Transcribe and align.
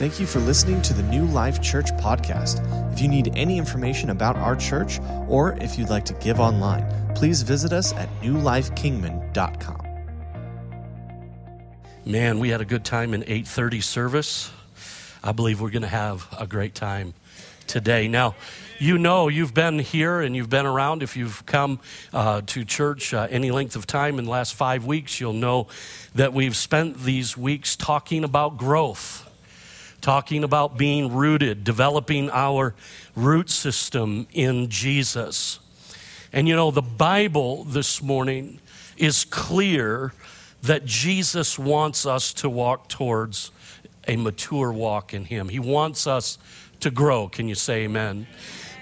Thank 0.00 0.18
you 0.18 0.24
for 0.24 0.38
listening 0.38 0.80
to 0.80 0.94
the 0.94 1.02
New 1.02 1.26
Life 1.26 1.60
Church 1.60 1.92
podcast. 1.96 2.62
If 2.90 3.02
you 3.02 3.08
need 3.08 3.34
any 3.36 3.58
information 3.58 4.08
about 4.08 4.34
our 4.34 4.56
church 4.56 4.98
or 5.28 5.52
if 5.60 5.78
you'd 5.78 5.90
like 5.90 6.06
to 6.06 6.14
give 6.14 6.40
online, 6.40 6.86
please 7.14 7.42
visit 7.42 7.70
us 7.70 7.92
at 7.92 8.08
newlifekingman.com. 8.22 9.86
Man, 12.06 12.38
we 12.38 12.48
had 12.48 12.62
a 12.62 12.64
good 12.64 12.82
time 12.82 13.12
in 13.12 13.24
8:30 13.24 13.82
service. 13.82 14.50
I 15.22 15.32
believe 15.32 15.60
we're 15.60 15.68
going 15.68 15.82
to 15.82 15.88
have 15.88 16.26
a 16.38 16.46
great 16.46 16.74
time 16.74 17.12
today. 17.66 18.08
Now, 18.08 18.36
you 18.78 18.96
know 18.96 19.28
you've 19.28 19.52
been 19.52 19.80
here 19.80 20.22
and 20.22 20.34
you've 20.34 20.48
been 20.48 20.64
around. 20.64 21.02
If 21.02 21.14
you've 21.14 21.44
come 21.44 21.78
uh, 22.14 22.40
to 22.46 22.64
church 22.64 23.12
uh, 23.12 23.28
any 23.28 23.50
length 23.50 23.76
of 23.76 23.86
time 23.86 24.18
in 24.18 24.24
the 24.24 24.30
last 24.30 24.54
five 24.54 24.86
weeks, 24.86 25.20
you'll 25.20 25.34
know 25.34 25.66
that 26.14 26.32
we've 26.32 26.56
spent 26.56 27.02
these 27.02 27.36
weeks 27.36 27.76
talking 27.76 28.24
about 28.24 28.56
growth 28.56 29.26
talking 30.00 30.44
about 30.44 30.76
being 30.76 31.12
rooted, 31.12 31.64
developing 31.64 32.30
our 32.30 32.74
root 33.14 33.50
system 33.50 34.26
in 34.32 34.68
Jesus. 34.68 35.58
And 36.32 36.48
you 36.48 36.56
know, 36.56 36.70
the 36.70 36.82
Bible 36.82 37.64
this 37.64 38.02
morning 38.02 38.60
is 38.96 39.24
clear 39.24 40.12
that 40.62 40.84
Jesus 40.84 41.58
wants 41.58 42.06
us 42.06 42.32
to 42.34 42.48
walk 42.48 42.88
towards 42.88 43.50
a 44.06 44.16
mature 44.16 44.72
walk 44.72 45.14
in 45.14 45.24
Him. 45.24 45.48
He 45.48 45.58
wants 45.58 46.06
us 46.06 46.38
to 46.80 46.90
grow. 46.90 47.28
Can 47.28 47.48
you 47.48 47.54
say 47.54 47.84
amen? 47.84 48.26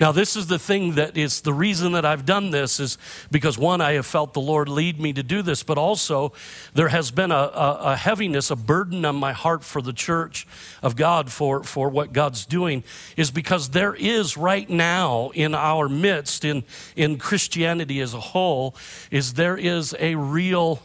Now, 0.01 0.13
this 0.13 0.37
is 0.37 0.47
the 0.47 0.59
thing 0.61 0.95
that 0.95 1.17
is 1.17 1.41
the 1.41 1.53
reason 1.53 1.93
that 1.93 2.05
I've 2.05 2.25
done 2.25 2.51
this 2.51 2.79
is 2.79 2.99
because 3.33 3.59
one, 3.59 3.81
I 3.81 3.95
have 3.95 4.07
felt 4.07 4.33
the 4.33 4.41
Lord 4.41 4.69
lead 4.69 5.01
me 5.01 5.13
to 5.13 5.25
do 5.25 5.43
this, 5.43 5.65
but 5.65 5.77
also 5.77 6.33
there 6.73 6.89
has 6.89 7.11
been 7.11 7.33
a, 7.33 7.35
a, 7.35 7.79
a 7.81 7.97
heaviness, 7.97 8.51
a 8.51 8.57
burden 8.57 9.05
on 9.05 9.17
my 9.17 9.33
heart 9.33 9.65
for 9.65 9.83
the 9.83 9.93
church 9.93 10.47
of 10.83 10.95
God 10.95 11.33
for, 11.33 11.65
for 11.65 11.89
what 11.89 12.13
God's 12.13 12.47
doing, 12.47 12.85
is 13.17 13.33
because 13.33 13.71
there 13.71 13.95
is 13.95 14.37
right 14.37 14.71
now 14.71 15.31
in 15.35 15.55
our 15.55 15.89
midst, 15.89 16.45
in, 16.45 16.63
in 16.95 17.19
Christianity 17.19 18.01
as 18.01 18.15
a 18.15 18.21
whole, 18.21 18.77
is 19.11 19.35
there 19.35 19.57
is 19.57 19.97
a 19.99 20.15
real 20.15 20.81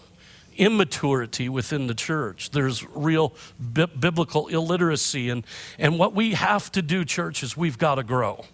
immaturity 0.58 1.50
within 1.50 1.88
the 1.88 1.96
church. 1.96 2.52
There's 2.52 2.86
real 2.96 3.34
bi- 3.60 3.86
biblical 3.86 4.48
illiteracy. 4.48 5.30
And, 5.30 5.46
and 5.78 6.00
what 6.00 6.14
we 6.14 6.34
have 6.34 6.72
to 6.74 6.82
do, 6.82 7.06
church, 7.06 7.44
is 7.44 7.58
we've 7.58 7.78
got 7.78 7.96
to 7.96 8.04
grow. 8.04 8.46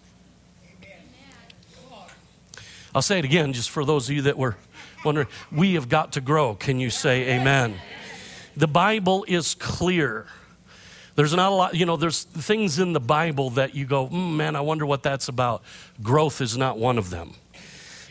I'll 2.94 3.02
say 3.02 3.18
it 3.18 3.24
again, 3.24 3.52
just 3.52 3.70
for 3.70 3.84
those 3.84 4.08
of 4.08 4.16
you 4.16 4.22
that 4.22 4.36
were 4.36 4.56
wondering. 5.04 5.28
We 5.52 5.74
have 5.74 5.88
got 5.88 6.12
to 6.12 6.20
grow. 6.20 6.54
Can 6.54 6.80
you 6.80 6.90
say 6.90 7.36
amen? 7.36 7.76
The 8.56 8.66
Bible 8.66 9.24
is 9.28 9.54
clear. 9.54 10.26
There's 11.14 11.34
not 11.34 11.52
a 11.52 11.54
lot, 11.54 11.74
you 11.74 11.86
know, 11.86 11.96
there's 11.96 12.24
things 12.24 12.78
in 12.78 12.92
the 12.92 13.00
Bible 13.00 13.50
that 13.50 13.74
you 13.74 13.84
go, 13.84 14.08
mm, 14.08 14.36
man, 14.36 14.56
I 14.56 14.60
wonder 14.60 14.86
what 14.86 15.02
that's 15.02 15.28
about. 15.28 15.62
Growth 16.02 16.40
is 16.40 16.56
not 16.56 16.78
one 16.78 16.98
of 16.98 17.10
them. 17.10 17.34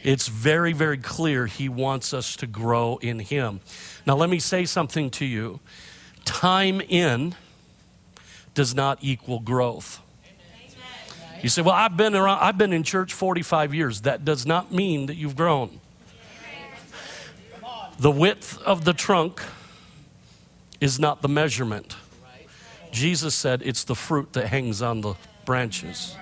It's 0.03 0.27
very, 0.27 0.73
very 0.73 0.97
clear 0.97 1.45
He 1.45 1.67
wants 1.67 2.13
us 2.13 2.35
to 2.37 2.47
grow 2.47 2.97
in 3.01 3.19
Him. 3.19 3.59
Now, 4.05 4.15
let 4.15 4.29
me 4.29 4.39
say 4.39 4.65
something 4.65 5.09
to 5.11 5.25
you 5.25 5.59
time 6.25 6.81
in 6.81 7.35
does 8.53 8.75
not 8.75 8.99
equal 9.01 9.39
growth. 9.39 10.01
You 11.41 11.49
say, 11.49 11.61
Well, 11.61 11.75
I've 11.75 11.95
been 11.95 12.15
around, 12.15 12.39
I've 12.39 12.57
been 12.57 12.73
in 12.73 12.83
church 12.83 13.13
45 13.13 13.73
years. 13.73 14.01
That 14.01 14.25
does 14.25 14.45
not 14.45 14.71
mean 14.73 15.07
that 15.07 15.15
you've 15.15 15.35
grown. 15.35 15.79
The 17.99 18.11
width 18.11 18.61
of 18.61 18.85
the 18.85 18.93
trunk 18.93 19.41
is 20.79 20.99
not 20.99 21.21
the 21.21 21.27
measurement. 21.27 21.95
Jesus 22.91 23.35
said 23.35 23.61
it's 23.63 23.83
the 23.83 23.95
fruit 23.95 24.33
that 24.33 24.47
hangs 24.47 24.81
on 24.81 25.01
the 25.01 25.15
branches. 25.45 26.15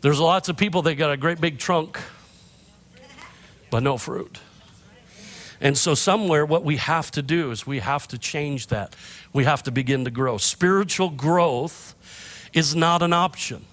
There's 0.00 0.20
lots 0.20 0.48
of 0.48 0.56
people 0.56 0.82
that 0.82 0.94
got 0.94 1.10
a 1.10 1.16
great 1.16 1.40
big 1.40 1.58
trunk, 1.58 1.98
but 3.70 3.82
no 3.82 3.98
fruit. 3.98 4.38
And 5.60 5.76
so, 5.76 5.94
somewhere, 5.96 6.46
what 6.46 6.62
we 6.62 6.76
have 6.76 7.10
to 7.12 7.22
do 7.22 7.50
is 7.50 7.66
we 7.66 7.80
have 7.80 8.06
to 8.08 8.18
change 8.18 8.68
that. 8.68 8.94
We 9.32 9.42
have 9.42 9.64
to 9.64 9.72
begin 9.72 10.04
to 10.04 10.10
grow. 10.10 10.38
Spiritual 10.38 11.10
growth 11.10 11.96
is 12.52 12.74
not 12.74 13.02
an 13.02 13.12
option. 13.12 13.64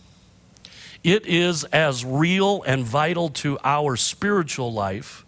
It 1.04 1.26
is 1.28 1.64
as 1.66 2.04
real 2.04 2.64
and 2.64 2.84
vital 2.84 3.30
to 3.30 3.60
our 3.64 3.96
spiritual 3.96 4.74
life 4.74 5.26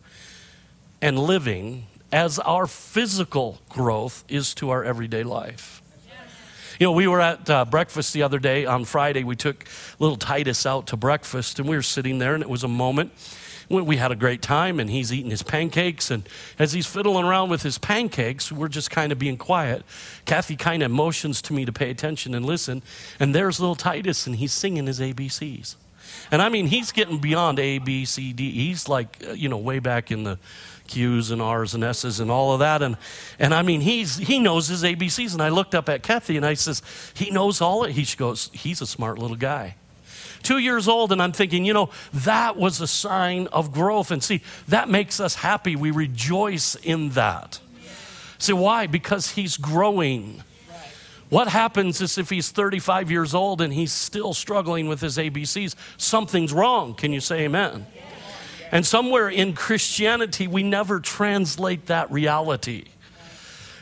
and 1.02 1.20
living 1.20 1.86
as 2.12 2.40
our 2.40 2.66
physical 2.66 3.60
growth 3.70 4.24
is 4.28 4.56
to 4.56 4.72
our 4.72 4.84
everyday 4.84 5.24
life. 5.24 5.82
You 6.80 6.86
know, 6.86 6.92
we 6.92 7.08
were 7.08 7.22
at 7.22 7.50
uh, 7.50 7.66
breakfast 7.66 8.14
the 8.14 8.24
other 8.24 8.38
day 8.38 8.66
on 8.66 8.86
Friday. 8.86 9.24
We 9.24 9.36
took 9.36 9.66
little 9.98 10.16
Titus 10.16 10.66
out 10.66 10.88
to 10.88 10.98
breakfast, 10.98 11.60
and 11.60 11.68
we 11.68 11.76
were 11.76 11.82
sitting 11.82 12.20
there, 12.20 12.36
and 12.36 12.44
it 12.44 12.50
was 12.50 12.64
a 12.64 12.68
moment 12.68 13.12
we 13.70 13.98
had 13.98 14.12
a 14.12 14.16
great 14.16 14.42
time 14.42 14.80
and 14.80 14.90
he's 14.90 15.12
eating 15.12 15.32
his 15.32 15.44
pancakes 15.44 16.10
and 16.10 16.28
as 16.58 16.74
he's 16.74 16.88
fiddling 16.88 17.26
around 17.26 17.50
with 17.50 17.64
his 17.64 17.78
pancakes 17.78 18.52
we're 18.52 18.68
just 18.68 18.90
kind 18.92 19.12
of 19.12 19.20
being 19.20 19.38
quiet. 19.38 19.84
Kathy 20.26 20.56
kind 20.56 20.84
of 20.84 20.92
motions 20.92 21.42
to 21.44 21.54
me 21.54 21.66
to 21.66 21.74
pay 21.74 21.90
attention 21.90 22.34
and 22.34 22.46
listen 22.46 22.82
and 23.20 23.36
there's 23.36 23.60
little 23.60 23.76
titus 23.76 24.26
and 24.26 24.38
he's 24.38 24.54
singing 24.54 24.88
his 24.88 25.00
abcs 25.00 25.76
and 26.32 26.42
i 26.42 26.50
mean 26.50 26.68
he's 26.68 26.92
getting 26.92 27.20
beyond 27.20 27.60
a 27.60 27.80
b 27.80 28.06
c 28.06 28.34
d. 28.34 28.52
He's 28.52 28.88
like 28.88 29.24
uh, 29.28 29.34
you 29.34 29.50
know 29.50 29.58
way 29.58 29.80
back 29.80 30.12
in 30.12 30.24
the 30.24 30.40
q's 30.88 31.32
and 31.32 31.42
r's 31.42 31.74
and 31.74 31.84
s's 31.84 32.20
and 32.20 32.32
all 32.32 32.54
of 32.54 32.60
that 32.60 32.82
and 32.82 32.96
and 33.40 33.54
i 33.54 33.62
mean 33.62 33.82
he's 33.82 34.18
he 34.18 34.40
knows 34.40 34.68
his 34.68 34.84
abcs 34.84 35.34
and 35.34 35.42
i 35.42 35.50
looked 35.50 35.76
up 35.76 35.90
at 35.90 36.02
kathy 36.04 36.38
and 36.38 36.46
i 36.46 36.54
says 36.54 36.82
he 37.14 37.30
knows 37.30 37.60
all 37.62 37.84
it. 37.84 37.92
He 37.92 38.06
goes 38.16 38.50
he's 38.54 38.82
a 38.82 38.88
smart 38.88 39.20
little 39.20 39.38
guy 39.38 39.76
two 40.44 40.58
years 40.58 40.88
old, 40.88 41.12
and 41.12 41.22
I'm 41.22 41.32
thinking, 41.32 41.66
you 41.66 41.74
know, 41.74 41.90
that 42.14 42.58
was 42.58 42.82
a 42.82 42.88
sign 42.88 43.48
of 43.48 43.72
growth. 43.72 44.12
And 44.12 44.24
see, 44.24 44.42
that 44.68 44.90
makes 44.90 45.20
us 45.20 45.36
happy. 45.36 45.76
We 45.76 45.92
rejoice 45.92 46.76
in 46.76 47.10
that. 47.10 47.60
See, 48.40 48.54
why? 48.54 48.88
Because 48.88 49.32
he's 49.32 49.58
growing. 49.58 50.44
What 51.30 51.50
happens 51.50 52.00
is 52.00 52.18
if 52.18 52.30
he's 52.30 52.52
35 52.52 53.12
years 53.12 53.34
old 53.34 53.62
and 53.62 53.74
he's 53.74 53.92
still 53.92 54.34
struggling 54.34 54.88
with 54.88 55.02
his 55.02 55.18
ABCs, 55.18 55.76
something's 55.98 56.54
wrong. 56.54 56.94
Can 56.94 57.12
you 57.12 57.20
say 57.20 57.42
amen? 57.42 57.86
And 58.72 58.86
somewhere 58.86 59.30
in 59.30 59.54
Christianity, 59.54 60.48
we 60.48 60.64
never 60.64 61.00
translate 61.00 61.88
that 61.88 62.12
reality. 62.12 62.86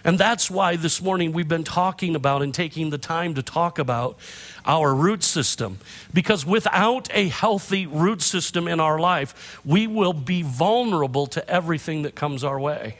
And 0.05 0.19
that's 0.19 0.51
why 0.51 0.75
this 0.75 1.01
morning 1.01 1.33
we've 1.33 1.47
been 1.47 1.63
talking 1.63 2.15
about 2.15 2.43
and 2.43 2.53
taking 2.53 2.91
the 2.91 2.99
time 2.99 3.33
to 3.33 3.41
talk 3.41 3.79
about 3.79 4.19
our 4.63 4.93
root 4.93 5.23
system. 5.23 5.79
Because 6.13 6.45
without 6.45 7.09
a 7.11 7.27
healthy 7.27 7.87
root 7.87 8.21
system 8.21 8.67
in 8.67 8.79
our 8.79 8.99
life, 8.99 9.59
we 9.65 9.87
will 9.87 10.13
be 10.13 10.43
vulnerable 10.43 11.25
to 11.27 11.49
everything 11.49 12.03
that 12.03 12.13
comes 12.13 12.43
our 12.43 12.59
way. 12.59 12.99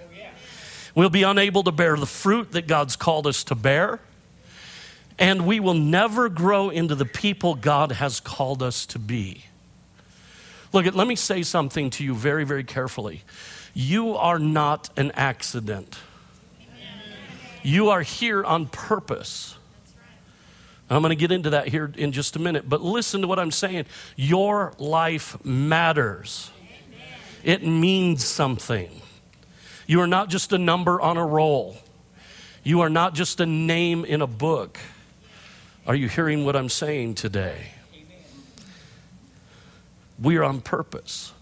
We'll 0.95 1.11
be 1.11 1.21
unable 1.21 1.61
to 1.63 1.71
bear 1.71 1.95
the 1.95 2.07
fruit 2.07 2.53
that 2.53 2.66
God's 2.66 2.95
called 2.95 3.27
us 3.27 3.43
to 3.45 3.55
bear. 3.55 3.99
And 5.19 5.45
we 5.45 5.59
will 5.59 5.75
never 5.75 6.27
grow 6.27 6.69
into 6.72 6.95
the 6.95 7.05
people 7.05 7.53
God 7.53 7.91
has 7.91 8.19
called 8.19 8.63
us 8.63 8.85
to 8.87 8.99
be. 8.99 9.45
Look, 10.73 10.93
let 10.95 11.07
me 11.07 11.16
say 11.16 11.43
something 11.43 11.91
to 11.91 12.03
you 12.03 12.16
very, 12.16 12.45
very 12.45 12.63
carefully. 12.63 13.22
You 13.75 14.16
are 14.16 14.39
not 14.39 14.89
an 14.97 15.11
accident. 15.11 15.97
You 17.65 17.89
are 17.89 18.03
here 18.03 18.43
on 18.43 18.67
purpose. 18.67 19.57
I'm 20.87 21.01
going 21.01 21.09
to 21.09 21.15
get 21.15 21.31
into 21.31 21.49
that 21.49 21.67
here 21.67 21.91
in 21.97 22.11
just 22.11 22.35
a 22.35 22.39
minute, 22.39 22.69
but 22.69 22.83
listen 22.83 23.21
to 23.21 23.27
what 23.27 23.39
I'm 23.39 23.49
saying. 23.49 23.85
Your 24.15 24.73
life 24.77 25.43
matters, 25.43 26.51
it 27.43 27.65
means 27.65 28.23
something. 28.23 28.89
You 29.87 29.99
are 30.01 30.07
not 30.07 30.29
just 30.29 30.53
a 30.53 30.59
number 30.59 31.01
on 31.01 31.17
a 31.17 31.25
roll, 31.25 31.77
you 32.63 32.81
are 32.81 32.89
not 32.89 33.15
just 33.15 33.39
a 33.39 33.47
name 33.47 34.05
in 34.05 34.21
a 34.21 34.27
book. 34.27 34.78
Are 35.87 35.95
you 35.95 36.07
hearing 36.07 36.45
what 36.45 36.55
I'm 36.55 36.69
saying 36.69 37.16
today? 37.16 37.72
We 40.22 40.37
are 40.37 40.43
on 40.43 40.61
purpose 40.61 41.34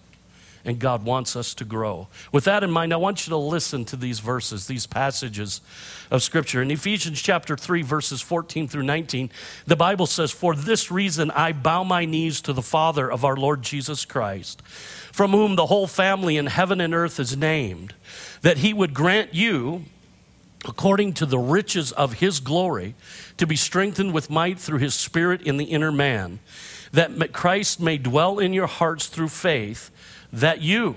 and 0.65 0.80
God 0.80 1.04
wants 1.04 1.36
us 1.36 1.54
to 1.56 1.65
grow. 1.65 2.07
With 2.31 2.45
that 2.45 2.63
in 2.63 2.71
mind, 2.71 2.94
I 2.94 2.98
want 2.98 3.27
you 3.27 3.31
to 3.31 3.38
listen 3.38 3.83
to 3.86 3.98
these 3.98 4.19
verses, 4.19 4.68
these 4.68 4.88
passages 4.88 5.60
of 6.10 6.24
Scripture. 6.24 6.62
In 6.62 6.71
Ephesians 6.71 7.21
chapter 7.21 7.57
3, 7.57 7.81
verses 7.81 8.21
14 8.21 8.69
through 8.69 8.83
19, 8.83 9.30
the 9.68 9.75
Bible 9.75 10.06
says, 10.06 10.31
For 10.31 10.56
this 10.56 10.89
reason 10.89 11.31
I 11.31 11.51
bow 11.51 11.83
my 11.83 12.06
knees 12.06 12.39
to 12.42 12.54
the 12.54 12.62
Father 12.62 13.12
of 13.12 13.25
our 13.25 13.36
Lord 13.36 13.62
Jesus 13.62 14.06
Christ, 14.06 14.62
from 15.12 15.31
whom 15.31 15.56
the 15.57 15.65
whole 15.65 15.88
family 15.88 16.38
in 16.38 16.45
heaven 16.48 16.80
and 16.80 16.94
earth 16.94 17.19
is 17.19 17.36
named, 17.36 17.94
that 18.42 18.60
he 18.60 18.74
would 18.74 18.94
grant 18.94 19.33
you, 19.33 19.83
according 20.65 21.12
to 21.13 21.25
the 21.25 21.39
riches 21.39 21.92
of 21.92 22.13
his 22.13 22.39
glory, 22.39 22.95
to 23.36 23.45
be 23.45 23.57
strengthened 23.57 24.13
with 24.13 24.30
might 24.30 24.57
through 24.57 24.80
his 24.80 24.94
Spirit 24.94 25.42
in 25.42 25.57
the 25.57 25.65
inner 25.65 25.92
man, 25.92 26.39
that 26.94 27.33
Christ 27.33 27.81
may 27.81 27.98
dwell 27.98 28.39
in 28.39 28.54
your 28.54 28.68
hearts 28.68 29.07
through 29.07 29.27
faith 29.27 29.89
that 30.33 30.62
you, 30.62 30.95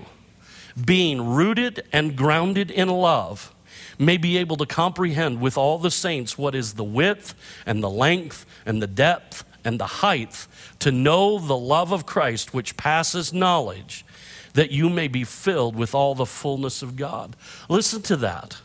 being 0.83 1.25
rooted 1.25 1.83
and 1.93 2.15
grounded 2.15 2.69
in 2.71 2.89
love, 2.89 3.53
may 3.99 4.17
be 4.17 4.37
able 4.37 4.57
to 4.57 4.65
comprehend 4.65 5.39
with 5.39 5.57
all 5.57 5.77
the 5.77 5.91
saints 5.91 6.37
what 6.37 6.53
is 6.53 6.73
the 6.73 6.83
width 6.83 7.33
and 7.65 7.81
the 7.81 7.89
length 7.89 8.45
and 8.65 8.81
the 8.81 8.87
depth 8.87 9.43
and 9.63 9.79
the 9.79 9.85
height, 9.85 10.47
to 10.79 10.91
know 10.91 11.39
the 11.39 11.57
love 11.57 11.91
of 11.91 12.05
Christ 12.05 12.53
which 12.53 12.77
passes 12.77 13.33
knowledge, 13.33 14.05
that 14.53 14.71
you 14.71 14.89
may 14.89 15.07
be 15.07 15.23
filled 15.23 15.75
with 15.75 15.93
all 15.93 16.15
the 16.15 16.25
fullness 16.25 16.81
of 16.81 16.95
God. 16.95 17.35
Listen 17.69 18.01
to 18.03 18.15
that. 18.17 18.57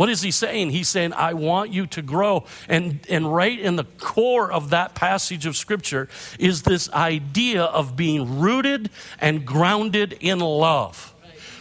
What 0.00 0.08
is 0.08 0.22
he 0.22 0.30
saying? 0.30 0.70
He's 0.70 0.88
saying, 0.88 1.12
I 1.12 1.34
want 1.34 1.74
you 1.74 1.86
to 1.88 2.00
grow. 2.00 2.46
And, 2.70 3.00
and 3.10 3.30
right 3.30 3.60
in 3.60 3.76
the 3.76 3.84
core 3.84 4.50
of 4.50 4.70
that 4.70 4.94
passage 4.94 5.44
of 5.44 5.58
scripture 5.58 6.08
is 6.38 6.62
this 6.62 6.90
idea 6.94 7.64
of 7.64 7.96
being 7.96 8.40
rooted 8.40 8.88
and 9.18 9.44
grounded 9.44 10.16
in 10.20 10.38
love 10.38 11.14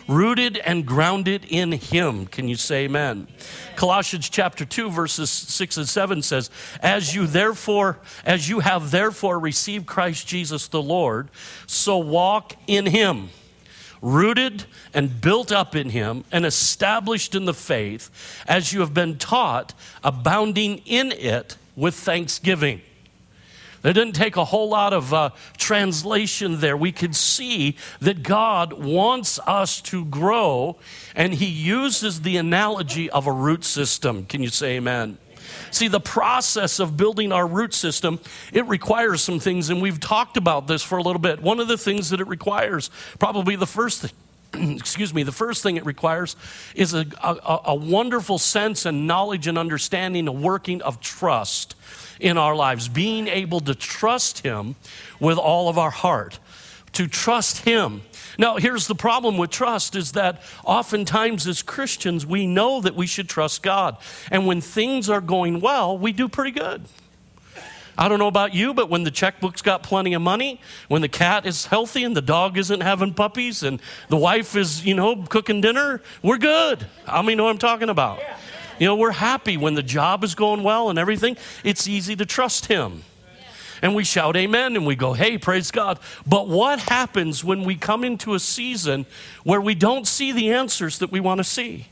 rooted 0.08 0.56
and 0.58 0.86
grounded 0.86 1.46
in 1.50 1.74
Him. 1.74 2.28
Can 2.28 2.48
you 2.48 2.56
say 2.56 2.86
amen? 2.86 3.28
Colossians 3.76 4.30
chapter 4.30 4.64
2, 4.64 4.90
verses 4.90 5.30
6 5.30 5.76
and 5.76 5.88
7 5.88 6.22
says, 6.22 6.50
As 6.82 7.14
you 7.14 7.28
therefore, 7.28 8.00
as 8.26 8.48
you 8.48 8.62
have 8.62 8.90
therefore 8.90 9.38
received 9.38 9.86
Christ 9.86 10.26
Jesus 10.26 10.70
the 10.70 10.82
Lord, 10.82 11.28
so 11.68 11.98
walk 11.98 12.56
in 12.68 12.86
Him 12.86 13.32
rooted 14.02 14.66
and 14.94 15.22
built 15.22 15.52
up 15.52 15.76
in 15.76 15.90
him 15.90 16.24
and 16.32 16.46
established 16.46 17.36
in 17.36 17.46
the 17.46 17.54
faith 17.54 18.10
as 18.48 18.74
you 18.74 18.80
have 18.80 18.94
been 18.94 19.18
taught, 19.18 19.74
abounding 20.04 20.80
in 20.86 21.12
it 21.12 21.58
with 21.76 21.96
thanksgiving. 21.96 22.82
There 23.82 23.94
didn't 23.94 24.16
take 24.16 24.36
a 24.36 24.44
whole 24.44 24.70
lot 24.70 24.92
of 24.92 25.14
uh, 25.14 25.30
translation 25.58 26.60
there. 26.60 26.76
We 26.76 26.92
could 26.92 27.16
see 27.16 27.78
that 28.02 28.24
God 28.24 28.74
wants 28.74 29.40
us 29.48 29.80
to 29.84 30.04
grow, 30.06 30.78
and 31.16 31.34
He 31.34 31.46
uses 31.46 32.22
the 32.22 32.36
analogy 32.38 33.10
of 33.10 33.26
a 33.26 33.32
root 33.32 33.64
system. 33.64 34.26
Can 34.26 34.44
you 34.44 34.50
say 34.50 34.78
amen? 34.78 35.18
See, 35.72 35.88
the 35.88 36.00
process 36.00 36.80
of 36.80 36.98
building 36.98 37.32
our 37.32 37.48
root 37.48 37.74
system, 37.74 38.20
it 38.52 38.66
requires 38.68 39.22
some 39.22 39.40
things, 39.40 39.70
and 39.70 39.82
we've 39.82 40.00
talked 40.00 40.38
about 40.38 40.68
this 40.68 40.84
for 40.84 40.98
a 40.98 41.04
little 41.04 41.22
bit. 41.22 41.42
One 41.42 41.60
of 41.60 41.68
the 41.68 41.78
things 41.78 42.10
that 42.10 42.20
it 42.20 42.28
requires, 42.28 42.90
probably 43.20 43.56
the 43.56 43.68
first 43.68 44.02
thing, 44.02 44.12
excuse 44.78 45.14
me, 45.14 45.24
the 45.24 45.32
first 45.32 45.64
thing 45.64 45.78
it 45.78 45.86
requires 45.86 46.36
is 46.76 46.94
a, 46.94 47.06
a, 47.24 47.60
a 47.66 47.76
wonderful 47.76 48.38
sense 48.38 48.86
and 48.86 49.08
knowledge 49.08 49.48
and 49.48 49.58
understanding, 49.58 50.28
a 50.28 50.32
working 50.32 50.82
of 50.82 51.00
trust 51.00 51.76
in 52.20 52.38
our 52.38 52.56
lives, 52.56 52.88
being 52.88 53.28
able 53.28 53.60
to 53.62 53.76
trust 53.76 54.40
Him 54.40 54.76
with 55.20 55.38
all 55.38 55.70
of 55.70 55.78
our 55.78 55.92
heart, 55.92 56.40
to 56.94 57.08
trust 57.08 57.60
Him. 57.60 58.02
Now, 58.40 58.56
here's 58.56 58.88
the 58.88 58.96
problem 58.96 59.38
with 59.38 59.50
trust 59.50 59.98
is 59.98 60.14
that 60.14 60.42
oftentimes 60.64 61.46
as 61.46 61.62
Christians, 61.62 62.26
we 62.26 62.48
know 62.48 62.80
that 62.80 62.96
we 62.96 63.06
should 63.06 63.28
trust 63.28 63.62
God. 63.62 63.98
And 64.32 64.48
when 64.48 64.62
things 64.62 65.10
are 65.10 65.20
going 65.20 65.60
well, 65.60 65.98
we 65.98 66.14
do 66.14 66.30
pretty 66.30 66.52
good. 66.52 66.86
I 67.98 68.08
don't 68.08 68.18
know 68.18 68.30
about 68.30 68.54
you, 68.54 68.74
but 68.74 68.90
when 68.90 69.04
the 69.04 69.12
checkbook's 69.12 69.62
got 69.62 69.84
plenty 69.84 70.14
of 70.14 70.22
money, 70.22 70.62
when 70.88 71.02
the 71.02 71.10
cat 71.10 71.46
is 71.46 71.66
healthy 71.66 72.06
and 72.06 72.16
the 72.16 72.22
dog 72.22 72.58
isn't 72.58 72.80
having 72.80 73.14
puppies 73.14 73.62
and 73.62 73.82
the 74.08 74.16
wife 74.16 74.56
is, 74.56 74.86
you 74.86 74.94
know, 74.94 75.18
cooking 75.24 75.60
dinner, 75.60 76.02
we're 76.24 76.38
good. 76.38 76.88
I 77.06 77.22
mean, 77.22 77.36
know 77.36 77.44
what 77.44 77.50
I'm 77.50 77.58
talking 77.58 77.90
about. 77.90 78.22
You 78.80 78.88
know, 78.88 78.96
we're 78.96 79.12
happy 79.12 79.58
when 79.58 79.76
the 79.76 79.84
job 79.84 80.24
is 80.24 80.34
going 80.34 80.64
well 80.64 80.90
and 80.90 80.98
everything. 80.98 81.36
It's 81.66 81.90
easy 81.90 82.16
to 82.16 82.26
trust 82.26 82.68
Him. 82.68 83.04
And 83.82 83.96
we 83.96 84.04
shout 84.04 84.36
amen 84.36 84.76
and 84.76 84.86
we 84.86 84.96
go, 84.96 85.14
hey, 85.14 85.38
praise 85.38 85.72
God. 85.72 86.00
But 86.26 86.48
what 86.48 86.80
happens 86.80 87.44
when 87.44 87.64
we 87.64 87.76
come 87.76 88.04
into 88.04 88.34
a 88.34 88.40
season 88.40 89.06
where 89.44 89.62
we 89.62 89.76
don't 89.76 90.08
see 90.08 90.32
the 90.32 90.54
answers 90.54 91.00
that 91.00 91.12
we 91.12 91.20
want 91.20 91.40
to 91.40 91.44
see? 91.44 91.88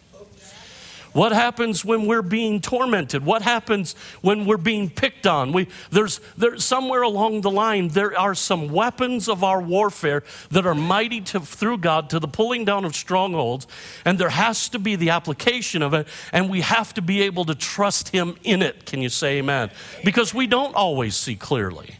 What 1.17 1.31
happens 1.31 1.83
when 1.83 2.05
we're 2.05 2.21
being 2.21 2.61
tormented? 2.61 3.25
What 3.25 3.41
happens 3.41 3.95
when 4.21 4.45
we're 4.45 4.57
being 4.57 4.87
picked 4.87 5.25
on? 5.25 5.51
We, 5.51 5.67
there's, 5.89 6.21
there, 6.37 6.59
somewhere 6.59 7.01
along 7.01 7.41
the 7.41 7.49
line, 7.49 7.87
there 7.87 8.15
are 8.15 8.35
some 8.35 8.69
weapons 8.69 9.27
of 9.27 9.43
our 9.43 9.59
warfare 9.59 10.23
that 10.51 10.67
are 10.67 10.75
mighty 10.75 11.21
to, 11.21 11.39
through 11.39 11.79
God 11.79 12.11
to 12.11 12.19
the 12.19 12.27
pulling 12.27 12.65
down 12.65 12.85
of 12.85 12.95
strongholds, 12.95 13.65
and 14.05 14.19
there 14.19 14.29
has 14.29 14.69
to 14.69 14.77
be 14.77 14.95
the 14.95 15.09
application 15.09 15.81
of 15.81 15.95
it, 15.95 16.07
and 16.31 16.51
we 16.51 16.61
have 16.61 16.93
to 16.93 17.01
be 17.01 17.23
able 17.23 17.45
to 17.45 17.55
trust 17.55 18.09
Him 18.09 18.37
in 18.43 18.61
it. 18.61 18.85
Can 18.85 19.01
you 19.01 19.09
say 19.09 19.39
amen? 19.39 19.71
Because 20.03 20.35
we 20.35 20.45
don't 20.45 20.75
always 20.75 21.15
see 21.15 21.35
clearly. 21.35 21.95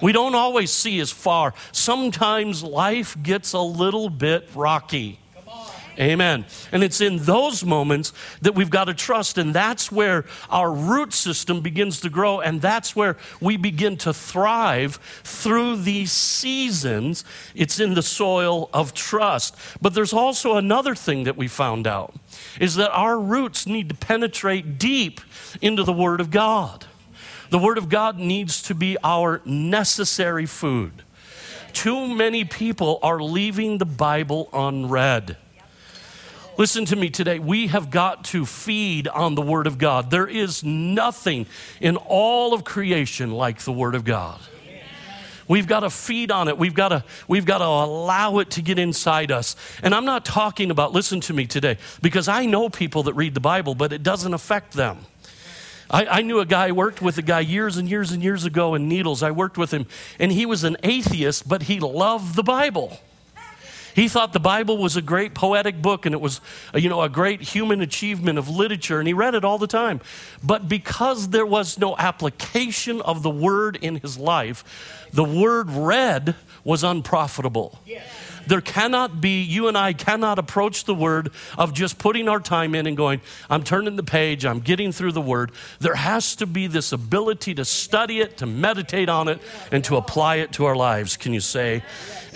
We 0.00 0.12
don't 0.12 0.36
always 0.36 0.70
see 0.70 1.00
as 1.00 1.10
far. 1.10 1.52
Sometimes 1.72 2.62
life 2.62 3.20
gets 3.24 3.54
a 3.54 3.60
little 3.60 4.08
bit 4.08 4.48
rocky. 4.54 5.18
Amen. 5.98 6.46
And 6.72 6.82
it's 6.82 7.00
in 7.00 7.18
those 7.18 7.64
moments 7.64 8.12
that 8.40 8.54
we've 8.54 8.70
got 8.70 8.84
to 8.84 8.94
trust, 8.94 9.36
and 9.36 9.54
that's 9.54 9.92
where 9.92 10.24
our 10.48 10.72
root 10.72 11.12
system 11.12 11.60
begins 11.60 12.00
to 12.00 12.08
grow, 12.08 12.40
and 12.40 12.62
that's 12.62 12.96
where 12.96 13.16
we 13.40 13.56
begin 13.56 13.96
to 13.98 14.14
thrive 14.14 14.96
through 15.22 15.76
these 15.76 16.10
seasons. 16.10 17.24
It's 17.54 17.78
in 17.78 17.94
the 17.94 18.02
soil 18.02 18.70
of 18.72 18.94
trust. 18.94 19.56
But 19.82 19.94
there's 19.94 20.14
also 20.14 20.56
another 20.56 20.94
thing 20.94 21.24
that 21.24 21.36
we 21.36 21.48
found 21.48 21.86
out 21.86 22.14
is 22.58 22.76
that 22.76 22.90
our 22.92 23.18
roots 23.18 23.66
need 23.66 23.88
to 23.90 23.94
penetrate 23.94 24.78
deep 24.78 25.20
into 25.60 25.82
the 25.82 25.92
Word 25.92 26.20
of 26.20 26.30
God. 26.30 26.86
The 27.50 27.58
Word 27.58 27.76
of 27.76 27.90
God 27.90 28.18
needs 28.18 28.62
to 28.62 28.74
be 28.74 28.96
our 29.04 29.42
necessary 29.44 30.46
food. 30.46 31.02
Too 31.74 32.14
many 32.14 32.44
people 32.44 32.98
are 33.02 33.20
leaving 33.20 33.78
the 33.78 33.84
Bible 33.84 34.48
unread. 34.52 35.36
Listen 36.58 36.84
to 36.84 36.96
me 36.96 37.08
today. 37.08 37.38
We 37.38 37.68
have 37.68 37.90
got 37.90 38.24
to 38.26 38.44
feed 38.44 39.08
on 39.08 39.34
the 39.34 39.42
Word 39.42 39.66
of 39.66 39.78
God. 39.78 40.10
There 40.10 40.26
is 40.26 40.62
nothing 40.62 41.46
in 41.80 41.96
all 41.96 42.52
of 42.52 42.62
creation 42.62 43.32
like 43.32 43.60
the 43.60 43.72
Word 43.72 43.94
of 43.94 44.04
God. 44.04 44.38
We've 45.48 45.66
got 45.66 45.80
to 45.80 45.90
feed 45.90 46.30
on 46.30 46.48
it. 46.48 46.56
We've 46.58 46.74
got 46.74 46.88
to, 46.90 47.04
we've 47.26 47.46
got 47.46 47.58
to 47.58 47.64
allow 47.64 48.38
it 48.38 48.50
to 48.50 48.62
get 48.62 48.78
inside 48.78 49.32
us. 49.32 49.56
And 49.82 49.94
I'm 49.94 50.04
not 50.04 50.24
talking 50.24 50.70
about, 50.70 50.92
listen 50.92 51.20
to 51.22 51.34
me 51.34 51.46
today, 51.46 51.78
because 52.00 52.28
I 52.28 52.46
know 52.46 52.68
people 52.68 53.04
that 53.04 53.14
read 53.14 53.34
the 53.34 53.40
Bible, 53.40 53.74
but 53.74 53.92
it 53.92 54.02
doesn't 54.02 54.32
affect 54.32 54.74
them. 54.74 54.98
I, 55.90 56.06
I, 56.06 56.22
knew 56.22 56.38
a 56.38 56.46
guy, 56.46 56.70
worked 56.72 57.02
with 57.02 57.18
a 57.18 57.22
guy 57.22 57.40
years 57.40 57.76
and 57.76 57.88
years 57.88 58.12
and 58.12 58.22
years 58.22 58.44
ago 58.44 58.74
in 58.74 58.88
Needles. 58.88 59.22
I 59.22 59.30
worked 59.30 59.58
with 59.58 59.72
him, 59.72 59.86
and 60.18 60.32
he 60.32 60.46
was 60.46 60.64
an 60.64 60.76
atheist, 60.82 61.48
but 61.48 61.64
he 61.64 61.80
loved 61.80 62.34
the 62.34 62.42
Bible. 62.42 62.98
He 63.94 64.08
thought 64.08 64.32
the 64.32 64.40
Bible 64.40 64.78
was 64.78 64.96
a 64.96 65.02
great 65.02 65.34
poetic 65.34 65.80
book 65.82 66.06
and 66.06 66.14
it 66.14 66.20
was, 66.20 66.40
uh, 66.74 66.78
you 66.78 66.88
know, 66.88 67.02
a 67.02 67.08
great 67.08 67.40
human 67.40 67.80
achievement 67.80 68.38
of 68.38 68.48
literature, 68.48 68.98
and 68.98 69.06
he 69.06 69.14
read 69.14 69.34
it 69.34 69.44
all 69.44 69.58
the 69.58 69.66
time. 69.66 70.00
But 70.42 70.68
because 70.68 71.28
there 71.28 71.46
was 71.46 71.78
no 71.78 71.96
application 71.96 73.00
of 73.02 73.22
the 73.22 73.30
word 73.30 73.76
in 73.80 73.96
his 73.96 74.18
life, 74.18 74.64
the 75.12 75.24
word 75.24 75.70
read 75.70 76.34
was 76.64 76.82
unprofitable. 76.84 77.80
There 78.46 78.60
cannot 78.60 79.20
be, 79.20 79.42
you 79.42 79.68
and 79.68 79.76
I 79.76 79.92
cannot 79.92 80.38
approach 80.38 80.84
the 80.84 80.94
word 80.94 81.30
of 81.56 81.72
just 81.72 81.98
putting 81.98 82.28
our 82.28 82.40
time 82.40 82.74
in 82.74 82.86
and 82.86 82.96
going, 82.96 83.20
I'm 83.48 83.62
turning 83.62 83.96
the 83.96 84.02
page, 84.02 84.44
I'm 84.44 84.60
getting 84.60 84.92
through 84.92 85.12
the 85.12 85.20
word. 85.20 85.52
There 85.80 85.94
has 85.94 86.36
to 86.36 86.46
be 86.46 86.66
this 86.66 86.92
ability 86.92 87.54
to 87.54 87.64
study 87.64 88.20
it, 88.20 88.38
to 88.38 88.46
meditate 88.46 89.08
on 89.08 89.28
it, 89.28 89.40
and 89.70 89.84
to 89.84 89.96
apply 89.96 90.36
it 90.36 90.52
to 90.52 90.64
our 90.64 90.76
lives. 90.76 91.16
Can 91.16 91.32
you 91.32 91.40
say 91.40 91.82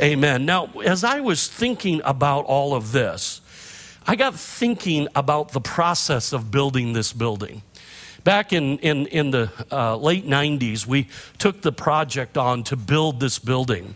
amen? 0.01 0.47
Now, 0.47 0.71
as 0.85 1.05
I 1.05 1.21
was 1.21 1.49
thinking 1.49 2.01
about 2.05 2.45
all 2.47 2.75
of 2.75 2.93
this, 2.93 3.41
I 4.07 4.15
got 4.15 4.35
thinking 4.35 5.09
about 5.17 5.53
the 5.53 5.61
process 5.61 6.33
of 6.33 6.51
building 6.51 6.93
this 6.93 7.13
building. 7.13 7.63
Back 8.23 8.53
in, 8.53 8.79
in, 8.79 9.07
in 9.07 9.31
the 9.31 9.51
uh, 9.71 9.97
late 9.97 10.27
90s, 10.27 10.87
we 10.87 11.09
took 11.39 11.63
the 11.63 11.73
project 11.73 12.37
on 12.37 12.65
to 12.65 12.77
build 12.77 13.21
this 13.21 13.39
building. 13.39 13.95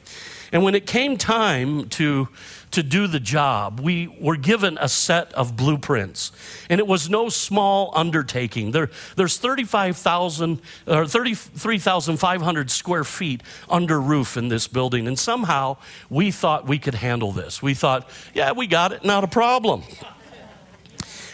And 0.52 0.64
when 0.64 0.74
it 0.74 0.86
came 0.86 1.16
time 1.16 1.88
to, 1.90 2.28
to 2.72 2.82
do 2.82 3.06
the 3.06 3.20
job, 3.20 3.78
we 3.80 4.08
were 4.20 4.36
given 4.36 4.78
a 4.80 4.88
set 4.88 5.32
of 5.34 5.56
blueprints. 5.56 6.32
And 6.68 6.80
it 6.80 6.86
was 6.86 7.08
no 7.08 7.28
small 7.28 7.92
undertaking. 7.94 8.72
There, 8.72 8.90
there's 9.16 9.38
35,000 9.38 10.60
or 10.88 11.06
33,500 11.06 12.70
square 12.70 13.04
feet 13.04 13.42
under 13.68 14.00
roof 14.00 14.36
in 14.36 14.48
this 14.48 14.66
building. 14.66 15.06
And 15.06 15.18
somehow 15.18 15.76
we 16.08 16.32
thought 16.32 16.66
we 16.66 16.78
could 16.78 16.96
handle 16.96 17.30
this. 17.30 17.62
We 17.62 17.74
thought, 17.74 18.08
yeah, 18.34 18.52
we 18.52 18.66
got 18.66 18.92
it, 18.92 19.04
not 19.04 19.22
a 19.22 19.28
problem. 19.28 19.84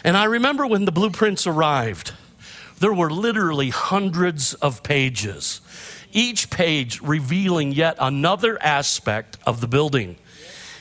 And 0.04 0.16
I 0.16 0.24
remember 0.24 0.66
when 0.66 0.84
the 0.84 0.92
blueprints 0.92 1.46
arrived, 1.46 2.12
there 2.78 2.92
were 2.92 3.10
literally 3.10 3.70
hundreds 3.70 4.54
of 4.54 4.82
pages 4.82 5.60
each 6.16 6.50
page 6.50 7.00
revealing 7.02 7.72
yet 7.72 7.96
another 8.00 8.60
aspect 8.62 9.38
of 9.46 9.60
the 9.60 9.68
building. 9.68 10.16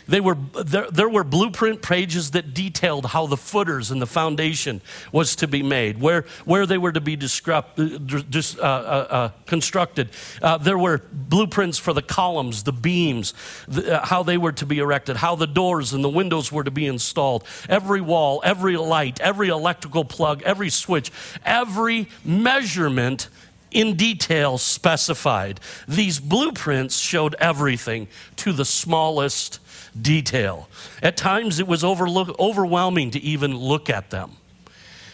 They 0.08 0.22
were, 0.22 0.38
there, 0.64 0.90
there 0.92 1.10
were 1.10 1.24
blueprint 1.24 1.82
pages 1.82 2.32
that 2.32 2.54
detailed 2.54 3.08
how 3.08 3.26
the 3.26 3.38
footers 3.38 3.90
and 3.90 4.02
the 4.02 4.08
foundation 4.08 4.82
was 5.12 5.36
to 5.38 5.48
be 5.48 5.64
made, 5.64 6.00
where, 6.00 6.26
where 6.46 6.66
they 6.66 6.78
were 6.78 6.92
to 6.92 7.02
be 7.02 7.16
descript, 7.16 7.80
uh, 7.80 8.62
uh, 8.62 8.64
uh, 8.64 9.30
constructed. 9.48 10.10
Uh, 10.42 10.58
there 10.58 10.78
were 10.78 11.02
blueprints 11.12 11.80
for 11.80 11.92
the 11.92 12.04
columns, 12.04 12.64
the 12.64 12.72
beams, 12.72 13.34
the, 13.68 14.00
uh, 14.00 14.06
how 14.06 14.22
they 14.22 14.38
were 14.38 14.52
to 14.52 14.66
be 14.66 14.78
erected, 14.78 15.18
how 15.18 15.36
the 15.36 15.48
doors 15.48 15.92
and 15.94 16.04
the 16.04 16.10
windows 16.10 16.52
were 16.52 16.64
to 16.64 16.72
be 16.72 16.86
installed. 16.86 17.44
Every 17.68 18.02
wall, 18.02 18.42
every 18.44 18.78
light, 18.78 19.20
every 19.22 19.50
electrical 19.50 20.06
plug, 20.06 20.44
every 20.44 20.70
switch, 20.70 21.12
every 21.44 22.10
measurement 22.24 23.28
in 23.76 23.96
detail 23.96 24.58
specified. 24.58 25.60
These 25.88 26.20
blueprints 26.20 26.98
showed 26.98 27.36
everything 27.40 28.08
to 28.38 28.54
the 28.54 28.66
smallest 28.66 29.60
detail. 30.00 30.70
At 31.04 31.18
times 31.18 31.60
it 31.60 31.68
was 31.68 31.84
overlook, 31.84 32.40
overwhelming 32.40 33.12
to 33.12 33.20
even 33.20 33.56
look 33.56 33.90
at 33.90 34.10
them. 34.10 34.38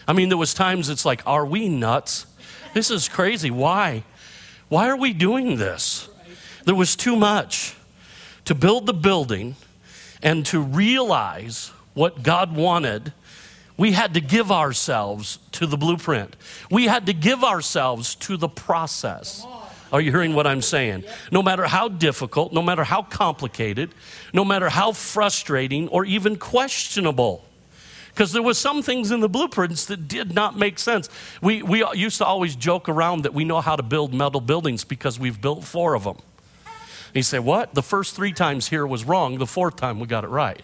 I 0.06 0.12
mean, 0.12 0.28
there 0.28 0.38
was 0.38 0.54
times 0.54 0.88
it's 0.88 1.04
like, 1.04 1.22
are 1.26 1.44
we 1.44 1.68
nuts? 1.68 2.26
This 2.72 2.90
is 2.90 3.08
crazy. 3.08 3.50
Why? 3.50 4.04
Why 4.68 4.88
are 4.88 4.96
we 4.96 5.12
doing 5.12 5.56
this? 5.56 6.08
There 6.64 6.74
was 6.74 6.94
too 6.94 7.16
much 7.16 7.74
to 8.44 8.54
build 8.54 8.86
the 8.86 8.94
building 8.94 9.56
and 10.22 10.46
to 10.46 10.60
realize 10.60 11.72
what 11.94 12.22
God 12.22 12.54
wanted. 12.54 13.12
We 13.82 13.90
had 13.90 14.14
to 14.14 14.20
give 14.20 14.52
ourselves 14.52 15.40
to 15.58 15.66
the 15.66 15.76
blueprint. 15.76 16.36
We 16.70 16.84
had 16.84 17.06
to 17.06 17.12
give 17.12 17.42
ourselves 17.42 18.14
to 18.14 18.36
the 18.36 18.46
process. 18.46 19.44
Are 19.92 20.00
you 20.00 20.12
hearing 20.12 20.36
what 20.36 20.46
I'm 20.46 20.62
saying? 20.62 21.02
No 21.32 21.42
matter 21.42 21.64
how 21.64 21.88
difficult, 21.88 22.52
no 22.52 22.62
matter 22.62 22.84
how 22.84 23.02
complicated, 23.02 23.90
no 24.32 24.44
matter 24.44 24.68
how 24.68 24.92
frustrating 24.92 25.88
or 25.88 26.04
even 26.04 26.36
questionable. 26.36 27.44
Because 28.10 28.30
there 28.30 28.40
were 28.40 28.54
some 28.54 28.82
things 28.82 29.10
in 29.10 29.18
the 29.18 29.28
blueprints 29.28 29.86
that 29.86 30.06
did 30.06 30.32
not 30.32 30.56
make 30.56 30.78
sense. 30.78 31.08
We, 31.40 31.64
we 31.64 31.84
used 31.96 32.18
to 32.18 32.24
always 32.24 32.54
joke 32.54 32.88
around 32.88 33.22
that 33.22 33.34
we 33.34 33.44
know 33.44 33.60
how 33.60 33.74
to 33.74 33.82
build 33.82 34.14
metal 34.14 34.40
buildings 34.40 34.84
because 34.84 35.18
we've 35.18 35.40
built 35.40 35.64
four 35.64 35.96
of 35.96 36.04
them. 36.04 36.18
And 36.66 37.16
you 37.16 37.24
say, 37.24 37.40
What? 37.40 37.74
The 37.74 37.82
first 37.82 38.14
three 38.14 38.32
times 38.32 38.68
here 38.68 38.86
was 38.86 39.02
wrong, 39.02 39.38
the 39.38 39.46
fourth 39.48 39.74
time 39.74 39.98
we 39.98 40.06
got 40.06 40.22
it 40.22 40.28
right. 40.30 40.62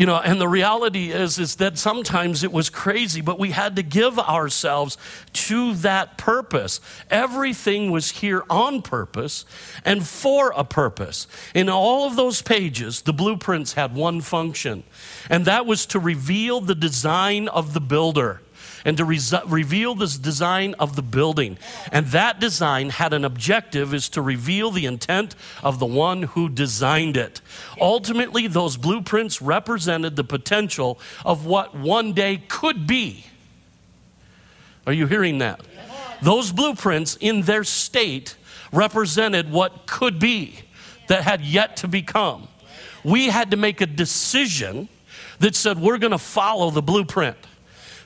You 0.00 0.06
know, 0.06 0.16
and 0.16 0.40
the 0.40 0.48
reality 0.48 1.10
is 1.10 1.38
is 1.38 1.56
that 1.56 1.76
sometimes 1.76 2.42
it 2.42 2.50
was 2.50 2.70
crazy, 2.70 3.20
but 3.20 3.38
we 3.38 3.50
had 3.50 3.76
to 3.76 3.82
give 3.82 4.18
ourselves 4.18 4.96
to 5.34 5.74
that 5.74 6.16
purpose. 6.16 6.80
Everything 7.10 7.90
was 7.90 8.10
here 8.10 8.42
on 8.48 8.80
purpose 8.80 9.44
and 9.84 10.06
for 10.06 10.54
a 10.56 10.64
purpose. 10.64 11.26
In 11.54 11.68
all 11.68 12.06
of 12.06 12.16
those 12.16 12.40
pages, 12.40 13.02
the 13.02 13.12
blueprints 13.12 13.74
had 13.74 13.94
one 13.94 14.22
function, 14.22 14.84
and 15.28 15.44
that 15.44 15.66
was 15.66 15.84
to 15.84 15.98
reveal 15.98 16.62
the 16.62 16.74
design 16.74 17.48
of 17.48 17.74
the 17.74 17.80
builder 17.82 18.40
and 18.84 18.96
to 18.96 19.04
re- 19.04 19.20
reveal 19.46 19.94
this 19.94 20.16
design 20.16 20.74
of 20.78 20.96
the 20.96 21.02
building. 21.02 21.58
And 21.92 22.06
that 22.08 22.40
design 22.40 22.90
had 22.90 23.12
an 23.12 23.24
objective 23.24 23.92
is 23.94 24.08
to 24.10 24.22
reveal 24.22 24.70
the 24.70 24.86
intent 24.86 25.34
of 25.62 25.78
the 25.78 25.86
one 25.86 26.22
who 26.22 26.48
designed 26.48 27.16
it. 27.16 27.40
Ultimately, 27.80 28.46
those 28.46 28.76
blueprints 28.76 29.42
represented 29.42 30.16
the 30.16 30.24
potential 30.24 30.98
of 31.24 31.46
what 31.46 31.74
one 31.74 32.12
day 32.12 32.42
could 32.48 32.86
be. 32.86 33.26
Are 34.86 34.92
you 34.92 35.06
hearing 35.06 35.38
that? 35.38 35.60
Those 36.22 36.52
blueprints 36.52 37.16
in 37.20 37.42
their 37.42 37.64
state 37.64 38.36
represented 38.72 39.50
what 39.50 39.86
could 39.86 40.18
be 40.18 40.60
that 41.08 41.22
had 41.22 41.40
yet 41.40 41.76
to 41.78 41.88
become. 41.88 42.48
We 43.02 43.28
had 43.28 43.50
to 43.52 43.56
make 43.56 43.80
a 43.80 43.86
decision 43.86 44.88
that 45.38 45.56
said 45.56 45.78
we're 45.78 45.98
going 45.98 46.10
to 46.12 46.18
follow 46.18 46.70
the 46.70 46.82
blueprint 46.82 47.36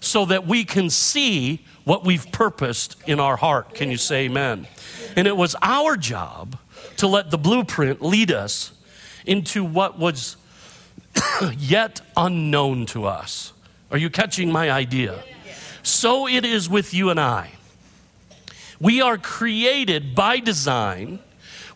so 0.01 0.25
that 0.27 0.47
we 0.47 0.65
can 0.65 0.91
see 0.91 1.65
what 1.85 2.05
we've 2.05 2.31
purposed 2.33 2.97
in 3.07 3.21
our 3.21 3.37
heart. 3.37 3.75
Can 3.75 3.91
you 3.91 3.97
say 3.97 4.25
amen? 4.25 4.67
And 5.17 5.27
it 5.27 5.37
was 5.37 5.55
our 5.63 5.97
job 5.97 6.59
to 6.97 7.07
let 7.07 7.31
the 7.31 7.39
blueprint 7.39 8.03
lead 8.03 8.31
us 8.31 8.73
into 9.27 9.65
what 9.65 9.99
was 9.99 10.37
yet 11.59 12.01
unknown 12.17 12.87
to 12.87 13.05
us. 13.05 13.53
Are 13.91 13.99
you 13.99 14.11
catching 14.11 14.51
my 14.51 14.71
idea? 14.71 15.23
So 15.83 16.27
it 16.27 16.45
is 16.45 16.69
with 16.69 16.95
you 16.95 17.11
and 17.11 17.21
I. 17.21 17.53
We 18.81 19.01
are 19.01 19.19
created 19.19 20.15
by 20.15 20.41
design 20.41 21.21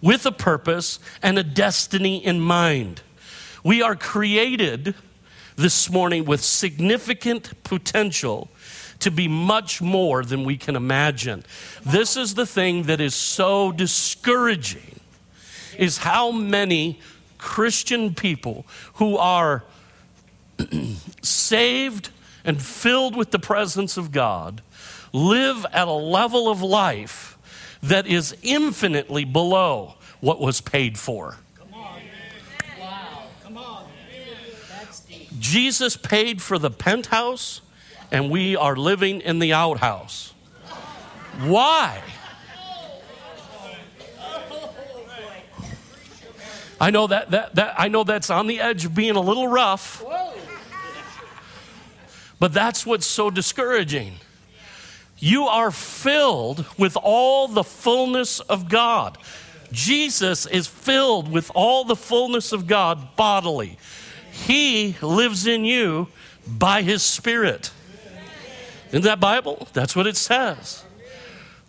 with 0.01 0.27
a 0.27 0.33
purpose 0.33 0.99
and 1.23 1.39
a 1.39 1.43
destiny 1.43 2.25
in 2.25 2.41
mind. 2.41 3.03
We 3.63 3.83
are 3.83 3.97
created 3.97 4.95
this 5.59 5.91
morning 5.91 6.25
with 6.25 6.43
significant 6.43 7.63
potential 7.65 8.49
to 9.01 9.11
be 9.11 9.27
much 9.29 9.83
more 9.83 10.25
than 10.25 10.45
we 10.45 10.57
can 10.57 10.77
imagine. 10.77 11.45
This 11.85 12.17
is 12.17 12.35
the 12.35 12.47
thing 12.47 12.85
that 12.85 13.01
is 13.01 13.15
so 13.15 13.73
discouraging 13.73 15.01
is 15.77 15.99
how 15.99 16.31
many 16.31 17.01
Christian 17.39 18.15
people 18.15 18.67
who 18.95 19.17
are 19.17 19.65
saved 21.23 22.11
and 22.45 22.63
filled 22.63 23.17
with 23.17 23.33
the 23.33 23.39
presence 23.39 23.97
of 23.97 24.13
God 24.13 24.63
live 25.13 25.67
at 25.73 25.89
a 25.89 25.93
level 25.93 26.49
of 26.49 26.63
life 26.63 27.37
that 27.83 28.07
is 28.07 28.37
infinitely 28.43 29.25
below 29.25 29.95
what 30.21 30.41
was 30.41 30.61
paid 30.61 30.99
for. 30.99 31.37
Jesus 35.39 35.97
paid 35.97 36.43
for 36.43 36.59
the 36.59 36.71
penthouse, 36.71 37.61
and 38.11 38.31
we 38.31 38.57
are 38.57 38.77
living 38.77 39.21
in 39.21 39.39
the 39.39 39.53
outhouse. 39.53 40.33
Why? 41.41 42.03
I 46.81 46.91
know 46.91 47.07
that, 47.09 47.31
that, 47.33 47.55
that 47.57 47.75
I 47.77 47.89
know 47.89 48.05
that's 48.05 48.31
on 48.31 48.47
the 48.47 48.61
edge 48.61 48.85
of 48.85 48.95
being 48.95 49.17
a 49.17 49.21
little 49.21 49.49
rough. 49.49 50.05
But 52.39 52.53
that's 52.53 52.87
what's 52.87 53.07
so 53.07 53.31
discouraging. 53.31 54.15
You 55.19 55.47
are 55.47 55.73
filled 55.73 56.65
with 56.79 56.97
all 56.97 57.49
the 57.49 57.65
fullness 57.65 58.39
of 58.41 58.69
God. 58.69 59.19
Jesus 59.73 60.47
is 60.47 60.69
filled 60.69 61.31
with 61.31 61.51
all 61.55 61.85
the 61.85 61.97
fullness 61.97 62.53
of 62.53 62.69
God 62.69 63.17
bodily. 63.17 63.79
He 64.47 64.97
lives 65.03 65.47
in 65.47 65.65
you 65.65 66.09
by 66.47 66.83
His 66.83 67.03
Spirit. 67.03 67.71
In 68.93 69.03
that 69.03 69.21
Bible, 69.21 69.69
that's 69.73 69.95
what 69.95 70.07
it 70.07 70.17
says. 70.17 70.85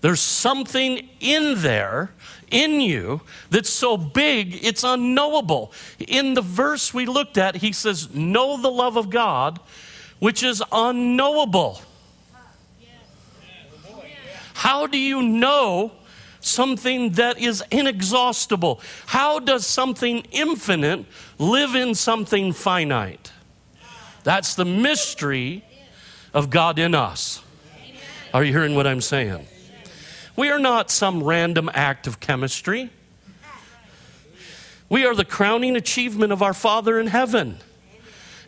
There's 0.02 0.22
something 0.22 1.10
in 1.20 1.62
there, 1.62 2.12
in 2.50 2.80
you, 2.80 3.22
that's 3.50 3.70
so 3.70 3.98
big 3.98 4.64
it's 4.64 4.84
unknowable. 4.84 5.74
In 6.08 6.34
the 6.34 6.42
verse 6.42 6.94
we 6.94 7.06
looked 7.06 7.38
at, 7.38 7.58
he 7.58 7.74
says, 7.74 8.14
Know 8.16 8.62
the 8.62 8.72
love 8.72 8.96
of 8.96 9.10
God, 9.10 9.60
which 10.20 10.42
is 10.42 10.64
unknowable. 10.72 11.82
How 14.54 14.88
do 14.88 14.98
you 14.98 15.22
know 15.22 15.92
something 16.42 17.12
that 17.12 17.40
is 17.40 17.64
inexhaustible? 17.72 18.82
How 19.08 19.40
does 19.40 19.66
something 19.66 20.26
infinite 20.32 21.06
live 21.38 21.76
in 21.76 21.96
something 21.96 22.54
finite? 22.54 23.32
That's 24.24 24.56
the 24.56 24.66
mystery 24.66 25.64
of 26.34 26.50
God 26.50 26.80
in 26.80 26.94
us. 26.94 27.42
Are 28.34 28.44
you 28.44 28.52
hearing 28.52 28.76
what 28.76 28.86
I'm 28.86 29.02
saying? 29.02 29.46
We 30.36 30.50
are 30.50 30.60
not 30.60 30.92
some 30.92 31.24
random 31.24 31.70
act 31.74 32.08
of 32.08 32.20
chemistry. 32.20 32.92
We 34.88 35.06
are 35.06 35.16
the 35.16 35.26
crowning 35.26 35.76
achievement 35.76 36.32
of 36.32 36.42
our 36.42 36.54
Father 36.54 37.00
in 37.00 37.08
heaven. 37.08 37.58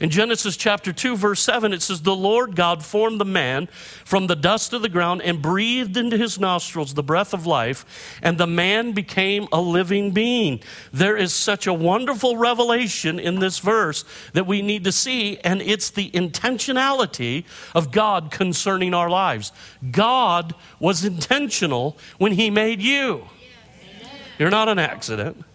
In 0.01 0.09
Genesis 0.09 0.57
chapter 0.57 0.91
2, 0.91 1.15
verse 1.15 1.41
7, 1.41 1.73
it 1.73 1.83
says, 1.83 2.01
The 2.01 2.15
Lord 2.15 2.55
God 2.55 2.83
formed 2.83 3.21
the 3.21 3.25
man 3.25 3.67
from 4.03 4.25
the 4.25 4.35
dust 4.35 4.73
of 4.73 4.81
the 4.81 4.89
ground 4.89 5.21
and 5.21 5.43
breathed 5.43 5.95
into 5.95 6.17
his 6.17 6.39
nostrils 6.39 6.95
the 6.95 7.03
breath 7.03 7.35
of 7.35 7.45
life, 7.45 8.17
and 8.23 8.39
the 8.39 8.47
man 8.47 8.93
became 8.93 9.47
a 9.51 9.61
living 9.61 10.09
being. 10.09 10.59
There 10.91 11.15
is 11.15 11.33
such 11.33 11.67
a 11.67 11.73
wonderful 11.73 12.35
revelation 12.35 13.19
in 13.19 13.37
this 13.37 13.59
verse 13.59 14.03
that 14.33 14.47
we 14.47 14.63
need 14.63 14.85
to 14.85 14.91
see, 14.91 15.37
and 15.43 15.61
it's 15.61 15.91
the 15.91 16.09
intentionality 16.09 17.43
of 17.75 17.91
God 17.91 18.31
concerning 18.31 18.95
our 18.95 19.09
lives. 19.09 19.51
God 19.91 20.55
was 20.79 21.05
intentional 21.05 21.95
when 22.17 22.31
he 22.31 22.49
made 22.49 22.81
you. 22.81 23.27
You're 24.39 24.49
not 24.49 24.67
an 24.67 24.79
accident. 24.79 25.45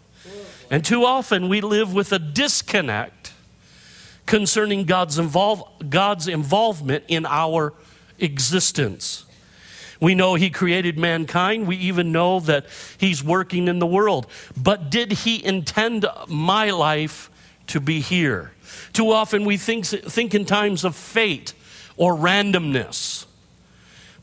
And 0.71 0.85
too 0.85 1.05
often 1.05 1.49
we 1.49 1.61
live 1.61 1.93
with 1.93 2.13
a 2.13 2.21
disconnect 2.21 3.33
concerning 4.27 4.85
God's, 4.85 5.19
involve, 5.19 5.65
God's 5.89 6.29
involvement 6.29 7.05
in 7.09 7.25
our 7.25 7.73
existence. 8.19 9.25
We 10.01 10.15
know 10.15 10.35
he 10.35 10.51
created 10.51 10.99
mankind. 10.99 11.67
We 11.67 11.77
even 11.77 12.13
know 12.13 12.41
that 12.41 12.67
he's 12.99 13.25
working 13.25 13.69
in 13.69 13.79
the 13.79 13.87
world. 13.87 14.27
But 14.57 14.91
did 14.91 15.13
he 15.13 15.43
intend 15.43 16.05
my 16.29 16.71
life 16.71 17.31
to 17.69 17.81
be 17.81 18.01
here? 18.01 18.53
Too 18.93 19.11
often 19.11 19.45
we 19.45 19.57
think, 19.57 19.87
think 19.87 20.35
in 20.35 20.45
times 20.45 20.85
of 20.85 20.95
fate 20.95 21.55
or 21.97 22.15
randomness. 22.15 23.27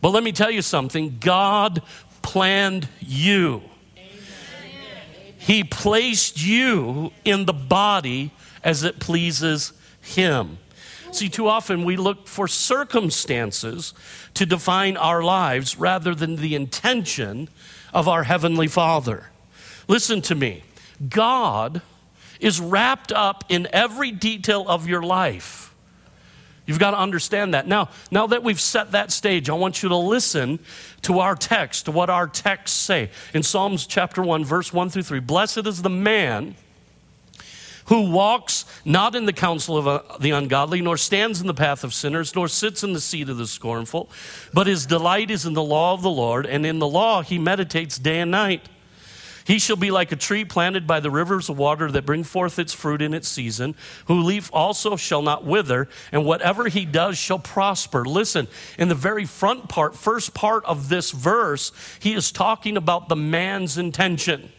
But 0.01 0.09
let 0.09 0.23
me 0.23 0.31
tell 0.31 0.51
you 0.51 0.61
something 0.61 1.17
God 1.19 1.81
planned 2.21 2.87
you. 2.99 3.63
He 5.37 5.63
placed 5.63 6.41
you 6.41 7.11
in 7.25 7.45
the 7.45 7.53
body 7.53 8.31
as 8.63 8.83
it 8.83 8.99
pleases 8.99 9.73
Him. 10.03 10.59
See, 11.11 11.29
too 11.29 11.47
often 11.47 11.85
we 11.85 11.95
look 11.95 12.27
for 12.27 12.47
circumstances 12.47 13.93
to 14.33 14.45
define 14.45 14.97
our 14.97 15.23
lives 15.23 15.77
rather 15.77 16.13
than 16.13 16.35
the 16.35 16.55
intention 16.55 17.49
of 17.93 18.07
our 18.07 18.23
Heavenly 18.23 18.67
Father. 18.67 19.29
Listen 19.87 20.21
to 20.23 20.35
me 20.35 20.63
God 21.09 21.81
is 22.39 22.59
wrapped 22.59 23.11
up 23.11 23.45
in 23.49 23.67
every 23.71 24.11
detail 24.11 24.65
of 24.67 24.87
your 24.87 25.03
life. 25.03 25.73
You've 26.65 26.79
got 26.79 26.91
to 26.91 26.99
understand 26.99 27.53
that. 27.53 27.67
Now, 27.67 27.89
now 28.09 28.27
that 28.27 28.41
we've 28.41 28.59
set 28.59 28.91
that 28.93 29.11
stage, 29.11 29.49
I 29.49 29.53
want 29.53 29.83
you 29.83 29.89
to 29.89 29.97
listen 29.97 30.59
to 31.01 31.19
our 31.19 31.35
text, 31.35 31.85
to 31.85 31.91
what 31.91 32.09
our 32.09 32.25
texts 32.25 32.77
say. 32.77 33.09
In 33.33 33.43
Psalms 33.43 33.85
chapter 33.85 34.21
1, 34.21 34.45
verse 34.45 34.71
1 34.71 34.89
through 34.89 35.03
3, 35.03 35.19
blessed 35.19 35.67
is 35.67 35.81
the 35.81 35.89
man 35.89 36.55
who 37.85 38.11
walks 38.11 38.65
not 38.85 39.15
in 39.15 39.25
the 39.25 39.33
counsel 39.33 39.77
of 39.77 39.87
uh, 39.87 40.01
the 40.19 40.31
ungodly, 40.31 40.81
nor 40.81 40.97
stands 40.97 41.41
in 41.41 41.47
the 41.47 41.53
path 41.53 41.83
of 41.83 41.93
sinners, 41.93 42.35
nor 42.35 42.47
sits 42.47 42.83
in 42.83 42.93
the 42.93 43.01
seat 43.01 43.29
of 43.29 43.37
the 43.37 43.47
scornful, 43.47 44.09
but 44.53 44.67
his 44.67 44.85
delight 44.85 45.31
is 45.31 45.45
in 45.45 45.53
the 45.53 45.63
law 45.63 45.93
of 45.93 46.01
the 46.01 46.09
Lord, 46.09 46.45
and 46.45 46.65
in 46.65 46.79
the 46.79 46.87
law 46.87 47.21
he 47.21 47.37
meditates 47.37 47.97
day 47.97 48.19
and 48.19 48.31
night. 48.31 48.69
He 49.45 49.59
shall 49.59 49.75
be 49.75 49.91
like 49.91 50.11
a 50.11 50.15
tree 50.15 50.45
planted 50.45 50.87
by 50.87 50.99
the 50.99 51.11
rivers 51.11 51.49
of 51.49 51.57
water 51.57 51.91
that 51.91 52.05
bring 52.05 52.23
forth 52.23 52.59
its 52.59 52.73
fruit 52.73 53.01
in 53.01 53.13
its 53.13 53.27
season, 53.27 53.75
whose 54.05 54.25
leaf 54.25 54.49
also 54.53 54.95
shall 54.95 55.21
not 55.21 55.43
wither, 55.43 55.89
and 56.11 56.25
whatever 56.25 56.69
he 56.69 56.85
does 56.85 57.17
shall 57.17 57.39
prosper. 57.39 58.05
Listen, 58.05 58.47
in 58.77 58.87
the 58.87 58.95
very 58.95 59.25
front 59.25 59.67
part, 59.67 59.95
first 59.95 60.33
part 60.33 60.63
of 60.65 60.89
this 60.89 61.11
verse, 61.11 61.71
he 61.99 62.13
is 62.13 62.31
talking 62.31 62.77
about 62.77 63.09
the 63.09 63.15
man's 63.15 63.77
intention. 63.77 64.51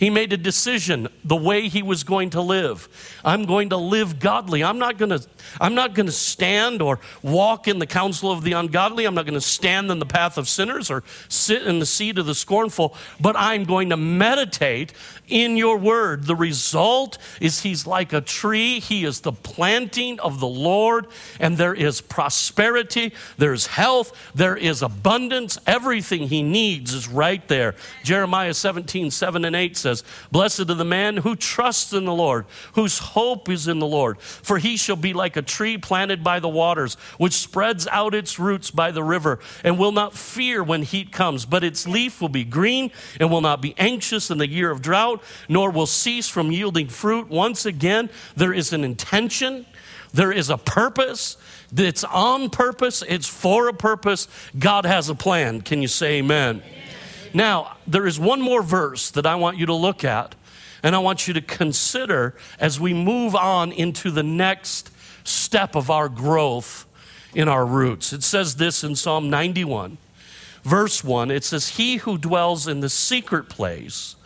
He 0.00 0.08
made 0.08 0.32
a 0.32 0.38
decision 0.38 1.08
the 1.24 1.36
way 1.36 1.68
he 1.68 1.82
was 1.82 2.04
going 2.04 2.30
to 2.30 2.40
live. 2.40 2.88
I'm 3.22 3.44
going 3.44 3.68
to 3.68 3.76
live 3.76 4.18
godly. 4.18 4.64
I'm 4.64 4.78
not 4.78 4.96
going 4.96 5.10
to 5.10 5.20
I'm 5.60 5.74
not 5.74 5.94
going 5.94 6.06
to 6.06 6.12
stand 6.12 6.80
or 6.80 7.00
walk 7.22 7.68
in 7.68 7.78
the 7.78 7.86
counsel 7.86 8.32
of 8.32 8.42
the 8.42 8.52
ungodly. 8.52 9.04
I'm 9.04 9.14
not 9.14 9.26
going 9.26 9.34
to 9.34 9.42
stand 9.42 9.90
in 9.90 9.98
the 9.98 10.06
path 10.06 10.38
of 10.38 10.48
sinners 10.48 10.90
or 10.90 11.04
sit 11.28 11.64
in 11.64 11.80
the 11.80 11.86
seat 11.86 12.16
of 12.16 12.24
the 12.24 12.34
scornful, 12.34 12.94
but 13.20 13.36
I'm 13.36 13.64
going 13.64 13.90
to 13.90 13.98
meditate 13.98 14.94
in 15.28 15.58
your 15.58 15.76
word. 15.76 16.24
The 16.24 16.34
result 16.34 17.18
is 17.38 17.60
he's 17.60 17.86
like 17.86 18.14
a 18.14 18.22
tree. 18.22 18.80
He 18.80 19.04
is 19.04 19.20
the 19.20 19.32
planting 19.32 20.18
of 20.20 20.40
the 20.40 20.48
Lord, 20.48 21.08
and 21.38 21.58
there 21.58 21.74
is 21.74 22.00
prosperity, 22.00 23.12
there's 23.36 23.66
health, 23.66 24.16
there 24.34 24.56
is 24.56 24.80
abundance. 24.80 25.58
Everything 25.66 26.28
he 26.28 26.42
needs 26.42 26.94
is 26.94 27.06
right 27.06 27.46
there. 27.48 27.74
Jeremiah 28.02 28.54
17, 28.54 29.10
7 29.10 29.44
and 29.44 29.54
8 29.54 29.76
says, 29.76 29.89
Blessed 30.30 30.60
are 30.60 30.74
the 30.74 30.84
man 30.84 31.18
who 31.18 31.36
trusts 31.36 31.92
in 31.92 32.04
the 32.04 32.14
Lord, 32.14 32.46
whose 32.74 32.98
hope 32.98 33.48
is 33.48 33.68
in 33.68 33.78
the 33.78 33.86
Lord, 33.86 34.20
for 34.20 34.58
he 34.58 34.76
shall 34.76 34.96
be 34.96 35.12
like 35.12 35.36
a 35.36 35.42
tree 35.42 35.76
planted 35.78 36.22
by 36.24 36.40
the 36.40 36.48
waters, 36.48 36.94
which 37.18 37.34
spreads 37.34 37.86
out 37.88 38.14
its 38.14 38.38
roots 38.38 38.70
by 38.70 38.90
the 38.90 39.02
river, 39.02 39.38
and 39.64 39.78
will 39.78 39.92
not 39.92 40.14
fear 40.14 40.62
when 40.62 40.82
heat 40.82 41.12
comes, 41.12 41.44
but 41.44 41.64
its 41.64 41.86
leaf 41.86 42.20
will 42.20 42.28
be 42.28 42.44
green 42.44 42.90
and 43.18 43.30
will 43.30 43.40
not 43.40 43.60
be 43.60 43.74
anxious 43.78 44.30
in 44.30 44.38
the 44.38 44.48
year 44.48 44.70
of 44.70 44.82
drought, 44.82 45.22
nor 45.48 45.70
will 45.70 45.86
cease 45.86 46.28
from 46.28 46.50
yielding 46.52 46.88
fruit. 46.88 47.28
Once 47.28 47.66
again, 47.66 48.10
there 48.36 48.52
is 48.52 48.72
an 48.72 48.84
intention, 48.84 49.66
there 50.12 50.32
is 50.32 50.50
a 50.50 50.58
purpose. 50.58 51.36
It's 51.76 52.02
on 52.04 52.50
purpose, 52.50 53.02
it's 53.06 53.28
for 53.28 53.68
a 53.68 53.72
purpose. 53.72 54.26
God 54.58 54.84
has 54.84 55.08
a 55.08 55.14
plan. 55.14 55.60
Can 55.60 55.82
you 55.82 55.88
say 55.88 56.18
amen? 56.18 56.62
amen? 56.64 56.89
Now, 57.32 57.76
there 57.86 58.06
is 58.06 58.18
one 58.18 58.40
more 58.40 58.62
verse 58.62 59.10
that 59.10 59.26
I 59.26 59.36
want 59.36 59.56
you 59.56 59.66
to 59.66 59.74
look 59.74 60.04
at, 60.04 60.34
and 60.82 60.94
I 60.94 60.98
want 60.98 61.28
you 61.28 61.34
to 61.34 61.40
consider 61.40 62.34
as 62.58 62.80
we 62.80 62.92
move 62.92 63.34
on 63.34 63.72
into 63.72 64.10
the 64.10 64.22
next 64.22 64.90
step 65.24 65.76
of 65.76 65.90
our 65.90 66.08
growth 66.08 66.86
in 67.34 67.48
our 67.48 67.64
roots. 67.64 68.12
It 68.12 68.22
says 68.22 68.56
this 68.56 68.82
in 68.82 68.96
Psalm 68.96 69.30
91, 69.30 69.98
verse 70.62 71.04
1 71.04 71.30
it 71.30 71.44
says, 71.44 71.70
He 71.70 71.96
who 71.96 72.18
dwells 72.18 72.66
in 72.66 72.80
the 72.80 72.88
secret 72.88 73.48
place 73.48 74.16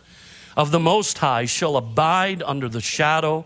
of 0.57 0.71
the 0.71 0.79
Most 0.79 1.17
High 1.19 1.45
shall 1.45 1.77
abide 1.77 2.41
under 2.43 2.69
the 2.69 2.81
shadow 2.81 3.45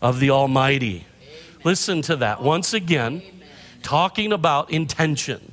of 0.00 0.20
the 0.20 0.30
Almighty. 0.30 1.06
Amen. 1.22 1.60
Listen 1.64 2.02
to 2.02 2.16
that. 2.16 2.42
Once 2.42 2.74
again, 2.74 3.22
Amen. 3.24 3.40
talking 3.82 4.32
about 4.32 4.70
intention, 4.70 5.51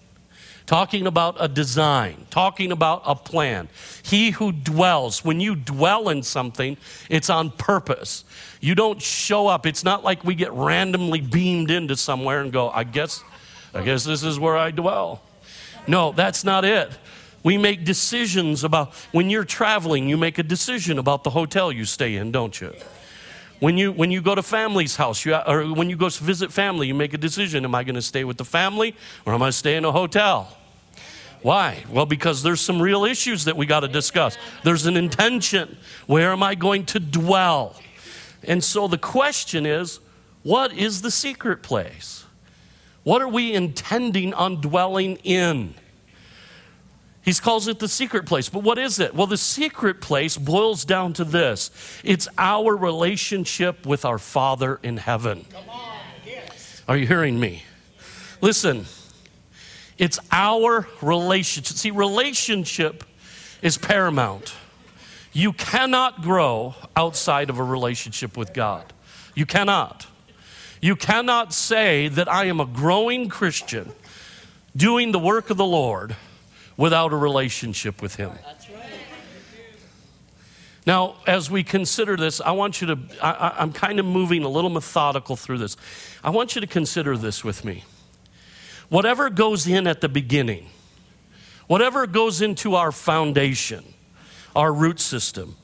talking 0.69 1.07
about 1.07 1.35
a 1.39 1.47
design, 1.47 2.27
talking 2.29 2.71
about 2.71 3.01
a 3.03 3.15
plan. 3.15 3.67
He 4.03 4.29
who 4.29 4.51
dwells, 4.51 5.25
when 5.25 5.39
you 5.39 5.55
dwell 5.55 6.09
in 6.09 6.21
something, 6.21 6.77
it's 7.09 7.27
on 7.27 7.49
purpose. 7.49 8.23
You 8.61 8.75
don't 8.75 9.01
show 9.01 9.47
up. 9.47 9.65
It's 9.65 9.83
not 9.83 10.03
like 10.03 10.23
we 10.23 10.35
get 10.35 10.53
randomly 10.53 11.21
beamed 11.21 11.71
into 11.71 11.97
somewhere 11.97 12.41
and 12.41 12.53
go, 12.53 12.69
I 12.69 12.83
guess, 12.83 13.23
I 13.73 13.81
guess 13.81 14.03
this 14.03 14.21
is 14.21 14.39
where 14.39 14.55
I 14.55 14.69
dwell. 14.69 15.23
No, 15.87 16.11
that's 16.11 16.43
not 16.43 16.63
it. 16.63 16.91
We 17.41 17.57
make 17.57 17.83
decisions 17.83 18.63
about 18.63 18.93
when 19.11 19.31
you're 19.31 19.45
traveling, 19.45 20.07
you 20.07 20.17
make 20.17 20.37
a 20.37 20.43
decision 20.43 20.99
about 20.99 21.23
the 21.23 21.31
hotel 21.31 21.71
you 21.71 21.85
stay 21.85 22.15
in, 22.15 22.31
don't 22.31 22.61
you? 22.61 22.75
When 23.59 23.75
you, 23.75 23.91
when 23.91 24.11
you 24.11 24.21
go 24.21 24.35
to 24.35 24.43
family's 24.43 24.95
house, 24.95 25.25
you, 25.25 25.35
or 25.35 25.63
when 25.73 25.89
you 25.89 25.97
go 25.97 26.09
to 26.09 26.23
visit 26.23 26.53
family, 26.53 26.85
you 26.85 26.93
make 26.93 27.15
a 27.15 27.17
decision 27.17 27.65
Am 27.65 27.73
I 27.73 27.83
going 27.83 27.95
to 27.95 28.03
stay 28.03 28.23
with 28.23 28.37
the 28.37 28.45
family 28.45 28.95
or 29.25 29.33
am 29.33 29.41
I 29.41 29.49
stay 29.49 29.75
in 29.75 29.83
a 29.83 29.91
hotel? 29.91 30.55
Why? 31.41 31.83
Well, 31.89 32.05
because 32.05 32.43
there's 32.43 32.61
some 32.61 32.81
real 32.81 33.05
issues 33.05 33.45
that 33.45 33.55
we 33.55 33.65
got 33.65 33.81
to 33.81 33.87
discuss. 33.87 34.37
There's 34.63 34.85
an 34.85 34.97
intention. 34.97 35.77
Where 36.05 36.31
am 36.31 36.43
I 36.43 36.55
going 36.55 36.85
to 36.87 36.99
dwell? 36.99 37.75
And 38.43 38.63
so 38.63 38.87
the 38.87 38.97
question 38.97 39.65
is 39.65 39.99
what 40.43 40.73
is 40.73 41.01
the 41.01 41.11
secret 41.11 41.61
place? 41.61 42.25
What 43.03 43.21
are 43.21 43.27
we 43.27 43.53
intending 43.53 44.33
on 44.33 44.61
dwelling 44.61 45.17
in? 45.17 45.75
He 47.21 47.33
calls 47.33 47.67
it 47.67 47.79
the 47.79 47.87
secret 47.87 48.25
place. 48.25 48.49
But 48.49 48.63
what 48.63 48.77
is 48.77 48.99
it? 48.99 49.13
Well, 49.13 49.27
the 49.27 49.37
secret 49.37 50.01
place 50.01 50.37
boils 50.37 50.83
down 50.85 51.13
to 51.13 51.23
this 51.23 51.71
it's 52.03 52.27
our 52.37 52.75
relationship 52.75 53.85
with 53.85 54.05
our 54.05 54.17
Father 54.17 54.79
in 54.83 54.97
heaven. 54.97 55.45
Yes. 56.25 56.81
Are 56.87 56.97
you 56.97 57.05
hearing 57.05 57.39
me? 57.39 57.63
Listen, 58.41 58.85
it's 59.99 60.17
our 60.31 60.87
relationship. 61.01 61.77
See, 61.77 61.91
relationship 61.91 63.03
is 63.61 63.77
paramount. 63.77 64.55
You 65.33 65.53
cannot 65.53 66.21
grow 66.21 66.73
outside 66.95 67.49
of 67.49 67.59
a 67.59 67.63
relationship 67.63 68.35
with 68.35 68.53
God. 68.53 68.91
You 69.35 69.45
cannot. 69.45 70.07
You 70.81 70.95
cannot 70.95 71.53
say 71.53 72.07
that 72.07 72.31
I 72.31 72.45
am 72.45 72.61
a 72.61 72.65
growing 72.65 73.27
Christian 73.27 73.91
doing 74.75 75.11
the 75.11 75.19
work 75.19 75.49
of 75.49 75.57
the 75.57 75.65
Lord 75.65 76.15
without 76.77 77.11
a 77.11 77.17
relationship 77.17 78.01
with 78.01 78.15
Him. 78.15 78.31
Now, 80.87 81.17
as 81.27 81.51
we 81.51 81.63
consider 81.63 82.15
this, 82.15 82.39
I 82.39 82.51
want 82.51 82.81
you 82.81 82.87
to, 82.87 82.99
I, 83.21 83.61
am 83.61 83.73
kind 83.73 83.99
of 83.99 84.05
moving 84.05 84.43
a 84.43 84.49
little 84.49 84.69
methodical 84.69 85.35
through 85.35 85.57
this. 85.57 85.75
I 86.23 86.29
want 86.29 86.55
you 86.55 86.61
to 86.61 86.67
consider 86.67 87.17
this 87.17 87.43
with 87.43 87.65
me. 87.65 87.83
Whatever 88.89 89.29
goes 89.29 89.67
in 89.67 89.87
at 89.87 90.01
the 90.01 90.09
beginning, 90.09 90.67
whatever 91.67 92.07
goes 92.07 92.41
into 92.41 92.75
our 92.75 92.91
foundation, 92.91 93.83
our 94.55 94.73
root 94.73 94.99
system, 94.99 95.55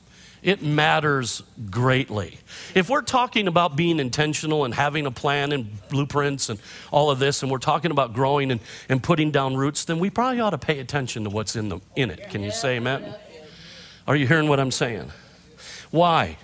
it 0.42 0.62
matters 0.62 1.42
greatly. 1.70 2.38
If 2.76 2.88
we're 2.88 3.02
talking 3.02 3.48
about 3.48 3.74
being 3.74 3.98
intentional 3.98 4.64
and 4.64 4.72
having 4.72 5.04
a 5.04 5.10
plan 5.10 5.50
and 5.50 5.88
blueprints 5.88 6.48
and 6.48 6.60
all 6.92 7.10
of 7.10 7.18
this, 7.18 7.42
and 7.42 7.50
we're 7.50 7.58
talking 7.58 7.90
about 7.90 8.12
growing 8.12 8.52
and, 8.52 8.60
and 8.88 9.02
putting 9.02 9.32
down 9.32 9.56
roots, 9.56 9.84
then 9.84 9.98
we 9.98 10.08
probably 10.08 10.38
ought 10.38 10.50
to 10.50 10.58
pay 10.58 10.78
attention 10.78 11.24
to 11.24 11.30
what's 11.30 11.56
in, 11.56 11.68
the, 11.68 11.80
in 11.96 12.10
it. 12.10 12.30
Can 12.30 12.44
you 12.44 12.52
say 12.52 12.76
amen? 12.76 13.12
Are 14.06 14.14
you 14.14 14.28
hearing 14.28 14.48
what 14.48 14.60
I'm 14.60 14.70
saying? 14.70 15.10
Why? 15.90 16.36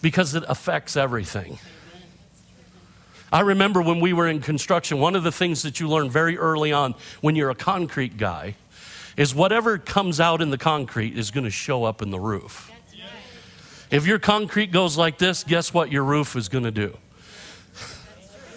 Because 0.00 0.36
it 0.36 0.44
affects 0.46 0.96
everything. 0.96 1.58
I 3.32 3.40
remember 3.40 3.80
when 3.80 4.00
we 4.00 4.12
were 4.12 4.28
in 4.28 4.40
construction, 4.40 4.98
one 4.98 5.14
of 5.14 5.22
the 5.22 5.32
things 5.32 5.62
that 5.62 5.78
you 5.78 5.88
learn 5.88 6.10
very 6.10 6.36
early 6.36 6.72
on 6.72 6.94
when 7.20 7.36
you're 7.36 7.50
a 7.50 7.54
concrete 7.54 8.16
guy 8.16 8.56
is 9.16 9.34
whatever 9.34 9.78
comes 9.78 10.20
out 10.20 10.40
in 10.40 10.50
the 10.50 10.58
concrete 10.58 11.16
is 11.16 11.30
going 11.30 11.44
to 11.44 11.50
show 11.50 11.84
up 11.84 12.02
in 12.02 12.10
the 12.10 12.18
roof. 12.18 12.70
If 13.90 14.06
your 14.06 14.18
concrete 14.18 14.70
goes 14.70 14.96
like 14.96 15.18
this, 15.18 15.44
guess 15.44 15.74
what 15.74 15.90
your 15.90 16.04
roof 16.04 16.36
is 16.36 16.48
going 16.48 16.64
to 16.64 16.70
do? 16.70 16.96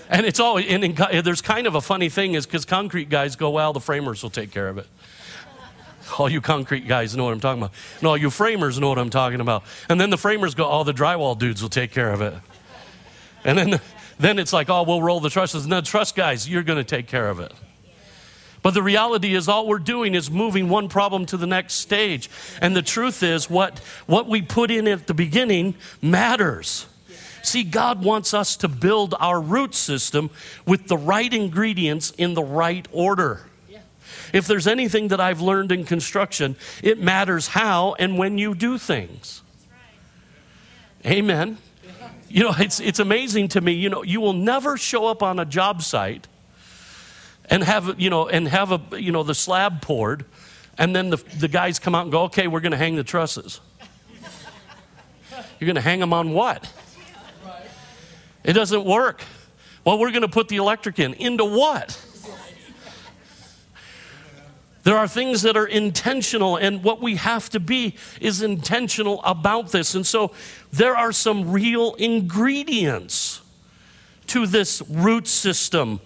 And 0.09 0.25
it's 0.25 0.39
always, 0.39 0.67
and 0.67 0.83
in, 0.83 1.23
there's 1.23 1.41
kind 1.41 1.65
of 1.65 1.73
a 1.75 1.81
funny 1.81 2.09
thing 2.09 2.35
is 2.35 2.45
because 2.45 2.65
concrete 2.65 3.09
guys 3.09 3.35
go, 3.35 3.49
well, 3.49 3.73
the 3.73 3.79
framers 3.79 4.21
will 4.21 4.29
take 4.29 4.51
care 4.51 4.67
of 4.67 4.77
it. 4.77 4.87
All 6.19 6.29
you 6.29 6.41
concrete 6.41 6.87
guys 6.87 7.15
know 7.15 7.23
what 7.23 7.33
I'm 7.33 7.39
talking 7.39 7.63
about. 7.63 7.73
And 7.99 8.07
all 8.07 8.17
you 8.17 8.29
framers 8.29 8.79
know 8.79 8.89
what 8.89 8.99
I'm 8.99 9.09
talking 9.09 9.39
about. 9.39 9.63
And 9.89 9.99
then 9.99 10.11
the 10.11 10.17
framers 10.17 10.53
go, 10.53 10.65
all 10.65 10.83
the 10.83 10.93
drywall 10.93 11.37
dudes 11.37 11.63
will 11.63 11.69
take 11.69 11.91
care 11.91 12.11
of 12.11 12.21
it. 12.21 12.35
And 13.43 13.57
then, 13.57 13.81
then 14.23 14.39
it's 14.39 14.53
like, 14.53 14.69
oh, 14.69 14.83
we'll 14.83 15.01
roll 15.01 15.19
the 15.19 15.29
trusses. 15.29 15.67
No, 15.67 15.81
truss 15.81 16.11
guys, 16.11 16.47
you're 16.47 16.63
going 16.63 16.77
to 16.77 16.83
take 16.83 17.07
care 17.07 17.29
of 17.29 17.39
it. 17.39 17.51
But 18.61 18.73
the 18.73 18.81
reality 18.81 19.35
is, 19.35 19.49
all 19.49 19.67
we're 19.67 19.77
doing 19.77 20.15
is 20.15 20.31
moving 20.31 20.69
one 20.69 20.87
problem 20.87 21.25
to 21.27 21.37
the 21.37 21.45
next 21.45 21.73
stage. 21.75 22.29
And 22.61 22.75
the 22.75 22.81
truth 22.81 23.21
is, 23.21 23.49
what, 23.49 23.79
what 24.05 24.27
we 24.27 24.41
put 24.41 24.71
in 24.71 24.87
at 24.87 25.07
the 25.07 25.13
beginning 25.13 25.75
matters. 26.01 26.85
See, 27.41 27.65
God 27.65 28.05
wants 28.05 28.33
us 28.33 28.55
to 28.57 28.69
build 28.69 29.15
our 29.19 29.41
root 29.41 29.75
system 29.75 30.29
with 30.65 30.87
the 30.87 30.97
right 30.97 31.31
ingredients 31.31 32.11
in 32.11 32.35
the 32.35 32.43
right 32.43 32.87
order. 32.93 33.41
If 34.31 34.47
there's 34.47 34.65
anything 34.65 35.09
that 35.09 35.19
I've 35.19 35.41
learned 35.41 35.73
in 35.73 35.83
construction, 35.83 36.55
it 36.81 36.99
matters 36.99 37.49
how 37.49 37.95
and 37.99 38.17
when 38.17 38.37
you 38.37 38.55
do 38.55 38.77
things. 38.77 39.41
Amen. 41.05 41.57
You 42.33 42.45
know, 42.45 42.53
it's, 42.57 42.79
it's 42.79 42.97
amazing 42.97 43.49
to 43.49 43.61
me. 43.61 43.73
You 43.73 43.89
know, 43.89 44.01
you 44.01 44.19
will 44.19 44.33
never 44.33 44.75
show 44.75 45.05
up 45.05 45.21
on 45.21 45.37
a 45.37 45.45
job 45.45 45.83
site 45.83 46.27
and 47.47 47.63
have, 47.63 48.01
you 48.01 48.09
know, 48.09 48.27
and 48.27 48.47
have 48.47 48.71
a, 48.71 48.81
you 48.99 49.11
know, 49.11 49.21
the 49.21 49.35
slab 49.35 49.83
poured, 49.83 50.25
and 50.79 50.95
then 50.95 51.11
the, 51.11 51.17
the 51.37 51.47
guys 51.47 51.77
come 51.77 51.93
out 51.93 52.01
and 52.01 52.11
go, 52.11 52.23
okay, 52.23 52.47
we're 52.47 52.61
going 52.61 52.71
to 52.71 52.77
hang 52.77 52.95
the 52.95 53.03
trusses. 53.03 53.61
You're 55.59 55.67
going 55.67 55.75
to 55.75 55.81
hang 55.81 55.99
them 55.99 56.11
on 56.11 56.31
what? 56.31 56.67
It 58.43 58.53
doesn't 58.53 58.83
work. 58.83 59.23
Well, 59.85 59.99
we're 59.99 60.09
going 60.09 60.23
to 60.23 60.27
put 60.27 60.47
the 60.47 60.57
electric 60.57 60.97
in. 60.97 61.13
Into 61.13 61.45
what? 61.45 62.02
There 64.83 64.97
are 64.97 65.07
things 65.07 65.43
that 65.43 65.55
are 65.55 65.65
intentional, 65.65 66.57
and 66.57 66.83
what 66.83 67.01
we 67.01 67.15
have 67.15 67.49
to 67.51 67.59
be 67.59 67.95
is 68.19 68.41
intentional 68.41 69.23
about 69.23 69.71
this. 69.71 69.95
And 69.95 70.05
so 70.05 70.33
there 70.71 70.95
are 70.95 71.13
some 71.13 71.51
real 71.51 71.93
ingredients 71.95 73.41
to 74.27 74.45
this 74.45 74.81
root 74.89 75.27
system 75.27 76.01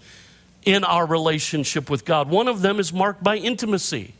in 0.63 0.83
our 0.83 1.05
relationship 1.05 1.89
with 1.89 2.05
God. 2.05 2.29
One 2.29 2.47
of 2.47 2.61
them 2.61 2.79
is 2.79 2.93
marked 2.93 3.23
by 3.23 3.37
intimacy. 3.37 4.13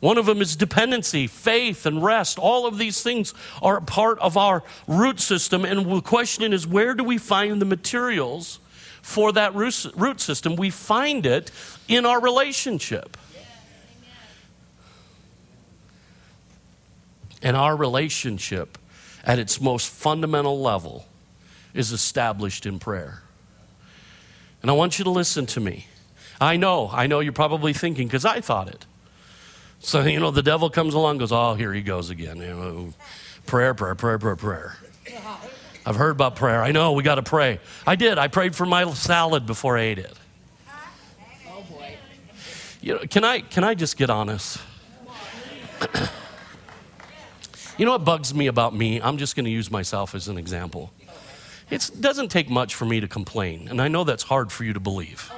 One 0.00 0.18
of 0.18 0.26
them 0.26 0.42
is 0.42 0.56
dependency, 0.56 1.26
faith, 1.26 1.86
and 1.86 2.02
rest. 2.02 2.38
All 2.38 2.66
of 2.66 2.78
these 2.78 3.02
things 3.02 3.34
are 3.62 3.80
part 3.80 4.18
of 4.18 4.36
our 4.36 4.62
root 4.86 5.20
system. 5.20 5.64
And 5.64 5.86
the 5.86 6.00
question 6.00 6.52
is 6.52 6.66
where 6.66 6.94
do 6.94 7.04
we 7.04 7.18
find 7.18 7.60
the 7.60 7.66
materials 7.66 8.58
for 9.00 9.32
that 9.32 9.54
root 9.54 10.20
system? 10.20 10.56
We 10.56 10.70
find 10.70 11.24
it 11.24 11.50
in 11.88 12.04
our 12.04 12.20
relationship. 12.20 13.16
And 17.42 17.56
our 17.56 17.76
relationship, 17.76 18.78
at 19.24 19.38
its 19.38 19.60
most 19.60 19.88
fundamental 19.88 20.60
level, 20.60 21.06
is 21.74 21.92
established 21.92 22.66
in 22.66 22.78
prayer. 22.78 23.22
And 24.62 24.70
I 24.70 24.74
want 24.74 24.98
you 24.98 25.04
to 25.04 25.10
listen 25.10 25.46
to 25.46 25.60
me. 25.60 25.86
I 26.40 26.56
know, 26.56 26.90
I 26.92 27.06
know 27.06 27.20
you're 27.20 27.32
probably 27.32 27.72
thinking, 27.72 28.06
because 28.06 28.24
I 28.24 28.40
thought 28.40 28.68
it. 28.68 28.84
So, 29.80 30.00
you 30.02 30.18
know, 30.18 30.30
the 30.30 30.42
devil 30.42 30.70
comes 30.70 30.94
along 30.94 31.18
goes, 31.18 31.32
oh, 31.32 31.54
here 31.54 31.72
he 31.72 31.82
goes 31.82 32.10
again. 32.10 32.38
You 32.38 32.46
know, 32.46 32.94
prayer, 33.46 33.74
prayer, 33.74 33.94
prayer, 33.94 34.18
prayer, 34.18 34.36
prayer. 34.36 34.76
I've 35.84 35.96
heard 35.96 36.10
about 36.10 36.34
prayer. 36.34 36.62
I 36.62 36.72
know, 36.72 36.92
we 36.92 37.04
got 37.04 37.14
to 37.14 37.22
pray. 37.22 37.60
I 37.86 37.94
did. 37.94 38.18
I 38.18 38.26
prayed 38.26 38.56
for 38.56 38.66
my 38.66 38.92
salad 38.94 39.46
before 39.46 39.78
I 39.78 39.82
ate 39.82 39.98
it. 39.98 40.12
Oh, 41.48 41.62
boy. 41.70 41.96
You 42.80 42.94
know, 42.94 43.00
can 43.08 43.22
I, 43.22 43.40
can 43.40 43.62
I 43.62 43.74
just 43.74 43.96
get 43.96 44.10
honest? 44.10 44.58
you 47.78 47.84
know 47.84 47.92
what 47.92 48.04
bugs 48.04 48.34
me 48.34 48.46
about 48.46 48.74
me? 48.74 49.00
I'm 49.00 49.18
just 49.18 49.36
going 49.36 49.44
to 49.44 49.50
use 49.50 49.70
myself 49.70 50.14
as 50.14 50.28
an 50.28 50.38
example. 50.38 50.92
It 51.70 51.90
doesn't 52.00 52.28
take 52.28 52.48
much 52.48 52.74
for 52.74 52.84
me 52.84 53.00
to 53.00 53.08
complain, 53.08 53.68
and 53.68 53.82
I 53.82 53.88
know 53.88 54.04
that's 54.04 54.22
hard 54.22 54.52
for 54.52 54.64
you 54.64 54.72
to 54.72 54.80
believe. 54.80 55.30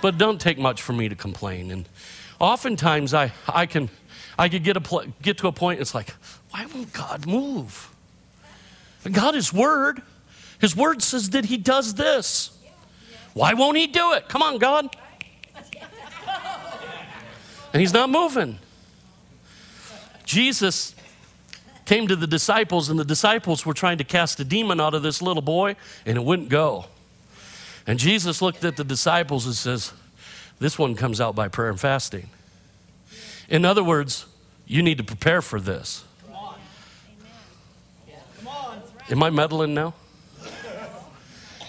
But 0.00 0.18
don't 0.18 0.40
take 0.40 0.58
much 0.58 0.82
for 0.82 0.92
me 0.92 1.08
to 1.08 1.14
complain. 1.14 1.70
And 1.70 1.88
oftentimes 2.40 3.14
I, 3.14 3.32
I 3.46 3.66
can 3.66 3.90
I 4.38 4.48
could 4.48 4.64
get, 4.64 4.76
a 4.76 4.80
pl- 4.80 5.04
get 5.20 5.38
to 5.38 5.48
a 5.48 5.52
point, 5.52 5.80
it's 5.80 5.94
like, 5.94 6.10
why 6.50 6.66
won't 6.66 6.92
God 6.92 7.26
move? 7.26 7.94
God 9.10 9.34
is 9.34 9.52
word. 9.52 10.02
His 10.60 10.76
word 10.76 11.02
says 11.02 11.30
that 11.30 11.44
he 11.44 11.56
does 11.56 11.94
this. 11.94 12.56
Why 13.34 13.54
won't 13.54 13.76
he 13.76 13.86
do 13.86 14.12
it? 14.12 14.28
Come 14.28 14.42
on, 14.42 14.58
God. 14.58 14.88
And 17.72 17.80
he's 17.80 17.92
not 17.92 18.10
moving. 18.10 18.58
Jesus 20.24 20.94
came 21.92 22.08
to 22.08 22.16
the 22.16 22.26
disciples, 22.26 22.88
and 22.88 22.98
the 22.98 23.04
disciples 23.04 23.66
were 23.66 23.74
trying 23.74 23.98
to 23.98 24.04
cast 24.04 24.40
a 24.40 24.44
demon 24.44 24.80
out 24.80 24.94
of 24.94 25.02
this 25.02 25.20
little 25.20 25.42
boy, 25.42 25.76
and 26.06 26.16
it 26.16 26.24
wouldn't 26.24 26.48
go. 26.48 26.86
And 27.86 27.98
Jesus 27.98 28.40
looked 28.40 28.64
at 28.64 28.76
the 28.76 28.84
disciples 28.84 29.44
and 29.44 29.54
says, 29.54 29.92
This 30.58 30.78
one 30.78 30.94
comes 30.94 31.20
out 31.20 31.34
by 31.34 31.48
prayer 31.48 31.68
and 31.68 31.78
fasting. 31.78 32.30
In 33.50 33.66
other 33.66 33.84
words, 33.84 34.24
you 34.66 34.82
need 34.82 34.96
to 34.96 35.04
prepare 35.04 35.42
for 35.42 35.60
this. 35.60 36.02
Am 39.10 39.22
I 39.22 39.28
meddling 39.28 39.74
now? 39.74 39.92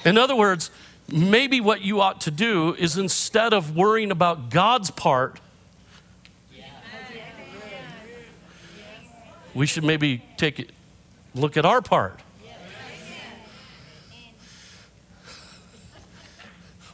In 0.05 0.17
other 0.17 0.37
words, 0.37 0.71
maybe 1.11 1.59
what 1.59 1.81
you 1.81 1.99
ought 1.99 2.21
to 2.21 2.31
do 2.31 2.75
is 2.75 2.97
instead 2.97 3.51
of 3.51 3.75
worrying 3.75 4.09
about 4.09 4.49
God's 4.49 4.89
part, 4.89 5.41
we 9.53 9.65
should 9.65 9.83
maybe 9.83 10.23
take 10.37 10.59
a 10.59 10.65
look 11.35 11.57
at 11.57 11.65
our 11.65 11.81
part. 11.81 12.19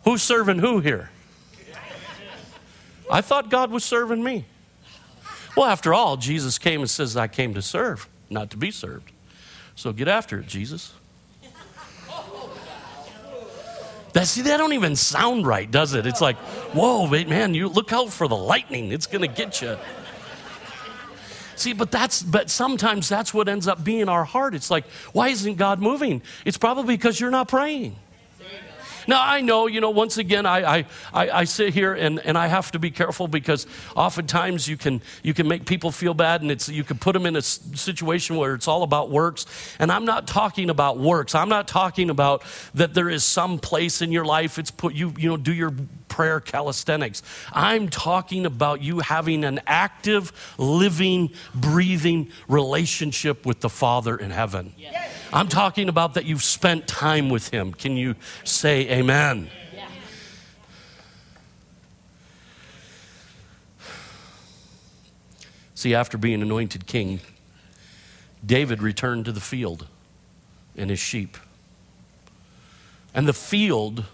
Who's 0.03 0.23
serving 0.23 0.59
who 0.59 0.79
here? 0.79 1.09
I 3.11 3.21
thought 3.21 3.49
God 3.49 3.71
was 3.71 3.83
serving 3.83 4.23
me. 4.23 4.45
Well, 5.57 5.67
after 5.67 5.93
all, 5.93 6.15
Jesus 6.15 6.57
came 6.57 6.81
and 6.81 6.89
says, 6.89 7.17
I 7.17 7.27
came 7.27 7.53
to 7.55 7.61
serve, 7.61 8.07
not 8.29 8.51
to 8.51 8.57
be 8.57 8.71
served. 8.71 9.11
So 9.75 9.91
get 9.91 10.07
after 10.07 10.39
it, 10.39 10.47
Jesus. 10.47 10.93
That, 14.13 14.27
see, 14.27 14.41
that 14.43 14.57
don't 14.57 14.73
even 14.73 14.95
sound 14.95 15.45
right, 15.45 15.69
does 15.69 15.93
it? 15.93 16.07
It's 16.07 16.21
like, 16.21 16.37
whoa, 16.73 17.07
man, 17.07 17.53
you 17.53 17.67
look 17.67 17.93
out 17.93 18.09
for 18.09 18.27
the 18.27 18.35
lightning. 18.35 18.91
It's 18.91 19.05
going 19.05 19.21
to 19.21 19.27
get 19.27 19.61
you. 19.61 19.77
See, 21.59 21.73
but 21.73 21.91
that's 21.91 22.21
but 22.23 22.49
sometimes 22.49 23.09
that's 23.09 23.33
what 23.33 23.49
ends 23.49 23.67
up 23.67 23.83
being 23.83 24.07
our 24.07 24.23
heart. 24.23 24.55
It's 24.55 24.71
like, 24.71 24.85
why 25.11 25.27
isn't 25.27 25.55
God 25.55 25.81
moving? 25.81 26.21
It's 26.45 26.57
probably 26.57 26.95
because 26.95 27.19
you're 27.19 27.31
not 27.31 27.49
praying. 27.49 27.97
Now, 29.09 29.23
I 29.23 29.41
know, 29.41 29.65
you 29.65 29.81
know, 29.81 29.89
once 29.89 30.19
again, 30.19 30.45
I, 30.45 30.79
I, 30.79 30.85
I, 31.13 31.43
sit 31.45 31.73
here 31.73 31.95
and, 31.95 32.19
and 32.19 32.37
I 32.37 32.45
have 32.45 32.71
to 32.73 32.79
be 32.79 32.91
careful 32.91 33.27
because 33.27 33.65
oftentimes 33.95 34.67
you 34.67 34.77
can, 34.77 35.01
you 35.23 35.33
can 35.33 35.47
make 35.47 35.65
people 35.65 35.89
feel 35.89 36.13
bad 36.13 36.43
and 36.43 36.51
it's, 36.51 36.69
you 36.69 36.83
can 36.83 36.99
put 36.99 37.13
them 37.13 37.25
in 37.25 37.35
a 37.35 37.41
situation 37.41 38.35
where 38.35 38.53
it's 38.53 38.67
all 38.67 38.83
about 38.83 39.09
works. 39.09 39.47
And 39.79 39.91
I'm 39.91 40.05
not 40.05 40.27
talking 40.27 40.69
about 40.69 40.99
works. 40.99 41.33
I'm 41.33 41.49
not 41.49 41.67
talking 41.67 42.11
about 42.11 42.43
that 42.75 42.93
there 42.93 43.09
is 43.09 43.23
some 43.23 43.57
place 43.57 44.03
in 44.03 44.11
your 44.11 44.25
life 44.25 44.59
it's 44.59 44.69
put 44.69 44.93
you, 44.93 45.11
you 45.17 45.29
know, 45.29 45.37
do 45.37 45.53
your 45.53 45.73
prayer 46.09 46.39
calisthenics. 46.39 47.23
I'm 47.53 47.87
talking 47.87 48.45
about 48.45 48.81
you 48.81 48.99
having 48.99 49.43
an 49.43 49.61
active, 49.67 50.33
living, 50.57 51.31
breathing 51.55 52.31
relationship 52.47 53.45
with 53.45 53.61
the 53.61 53.69
Father 53.69 54.17
in 54.17 54.31
heaven. 54.31 54.73
Yes. 54.77 55.11
I'm 55.31 55.47
talking 55.47 55.87
about 55.87 56.15
that 56.15 56.25
you've 56.25 56.43
spent 56.43 56.87
time 56.87 57.29
with 57.29 57.49
Him. 57.49 57.71
Can 57.73 57.95
you 57.95 58.15
say 58.43 58.89
amen? 58.89 59.49
Yeah. 59.73 59.87
See, 65.75 65.95
after 65.95 66.17
being 66.17 66.41
anointed 66.41 66.87
king, 66.87 67.21
David 68.45 68.81
returned 68.81 69.25
to 69.25 69.31
the 69.31 69.39
field 69.39 69.87
and 70.75 70.89
his 70.89 70.99
sheep. 70.99 71.37
And 73.13 73.27
the 73.27 73.33
field 73.33 74.05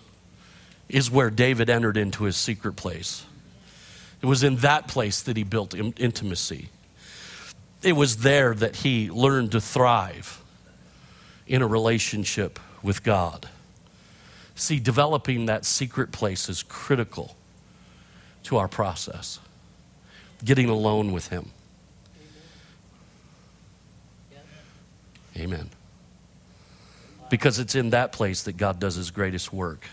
is 0.90 1.10
where 1.10 1.30
David 1.30 1.70
entered 1.70 1.98
into 1.98 2.24
his 2.24 2.38
secret 2.38 2.76
place. 2.76 3.26
It 4.22 4.26
was 4.26 4.44
in 4.44 4.58
that 4.58 4.88
place 4.88 5.22
that 5.22 5.38
he 5.38 5.44
built 5.44 5.74
intimacy. 5.74 6.70
It 7.82 7.94
was 7.94 8.18
there 8.18 8.54
that 8.54 8.78
he 8.78 9.10
learned 9.10 9.52
to 9.52 9.62
thrive 9.62 10.42
in 11.48 11.62
a 11.62 11.68
relationship 11.68 12.60
with 12.82 13.04
God. 13.04 13.48
See, 14.56 14.80
developing 14.80 15.48
that 15.48 15.66
secret 15.66 16.12
place 16.12 16.48
is 16.48 16.64
critical 16.64 17.36
to 18.44 18.58
our 18.58 18.68
process. 18.68 19.40
Getting 20.44 20.70
alone 20.70 21.12
with 21.12 21.28
Him. 21.28 21.52
Amen. 25.38 25.70
Because 27.30 27.60
it's 27.60 27.76
in 27.76 27.90
that 27.90 28.14
place 28.14 28.44
that 28.44 28.56
God 28.56 28.80
does 28.80 28.96
His 28.96 29.12
greatest 29.12 29.52
work. 29.52 29.86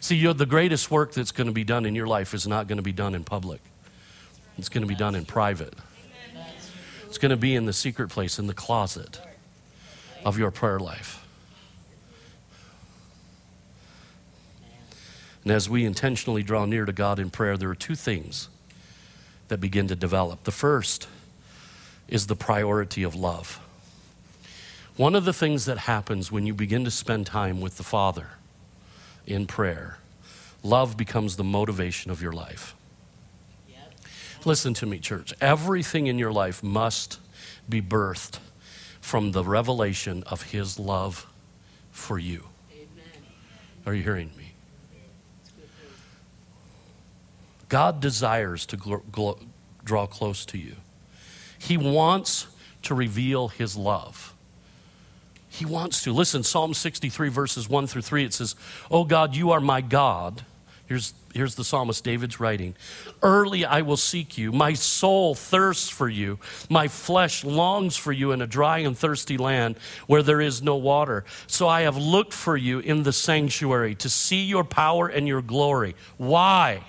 See, 0.00 0.16
you 0.16 0.32
the 0.32 0.46
greatest 0.46 0.90
work 0.90 1.12
that's 1.12 1.32
going 1.32 1.46
to 1.46 1.52
be 1.52 1.64
done 1.64 1.86
in 1.86 1.94
your 1.94 2.06
life 2.06 2.34
is 2.34 2.46
not 2.46 2.68
going 2.68 2.76
to 2.76 2.82
be 2.82 2.92
done 2.92 3.14
in 3.14 3.24
public. 3.24 3.60
It's 4.58 4.68
going 4.68 4.82
to 4.82 4.88
be 4.88 4.94
done 4.94 5.14
in 5.14 5.24
private. 5.24 5.74
It's 7.06 7.18
going 7.18 7.30
to 7.30 7.36
be 7.36 7.54
in 7.54 7.66
the 7.66 7.72
secret 7.72 8.08
place, 8.08 8.38
in 8.38 8.46
the 8.46 8.54
closet 8.54 9.20
of 10.24 10.38
your 10.38 10.50
prayer 10.50 10.78
life. 10.78 11.24
And 15.44 15.52
as 15.52 15.70
we 15.70 15.84
intentionally 15.84 16.42
draw 16.42 16.64
near 16.64 16.84
to 16.84 16.92
God 16.92 17.18
in 17.18 17.30
prayer, 17.30 17.56
there 17.56 17.70
are 17.70 17.74
two 17.74 17.94
things 17.94 18.48
that 19.48 19.58
begin 19.60 19.86
to 19.88 19.94
develop. 19.94 20.42
The 20.42 20.50
first 20.50 21.06
is 22.08 22.26
the 22.26 22.34
priority 22.34 23.02
of 23.02 23.14
love. 23.14 23.60
One 24.96 25.14
of 25.14 25.24
the 25.24 25.32
things 25.32 25.66
that 25.66 25.78
happens 25.78 26.32
when 26.32 26.46
you 26.46 26.54
begin 26.54 26.84
to 26.84 26.90
spend 26.90 27.26
time 27.26 27.60
with 27.60 27.76
the 27.76 27.84
Father 27.84 28.30
in 29.26 29.46
prayer, 29.46 29.98
love 30.62 30.96
becomes 30.96 31.36
the 31.36 31.44
motivation 31.44 32.10
of 32.10 32.22
your 32.22 32.32
life. 32.32 32.74
Yep. 33.68 33.94
Listen 34.44 34.74
to 34.74 34.86
me, 34.86 34.98
church. 34.98 35.34
Everything 35.40 36.06
in 36.06 36.18
your 36.18 36.32
life 36.32 36.62
must 36.62 37.18
be 37.68 37.82
birthed 37.82 38.38
from 39.00 39.32
the 39.32 39.44
revelation 39.44 40.22
of 40.26 40.42
His 40.42 40.78
love 40.78 41.26
for 41.90 42.18
you. 42.18 42.44
Amen. 42.72 42.88
Are 43.84 43.94
you 43.94 44.02
hearing 44.02 44.30
me? 44.36 44.52
God 47.68 48.00
desires 48.00 48.64
to 48.66 48.76
gl- 48.76 49.02
gl- 49.10 49.40
draw 49.84 50.06
close 50.06 50.46
to 50.46 50.58
you. 50.58 50.76
He 51.58 51.76
wants 51.76 52.46
to 52.82 52.94
reveal 52.94 53.48
his 53.48 53.76
love. 53.76 54.34
He 55.56 55.64
wants 55.64 56.02
to. 56.04 56.12
Listen, 56.12 56.42
Psalm 56.42 56.74
63, 56.74 57.28
verses 57.30 57.68
1 57.68 57.86
through 57.86 58.02
3, 58.02 58.24
it 58.24 58.34
says, 58.34 58.54
Oh 58.90 59.04
God, 59.04 59.34
you 59.34 59.52
are 59.52 59.60
my 59.60 59.80
God. 59.80 60.44
Here's, 60.86 61.14
here's 61.34 61.54
the 61.56 61.64
psalmist 61.64 62.04
David's 62.04 62.38
writing. 62.38 62.76
Early 63.22 63.64
I 63.64 63.82
will 63.82 63.96
seek 63.96 64.38
you. 64.38 64.52
My 64.52 64.74
soul 64.74 65.34
thirsts 65.34 65.88
for 65.88 66.08
you. 66.08 66.38
My 66.68 66.88
flesh 66.88 67.42
longs 67.42 67.96
for 67.96 68.12
you 68.12 68.32
in 68.32 68.42
a 68.42 68.46
dry 68.46 68.78
and 68.78 68.96
thirsty 68.96 69.36
land 69.36 69.78
where 70.06 70.22
there 70.22 70.40
is 70.40 70.62
no 70.62 70.76
water. 70.76 71.24
So 71.46 71.66
I 71.66 71.82
have 71.82 71.96
looked 71.96 72.32
for 72.32 72.56
you 72.56 72.78
in 72.78 73.02
the 73.02 73.12
sanctuary 73.12 73.94
to 73.96 74.08
see 74.08 74.44
your 74.44 74.62
power 74.62 75.08
and 75.08 75.26
your 75.26 75.42
glory. 75.42 75.96
Why? 76.18 76.82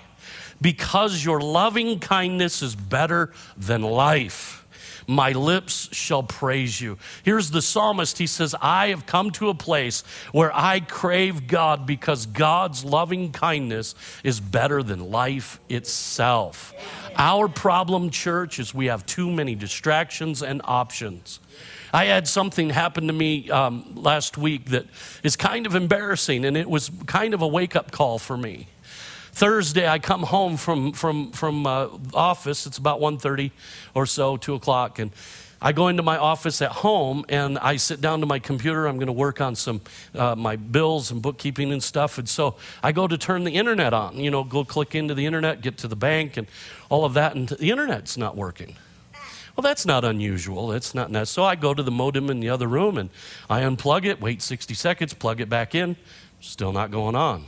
because 0.60 1.24
your 1.24 1.40
loving 1.40 2.00
kindness 2.00 2.62
is 2.62 2.74
better 2.74 3.32
than 3.56 3.82
life. 3.82 4.57
My 5.10 5.32
lips 5.32 5.88
shall 5.90 6.22
praise 6.22 6.82
you. 6.82 6.98
Here's 7.22 7.50
the 7.50 7.62
psalmist. 7.62 8.18
He 8.18 8.26
says, 8.26 8.54
I 8.60 8.88
have 8.88 9.06
come 9.06 9.30
to 9.32 9.48
a 9.48 9.54
place 9.54 10.02
where 10.32 10.54
I 10.54 10.80
crave 10.80 11.46
God 11.46 11.86
because 11.86 12.26
God's 12.26 12.84
loving 12.84 13.32
kindness 13.32 13.94
is 14.22 14.38
better 14.38 14.82
than 14.82 15.10
life 15.10 15.60
itself. 15.70 16.74
Our 17.16 17.48
problem, 17.48 18.10
church, 18.10 18.58
is 18.58 18.74
we 18.74 18.86
have 18.86 19.06
too 19.06 19.30
many 19.30 19.54
distractions 19.54 20.42
and 20.42 20.60
options. 20.64 21.40
I 21.90 22.04
had 22.04 22.28
something 22.28 22.68
happen 22.68 23.06
to 23.06 23.14
me 23.14 23.50
um, 23.50 23.94
last 23.94 24.36
week 24.36 24.66
that 24.66 24.84
is 25.22 25.36
kind 25.36 25.64
of 25.64 25.74
embarrassing, 25.74 26.44
and 26.44 26.54
it 26.54 26.68
was 26.68 26.90
kind 27.06 27.32
of 27.32 27.40
a 27.40 27.48
wake 27.48 27.74
up 27.74 27.92
call 27.92 28.18
for 28.18 28.36
me. 28.36 28.66
Thursday, 29.38 29.86
I 29.86 30.00
come 30.00 30.24
home 30.24 30.56
from, 30.56 30.90
from, 30.90 31.30
from 31.30 31.64
uh, 31.64 31.90
office. 32.12 32.66
It's 32.66 32.76
about 32.76 32.98
1.30 32.98 33.52
or 33.94 34.04
so, 34.04 34.36
2 34.36 34.54
o'clock. 34.54 34.98
And 34.98 35.12
I 35.62 35.70
go 35.70 35.86
into 35.86 36.02
my 36.02 36.18
office 36.18 36.60
at 36.60 36.72
home 36.72 37.24
and 37.28 37.56
I 37.56 37.76
sit 37.76 38.00
down 38.00 38.18
to 38.18 38.26
my 38.26 38.40
computer. 38.40 38.88
I'm 38.88 38.96
going 38.96 39.06
to 39.06 39.12
work 39.12 39.40
on 39.40 39.54
some 39.54 39.80
uh, 40.16 40.34
my 40.34 40.56
bills 40.56 41.12
and 41.12 41.22
bookkeeping 41.22 41.70
and 41.70 41.80
stuff. 41.80 42.18
And 42.18 42.28
so 42.28 42.56
I 42.82 42.90
go 42.90 43.06
to 43.06 43.16
turn 43.16 43.44
the 43.44 43.52
internet 43.52 43.94
on. 43.94 44.16
You 44.16 44.32
know, 44.32 44.42
go 44.42 44.64
click 44.64 44.96
into 44.96 45.14
the 45.14 45.24
internet, 45.24 45.60
get 45.60 45.78
to 45.78 45.86
the 45.86 45.94
bank, 45.94 46.36
and 46.36 46.48
all 46.88 47.04
of 47.04 47.14
that. 47.14 47.36
And 47.36 47.48
the 47.48 47.70
internet's 47.70 48.16
not 48.16 48.36
working. 48.36 48.74
Well, 49.54 49.62
that's 49.62 49.86
not 49.86 50.04
unusual. 50.04 50.66
That's 50.66 50.96
not 50.96 51.12
necessary. 51.12 51.44
So 51.44 51.48
I 51.48 51.54
go 51.54 51.74
to 51.74 51.82
the 51.84 51.92
modem 51.92 52.28
in 52.28 52.40
the 52.40 52.48
other 52.48 52.66
room 52.66 52.98
and 52.98 53.08
I 53.48 53.60
unplug 53.60 54.04
it, 54.04 54.20
wait 54.20 54.42
60 54.42 54.74
seconds, 54.74 55.14
plug 55.14 55.40
it 55.40 55.48
back 55.48 55.76
in. 55.76 55.94
Still 56.40 56.72
not 56.72 56.90
going 56.90 57.14
on 57.14 57.46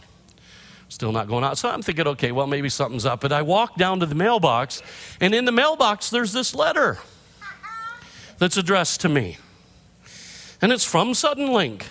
still 0.91 1.13
not 1.13 1.29
going 1.29 1.45
out. 1.45 1.57
So 1.57 1.71
I'm 1.71 1.83
thinking, 1.83 2.07
okay, 2.09 2.33
well, 2.33 2.49
maybe 2.49 2.69
something's 2.69 3.07
up. 3.07 3.21
But 3.21 3.33
I 3.33 3.43
walk 3.43 3.77
down 3.77 4.01
to 4.01 4.07
the 4.07 4.15
mailbox, 4.15 4.83
and 5.21 5.35
in 5.35 5.45
the 5.47 5.53
mailbox, 5.53 6.11
there's 6.11 6.33
this 6.33 6.55
letter 6.55 6.99
that's 8.39 8.57
addressed 8.57 9.01
to 9.03 9.09
me. 9.09 9.39
And 10.61 10.73
it's 10.73 10.85
from 10.85 11.13
Suddenlink. 11.13 11.85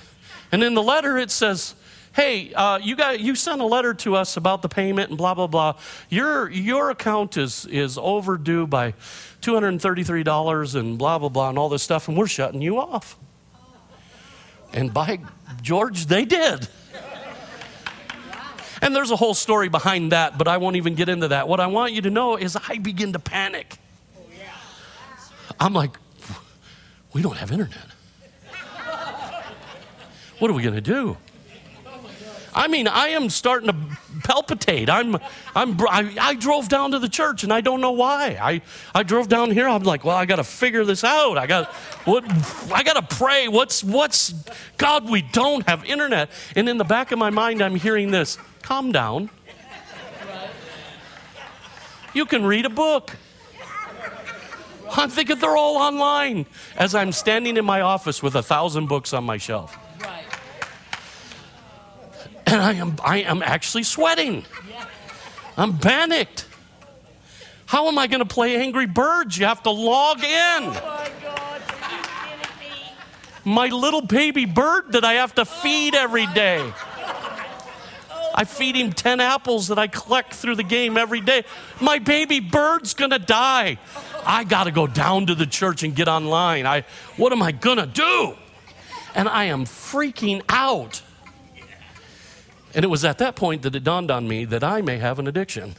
And 0.52 0.64
in 0.64 0.74
the 0.74 0.84
letter, 0.84 1.18
it 1.18 1.32
says, 1.32 1.76
hey, 2.14 2.54
uh, 2.54 2.80
you, 2.80 2.96
got, 2.96 3.20
you 3.20 3.36
sent 3.36 3.62
a 3.62 3.66
letter 3.66 3.94
to 3.94 4.16
us 4.16 4.36
about 4.36 4.62
the 4.62 4.70
payment 4.70 5.10
and 5.10 5.18
blah, 5.18 5.34
blah, 5.34 5.48
blah. 5.48 5.76
Your, 6.10 6.50
your 6.50 6.90
account 6.90 7.38
is, 7.38 7.66
is 7.68 7.98
overdue 7.98 8.68
by 8.68 8.94
$233 9.42 10.76
and 10.76 10.98
blah, 10.98 11.18
blah, 11.18 11.30
blah, 11.30 11.50
and 11.50 11.58
all 11.58 11.70
this 11.70 11.84
stuff, 11.84 12.10
and 12.10 12.18
we're 12.18 12.28
shutting 12.28 12.62
you 12.62 12.80
off. 12.80 13.18
And 14.74 14.94
by 14.94 15.20
George, 15.62 16.08
they 16.08 16.26
did. 16.26 16.68
And 18.82 18.96
there's 18.96 19.12
a 19.12 19.16
whole 19.16 19.34
story 19.34 19.70
behind 19.70 20.12
that, 20.12 20.38
but 20.38 20.48
I 20.48 20.58
won't 20.58 20.76
even 20.76 20.96
get 20.96 21.10
into 21.10 21.30
that. 21.30 21.48
What 21.48 21.60
I 21.60 21.68
want 21.68 21.94
you 21.94 22.02
to 22.02 22.10
know 22.10 22.38
is 22.38 22.58
I 22.68 22.78
begin 22.78 23.14
to 23.14 23.20
panic. 23.20 23.78
I'm 25.60 25.74
like, 25.74 25.98
we 27.14 27.22
don't 27.22 27.38
have 27.38 27.52
internet. 27.52 27.86
What 30.40 30.50
are 30.50 30.54
we 30.54 30.64
going 30.64 30.76
to 30.76 30.82
do? 30.82 31.18
I 32.54 32.68
mean, 32.68 32.88
I 32.88 33.10
am 33.10 33.30
starting 33.30 33.68
to 33.68 33.76
palpitate. 34.24 34.90
I'm, 34.90 35.18
I'm, 35.56 35.80
I, 35.82 36.16
I, 36.20 36.36
drove 36.36 36.68
down 36.68 36.92
to 36.92 37.00
the 37.00 37.08
church 37.08 37.44
and 37.44 37.54
I 37.54 37.62
don't 37.62 37.80
know 37.80 37.92
why. 37.92 38.38
I, 38.42 38.62
I 38.94 39.04
drove 39.04 39.30
down 39.30 39.52
here. 39.52 39.68
I'm 39.68 39.84
like, 39.84 40.04
well, 40.04 40.18
I 40.18 40.26
got 40.26 40.38
to 40.38 40.44
figure 40.44 40.84
this 40.84 41.04
out. 41.04 41.38
I 41.38 41.46
got, 41.46 41.68
what, 42.06 42.24
I 42.74 42.84
got 42.84 42.94
to 42.94 43.16
pray. 43.16 43.48
What's, 43.48 43.84
what's, 43.84 44.34
God, 44.78 45.10
we 45.10 45.22
don't 45.22 45.68
have 45.68 45.86
internet. 45.86 46.32
And 46.56 46.68
in 46.68 46.78
the 46.78 46.84
back 46.84 47.12
of 47.12 47.20
my 47.20 47.30
mind, 47.30 47.62
I'm 47.62 47.76
hearing 47.76 48.12
this 48.12 48.38
calm 48.70 48.92
down. 48.92 49.32
You 52.14 52.28
can 52.28 52.46
read 52.46 52.68
a 52.68 52.70
book. 52.70 53.16
I'm 54.92 55.10
thinking 55.10 55.40
they're 55.40 55.58
all 55.58 55.78
online 55.78 56.46
as 56.78 56.94
I'm 56.94 57.12
standing 57.12 57.58
in 57.58 57.66
my 57.66 57.82
office 57.82 58.22
with 58.22 58.36
a 58.36 58.44
thousand 58.44 58.86
books 58.86 59.12
on 59.12 59.24
my 59.24 59.38
shelf. 59.38 59.76
And 62.46 62.62
I 62.62 62.74
am, 62.74 62.98
I 63.04 63.18
am 63.22 63.42
actually 63.42 63.82
sweating. 63.82 64.46
I'm 65.58 65.80
panicked. 65.80 66.46
How 67.66 67.88
am 67.88 67.98
I 67.98 68.06
going 68.06 68.20
to 68.20 68.34
play 68.34 68.56
Angry 68.56 68.86
Birds? 68.86 69.36
You 69.36 69.48
have 69.48 69.64
to 69.64 69.72
log 69.72 70.24
in. 70.24 70.62
Oh 70.62 71.06
my 73.46 73.66
little 73.68 74.02
baby 74.02 74.46
bird 74.46 74.92
that 74.92 75.04
I 75.04 75.14
have 75.14 75.34
to 75.36 75.46
feed 75.46 75.96
every 75.96 76.28
day. 76.28 76.72
I 78.34 78.46
feed 78.46 78.76
him 78.76 78.94
10 78.94 79.20
apples 79.20 79.68
that 79.68 79.80
I 79.80 79.88
collect 79.88 80.34
through 80.34 80.56
the 80.56 80.64
game 80.64 80.98
every 80.98 81.22
day. 81.22 81.44
My 81.82 82.00
baby 82.00 82.40
bird's 82.40 82.94
gonna 82.94 83.20
die. 83.20 83.78
I 84.26 84.44
gotta 84.44 84.72
go 84.72 84.88
down 84.88 85.28
to 85.28 85.36
the 85.36 85.46
church 85.46 85.84
and 85.84 85.96
get 85.96 86.08
online. 86.08 86.66
I, 86.66 86.86
what 87.18 87.32
am 87.32 87.42
I 87.42 87.52
gonna 87.52 87.88
do? 87.88 88.36
And 89.16 89.28
I 89.28 89.46
am 89.46 89.66
freaking 89.66 90.42
out. 90.50 91.02
And 92.76 92.86
it 92.86 92.88
was 92.88 93.04
at 93.04 93.18
that 93.18 93.36
point 93.36 93.64
that 93.64 93.76
it 93.76 93.84
dawned 93.84 94.12
on 94.12 94.28
me 94.28 94.46
that 94.46 94.64
I 94.64 94.82
may 94.82 94.98
have 94.98 95.20
an 95.20 95.28
addiction. 95.28 95.76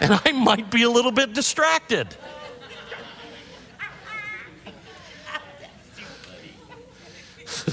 And 0.00 0.20
I 0.24 0.32
might 0.32 0.70
be 0.70 0.82
a 0.82 0.90
little 0.90 1.12
bit 1.12 1.32
distracted. 1.32 2.08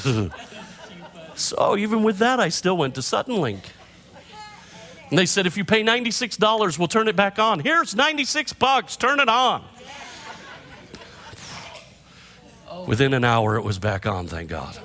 So 1.36 1.78
even 1.78 2.04
with 2.04 2.20
that, 2.20 2.40
I 2.40 2.50
still 2.50 2.78
went 2.78 2.96
to 2.96 3.02
Suddenlink. 3.02 3.64
And 5.10 5.20
they 5.20 5.26
said, 5.26 5.46
if 5.46 5.58
you 5.58 5.66
pay 5.66 5.84
$96, 5.84 6.80
we'll 6.80 6.88
turn 6.88 7.08
it 7.08 7.16
back 7.16 7.38
on. 7.38 7.60
Here's 7.60 7.96
96 7.96 8.54
bucks, 8.54 8.96
turn 8.96 9.20
it 9.20 9.30
on. 9.30 9.64
Within 12.88 13.14
an 13.14 13.24
hour, 13.24 13.56
it 13.56 13.64
was 13.64 13.80
back 13.80 14.06
on, 14.06 14.28
thank 14.28 14.50
God. 14.50 14.78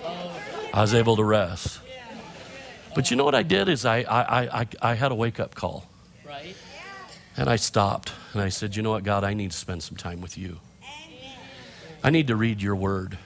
I 0.75 0.83
was 0.83 0.95
able 0.95 1.17
to 1.17 1.25
rest. 1.25 1.81
But 2.95 3.11
you 3.11 3.17
know 3.17 3.25
what 3.25 3.35
I 3.35 3.43
did 3.43 3.69
is 3.69 3.85
I, 3.85 3.99
I, 4.01 4.61
I, 4.61 4.67
I 4.83 4.95
had 4.95 5.13
a 5.13 5.15
wake 5.15 5.41
up 5.41 5.55
call. 5.55 5.87
Right. 6.27 6.55
And 7.37 7.49
I 7.49 7.57
stopped 7.57 8.13
and 8.33 8.43
I 8.43 8.49
said, 8.49 8.77
you 8.77 8.83
know 8.83 8.91
what, 8.91 9.05
God, 9.05 9.25
I 9.25 9.35
need 9.35 9.53
to 9.53 9.57
spend 9.57 9.83
some 9.83 9.97
time 9.97 10.21
with 10.21 10.37
you. 10.37 10.59
I 12.03 12.11
need 12.11 12.27
to 12.29 12.37
read 12.37 12.61
your 12.61 12.77
word. 12.77 13.19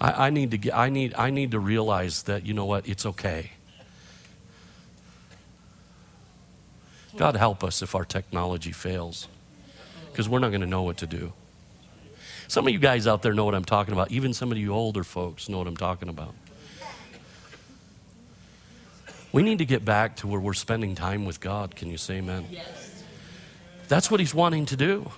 I, 0.00 0.26
I, 0.26 0.30
need 0.30 0.52
to 0.52 0.58
get, 0.58 0.74
I, 0.74 0.88
need, 0.90 1.14
I 1.16 1.30
need 1.30 1.50
to 1.52 1.58
realize 1.58 2.22
that, 2.24 2.46
you 2.46 2.54
know 2.54 2.64
what, 2.64 2.88
it's 2.88 3.04
okay. 3.04 3.52
God 7.16 7.34
help 7.34 7.64
us 7.64 7.82
if 7.82 7.94
our 7.94 8.04
technology 8.04 8.70
fails, 8.70 9.26
because 10.10 10.28
we're 10.28 10.38
not 10.38 10.50
going 10.50 10.60
to 10.60 10.68
know 10.68 10.82
what 10.82 10.98
to 10.98 11.06
do. 11.06 11.32
Some 12.46 12.66
of 12.66 12.72
you 12.72 12.78
guys 12.78 13.06
out 13.06 13.22
there 13.22 13.34
know 13.34 13.44
what 13.44 13.54
I'm 13.54 13.64
talking 13.64 13.92
about. 13.92 14.10
Even 14.10 14.32
some 14.32 14.52
of 14.52 14.58
you 14.58 14.72
older 14.72 15.04
folks 15.04 15.48
know 15.48 15.58
what 15.58 15.66
I'm 15.66 15.76
talking 15.76 16.08
about. 16.08 16.34
We 19.32 19.42
need 19.42 19.58
to 19.58 19.66
get 19.66 19.84
back 19.84 20.16
to 20.16 20.26
where 20.26 20.40
we're 20.40 20.54
spending 20.54 20.94
time 20.94 21.26
with 21.26 21.40
God. 21.40 21.76
Can 21.76 21.90
you 21.90 21.98
say 21.98 22.16
amen? 22.16 22.46
Yes. 22.50 23.02
That's 23.88 24.10
what 24.10 24.20
He's 24.20 24.34
wanting 24.34 24.64
to 24.66 24.76
do. 24.76 25.10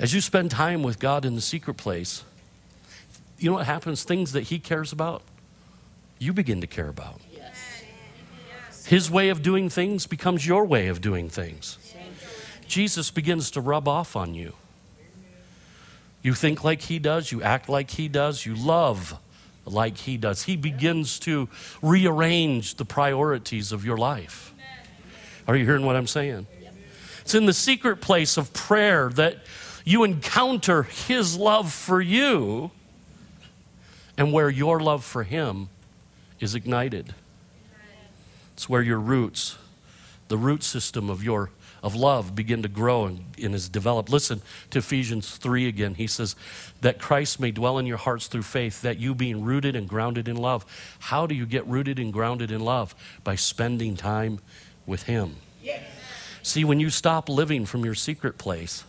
As 0.00 0.14
you 0.14 0.22
spend 0.22 0.50
time 0.50 0.82
with 0.82 0.98
God 0.98 1.26
in 1.26 1.34
the 1.34 1.42
secret 1.42 1.74
place, 1.74 2.24
you 3.38 3.50
know 3.50 3.56
what 3.56 3.66
happens? 3.66 4.02
Things 4.02 4.32
that 4.32 4.44
He 4.44 4.58
cares 4.58 4.92
about, 4.92 5.20
you 6.18 6.32
begin 6.32 6.62
to 6.62 6.66
care 6.66 6.88
about. 6.88 7.20
Yes. 7.30 8.86
His 8.86 9.10
way 9.10 9.28
of 9.28 9.42
doing 9.42 9.68
things 9.68 10.06
becomes 10.06 10.46
your 10.46 10.64
way 10.64 10.88
of 10.88 11.02
doing 11.02 11.28
things. 11.28 11.76
Jesus 12.66 13.10
begins 13.10 13.50
to 13.50 13.60
rub 13.60 13.86
off 13.86 14.16
on 14.16 14.34
you. 14.34 14.54
You 16.22 16.32
think 16.32 16.64
like 16.64 16.80
He 16.80 16.98
does, 16.98 17.30
you 17.30 17.42
act 17.42 17.68
like 17.68 17.90
He 17.90 18.08
does, 18.08 18.46
you 18.46 18.54
love 18.54 19.18
like 19.66 19.98
He 19.98 20.16
does. 20.16 20.44
He 20.44 20.56
begins 20.56 21.18
to 21.20 21.50
rearrange 21.82 22.76
the 22.76 22.86
priorities 22.86 23.70
of 23.70 23.84
your 23.84 23.98
life. 23.98 24.54
Are 25.46 25.56
you 25.56 25.66
hearing 25.66 25.84
what 25.84 25.96
I'm 25.96 26.06
saying? 26.06 26.46
It's 27.20 27.34
in 27.34 27.44
the 27.44 27.52
secret 27.52 28.00
place 28.00 28.38
of 28.38 28.52
prayer 28.54 29.10
that 29.10 29.38
you 29.90 30.04
encounter 30.04 30.84
His 30.84 31.36
love 31.36 31.72
for 31.72 32.00
you 32.00 32.70
and 34.16 34.32
where 34.32 34.48
your 34.48 34.80
love 34.80 35.04
for 35.04 35.24
Him 35.24 35.68
is 36.38 36.54
ignited. 36.54 37.14
It's 38.54 38.68
where 38.68 38.82
your 38.82 39.00
roots, 39.00 39.56
the 40.28 40.36
root 40.36 40.62
system 40.62 41.10
of 41.10 41.24
your 41.24 41.50
of 41.82 41.94
love 41.94 42.34
begin 42.34 42.62
to 42.62 42.68
grow 42.68 43.06
and, 43.06 43.24
and 43.42 43.54
is 43.54 43.68
developed. 43.68 44.10
Listen 44.10 44.42
to 44.68 44.80
Ephesians 44.80 45.36
3 45.36 45.66
again. 45.66 45.94
He 45.94 46.06
says, 46.06 46.36
That 46.82 46.98
Christ 46.98 47.40
may 47.40 47.50
dwell 47.50 47.78
in 47.78 47.86
your 47.86 47.96
hearts 47.96 48.26
through 48.26 48.42
faith, 48.42 48.82
that 48.82 48.98
you 48.98 49.14
being 49.14 49.42
rooted 49.42 49.74
and 49.74 49.88
grounded 49.88 50.28
in 50.28 50.36
love. 50.36 50.66
How 50.98 51.26
do 51.26 51.34
you 51.34 51.46
get 51.46 51.66
rooted 51.66 51.98
and 51.98 52.12
grounded 52.12 52.50
in 52.50 52.60
love? 52.60 52.94
By 53.24 53.36
spending 53.36 53.96
time 53.96 54.40
with 54.84 55.04
Him. 55.04 55.36
Yes. 55.62 55.82
See, 56.42 56.64
when 56.64 56.80
you 56.80 56.90
stop 56.90 57.30
living 57.30 57.64
from 57.64 57.84
your 57.84 57.94
secret 57.94 58.36
place, 58.36 58.84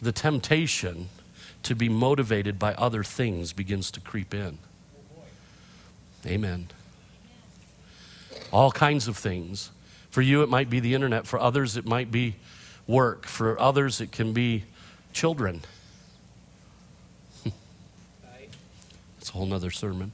the 0.00 0.12
temptation 0.12 1.08
to 1.64 1.74
be 1.74 1.88
motivated 1.88 2.58
by 2.58 2.74
other 2.74 3.02
things 3.02 3.52
begins 3.52 3.90
to 3.92 4.00
creep 4.00 4.32
in. 4.32 4.58
Amen. 6.26 6.68
All 8.52 8.70
kinds 8.70 9.08
of 9.08 9.16
things. 9.16 9.70
For 10.10 10.22
you, 10.22 10.42
it 10.42 10.48
might 10.48 10.70
be 10.70 10.80
the 10.80 10.94
internet. 10.94 11.26
For 11.26 11.38
others, 11.38 11.76
it 11.76 11.84
might 11.84 12.10
be 12.10 12.36
work. 12.86 13.26
For 13.26 13.60
others, 13.60 14.00
it 14.00 14.12
can 14.12 14.32
be 14.32 14.64
children. 15.12 15.62
It's 19.18 19.30
a 19.30 19.32
whole 19.32 19.46
nother 19.46 19.70
sermon. 19.70 20.12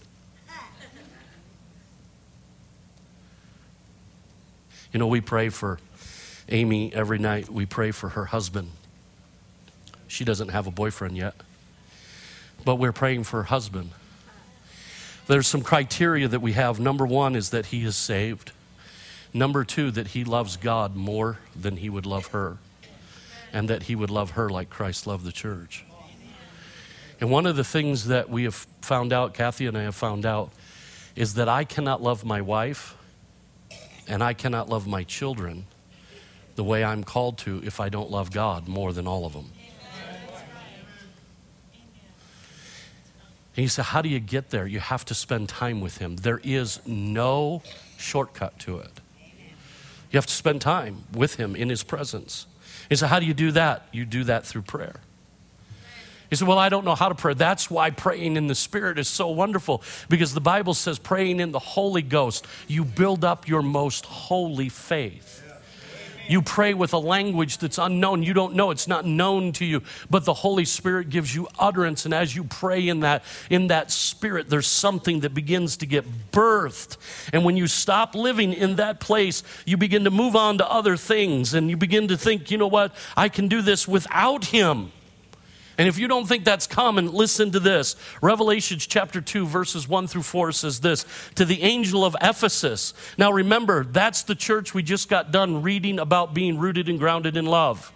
You 4.93 5.01
know, 5.01 5.09
we 5.09 5.21
pray 5.21 5.49
for 5.49 5.79
Amy 6.49 6.93
every 6.95 7.19
night. 7.19 7.49
We 7.49 7.67
pray 7.67 7.91
for 7.91 8.11
her 8.11 8.27
husband. 8.27 8.71
She 10.15 10.25
doesn't 10.25 10.51
have 10.51 10.69
a 10.69 10.71
boyfriend 10.71 11.17
yet, 11.17 11.35
but 12.65 12.77
we're 12.77 12.93
praying 12.93 13.25
for 13.25 13.39
her 13.39 13.49
husband. 13.49 13.91
There's 15.27 15.49
some 15.49 15.63
criteria 15.63 16.29
that 16.29 16.39
we 16.39 16.53
have. 16.53 16.79
Number 16.79 17.05
one 17.05 17.35
is 17.35 17.51
that 17.51 17.67
he 17.67 17.83
is 17.83 17.97
saved. 17.97 18.53
Number 19.33 19.65
two, 19.65 19.91
that 19.91 20.07
he 20.07 20.23
loves 20.23 20.57
God 20.57 20.95
more 20.95 21.39
than 21.61 21.79
he 21.79 21.91
would 21.91 22.07
love 22.07 22.29
her, 22.29 22.59
and 23.53 23.69
that 23.69 23.83
he 23.83 23.97
would 23.97 24.09
love 24.09 24.31
her 24.31 24.49
like 24.49 24.71
Christ 24.71 25.09
loved 25.09 25.25
the 25.25 25.33
church. 25.33 25.85
And 27.21 27.29
one 27.29 27.45
of 27.45 27.57
the 27.57 27.65
things 27.65 28.07
that 28.07 28.31
we 28.31 28.45
have 28.45 28.55
found 28.83 29.13
out, 29.13 29.35
Kathy 29.35 29.67
and 29.67 29.77
I 29.77 29.83
have 29.83 29.97
found 29.97 30.25
out, 30.25 30.53
is 31.17 31.35
that 31.35 31.49
I 31.49 31.65
cannot 31.65 32.01
love 32.01 32.25
my 32.25 32.41
wife 32.41 32.95
and 34.07 34.23
I 34.23 34.33
cannot 34.33 34.69
love 34.69 34.87
my 34.87 35.03
children 35.03 35.67
the 36.55 36.63
way 36.63 36.85
I'm 36.85 37.03
called 37.03 37.39
to 37.39 37.61
if 37.65 37.81
I 37.81 37.89
don't 37.89 38.13
love 38.13 38.31
God 38.31 38.69
more 38.69 38.93
than 38.93 39.09
all 39.09 39.27
of 39.27 39.33
them. 39.33 39.51
And 43.57 43.63
he 43.63 43.69
said, 43.69 43.87
How 43.87 44.03
do 44.03 44.09
you 44.09 44.21
get 44.21 44.51
there? 44.51 44.67
You 44.67 44.81
have 44.81 45.05
to 45.07 45.15
spend 45.15 45.49
time 45.49 45.81
with 45.81 45.99
him. 45.99 46.17
There 46.17 46.41
is 46.43 46.81
no 46.87 47.63
shortcut 47.97 48.59
to 48.61 48.79
it. 48.79 49.01
You 50.11 50.19
have 50.19 50.27
to 50.27 50.33
spend 50.33 50.61
time 50.61 51.05
with 51.13 51.37
him 51.37 51.57
in 51.57 51.69
his 51.69 51.83
presence. 51.83 52.47
He 52.89 52.97
said, 52.97 53.09
How 53.09 53.21
do 53.21 53.27
you 53.27 53.35
do 53.35 53.53
that? 53.53 53.87
You 53.93 54.05
do 54.05 54.25
that 54.25 54.45
through 54.45 54.63
prayer. 54.63 54.97
He 56.31 56.37
said, 56.37 56.49
Well, 56.49 56.59
I 56.59 56.69
don't 56.69 56.85
know 56.85 56.95
how 56.97 57.09
to 57.09 57.15
pray. 57.15 57.35
That's 57.35 57.71
why 57.71 57.91
praying 57.91 58.37
in 58.37 58.49
the 58.49 58.55
Spirit 58.57 58.99
is 58.99 59.09
so 59.09 59.29
wonderful 59.29 59.83
because 60.09 60.35
the 60.35 60.41
Bible 60.41 60.75
says, 60.75 60.99
praying 60.99 61.39
in 61.39 61.53
the 61.53 61.61
Holy 61.61 62.03
Ghost, 62.03 62.47
you 62.67 62.85
build 62.85 63.25
up 63.25 63.47
your 63.47 63.63
most 63.63 64.05
holy 64.05 64.69
faith. 64.69 65.43
You 66.29 66.43
pray 66.43 66.75
with 66.75 66.93
a 66.93 66.99
language 66.99 67.59
that's 67.59 67.79
unknown. 67.79 68.23
You 68.23 68.35
don't 68.35 68.55
know, 68.55 68.71
it's 68.71 68.89
not 68.89 69.05
known 69.05 69.53
to 69.53 69.65
you, 69.65 69.83
but 70.11 70.25
the 70.25 70.35
Holy 70.35 70.65
Spirit 70.65 71.11
gives 71.11 71.35
you 71.35 71.49
utterance. 71.59 72.05
And 72.05 72.15
as 72.15 72.35
you 72.35 72.45
pray 72.45 72.89
in 72.89 73.01
that, 73.01 73.25
in 73.51 73.69
that 73.69 73.91
spirit, 73.91 74.49
there's 74.49 74.67
something 74.67 75.21
that 75.21 75.35
begins 75.35 75.77
to 75.79 75.87
get 75.87 76.05
birthed. 76.33 76.97
And 77.33 77.45
when 77.45 77.57
you 77.57 77.67
stop 77.67 78.15
living 78.15 78.53
in 78.53 78.77
that 78.77 79.01
place, 79.01 79.43
you 79.67 79.77
begin 79.77 80.05
to 80.05 80.11
move 80.11 80.35
on 80.37 80.59
to 80.59 80.71
other 80.71 80.97
things 80.97 81.55
and 81.55 81.69
you 81.71 81.77
begin 81.77 82.09
to 82.09 82.17
think, 82.17 82.51
you 82.51 82.59
know 82.59 82.67
what, 82.67 82.95
I 83.17 83.29
can 83.29 83.49
do 83.49 83.63
this 83.63 83.87
without 83.87 84.47
Him. 84.47 84.93
And 85.79 85.89
if 85.89 85.99
you 85.99 86.09
don't 86.09 86.27
think 86.27 86.45
that's 86.45 86.67
common, 86.67 87.13
listen 87.13 87.51
to 87.53 87.61
this. 87.61 87.97
Revelation 88.21 88.79
chapter 88.79 89.21
2, 89.21 89.47
verses 89.47 89.89
1 89.89 90.07
through 90.07 90.23
4 90.23 90.53
says 90.53 90.81
this 90.81 91.07
To 91.37 91.45
the 91.45 91.63
angel 91.63 92.05
of 92.05 92.17
Ephesus. 92.21 92.95
Now 93.17 93.33
remember, 93.33 93.85
that's 93.85 94.23
the 94.23 94.35
church 94.35 94.75
we 94.75 94.83
just 94.83 95.09
got 95.09 95.33
done 95.33 95.63
reading 95.63 95.99
about 95.99 96.35
being 96.35 96.59
rooted 96.59 96.89
and 96.89 96.99
grounded 96.99 97.37
in 97.37 97.47
love. 97.47 97.93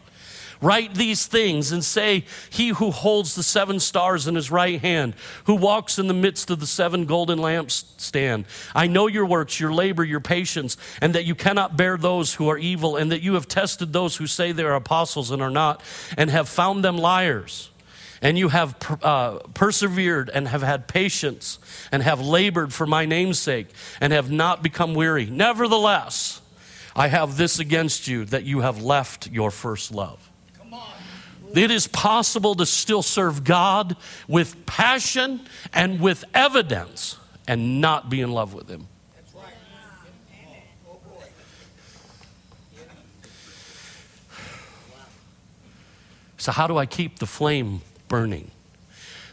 Write 0.60 0.94
these 0.94 1.26
things 1.26 1.70
and 1.70 1.84
say, 1.84 2.24
He 2.50 2.68
who 2.70 2.90
holds 2.90 3.34
the 3.34 3.42
seven 3.42 3.78
stars 3.78 4.26
in 4.26 4.34
his 4.34 4.50
right 4.50 4.80
hand, 4.80 5.14
who 5.44 5.54
walks 5.54 5.98
in 5.98 6.08
the 6.08 6.14
midst 6.14 6.50
of 6.50 6.58
the 6.58 6.66
seven 6.66 7.04
golden 7.04 7.38
lampstand. 7.38 8.44
I 8.74 8.88
know 8.88 9.06
your 9.06 9.26
works, 9.26 9.60
your 9.60 9.72
labor, 9.72 10.04
your 10.04 10.20
patience, 10.20 10.76
and 11.00 11.14
that 11.14 11.24
you 11.24 11.34
cannot 11.34 11.76
bear 11.76 11.96
those 11.96 12.34
who 12.34 12.48
are 12.48 12.58
evil, 12.58 12.96
and 12.96 13.12
that 13.12 13.22
you 13.22 13.34
have 13.34 13.46
tested 13.46 13.92
those 13.92 14.16
who 14.16 14.26
say 14.26 14.50
they 14.50 14.64
are 14.64 14.74
apostles 14.74 15.30
and 15.30 15.40
are 15.40 15.50
not, 15.50 15.80
and 16.16 16.30
have 16.30 16.48
found 16.48 16.84
them 16.84 16.98
liars 16.98 17.70
and 18.20 18.36
you 18.36 18.48
have 18.48 18.74
uh, 19.02 19.38
persevered 19.54 20.28
and 20.28 20.48
have 20.48 20.62
had 20.62 20.88
patience 20.88 21.58
and 21.92 22.02
have 22.02 22.20
labored 22.20 22.72
for 22.72 22.86
my 22.86 23.04
name's 23.04 23.38
sake 23.38 23.68
and 24.00 24.12
have 24.12 24.30
not 24.30 24.62
become 24.62 24.94
weary. 24.94 25.26
Nevertheless, 25.26 26.40
I 26.96 27.08
have 27.08 27.36
this 27.36 27.58
against 27.60 28.08
you 28.08 28.24
that 28.26 28.44
you 28.44 28.60
have 28.60 28.82
left 28.82 29.30
your 29.30 29.50
first 29.50 29.92
love. 29.92 30.27
It 31.54 31.70
is 31.70 31.86
possible 31.86 32.54
to 32.56 32.66
still 32.66 33.02
serve 33.02 33.44
God 33.44 33.96
with 34.26 34.66
passion 34.66 35.40
and 35.72 36.00
with 36.00 36.24
evidence 36.34 37.16
and 37.46 37.80
not 37.80 38.10
be 38.10 38.20
in 38.20 38.30
love 38.30 38.54
with 38.54 38.68
Him. 38.68 38.86
So, 46.36 46.52
how 46.52 46.66
do 46.66 46.78
I 46.78 46.86
keep 46.86 47.18
the 47.18 47.26
flame 47.26 47.82
burning? 48.06 48.52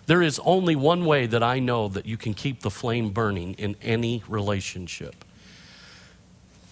There 0.07 0.21
is 0.21 0.39
only 0.43 0.75
one 0.75 1.05
way 1.05 1.25
that 1.27 1.41
I 1.41 1.59
know 1.59 1.87
that 1.87 2.05
you 2.05 2.17
can 2.17 2.33
keep 2.33 2.61
the 2.61 2.69
flame 2.69 3.11
burning 3.11 3.53
in 3.53 3.75
any 3.81 4.23
relationship. 4.27 5.23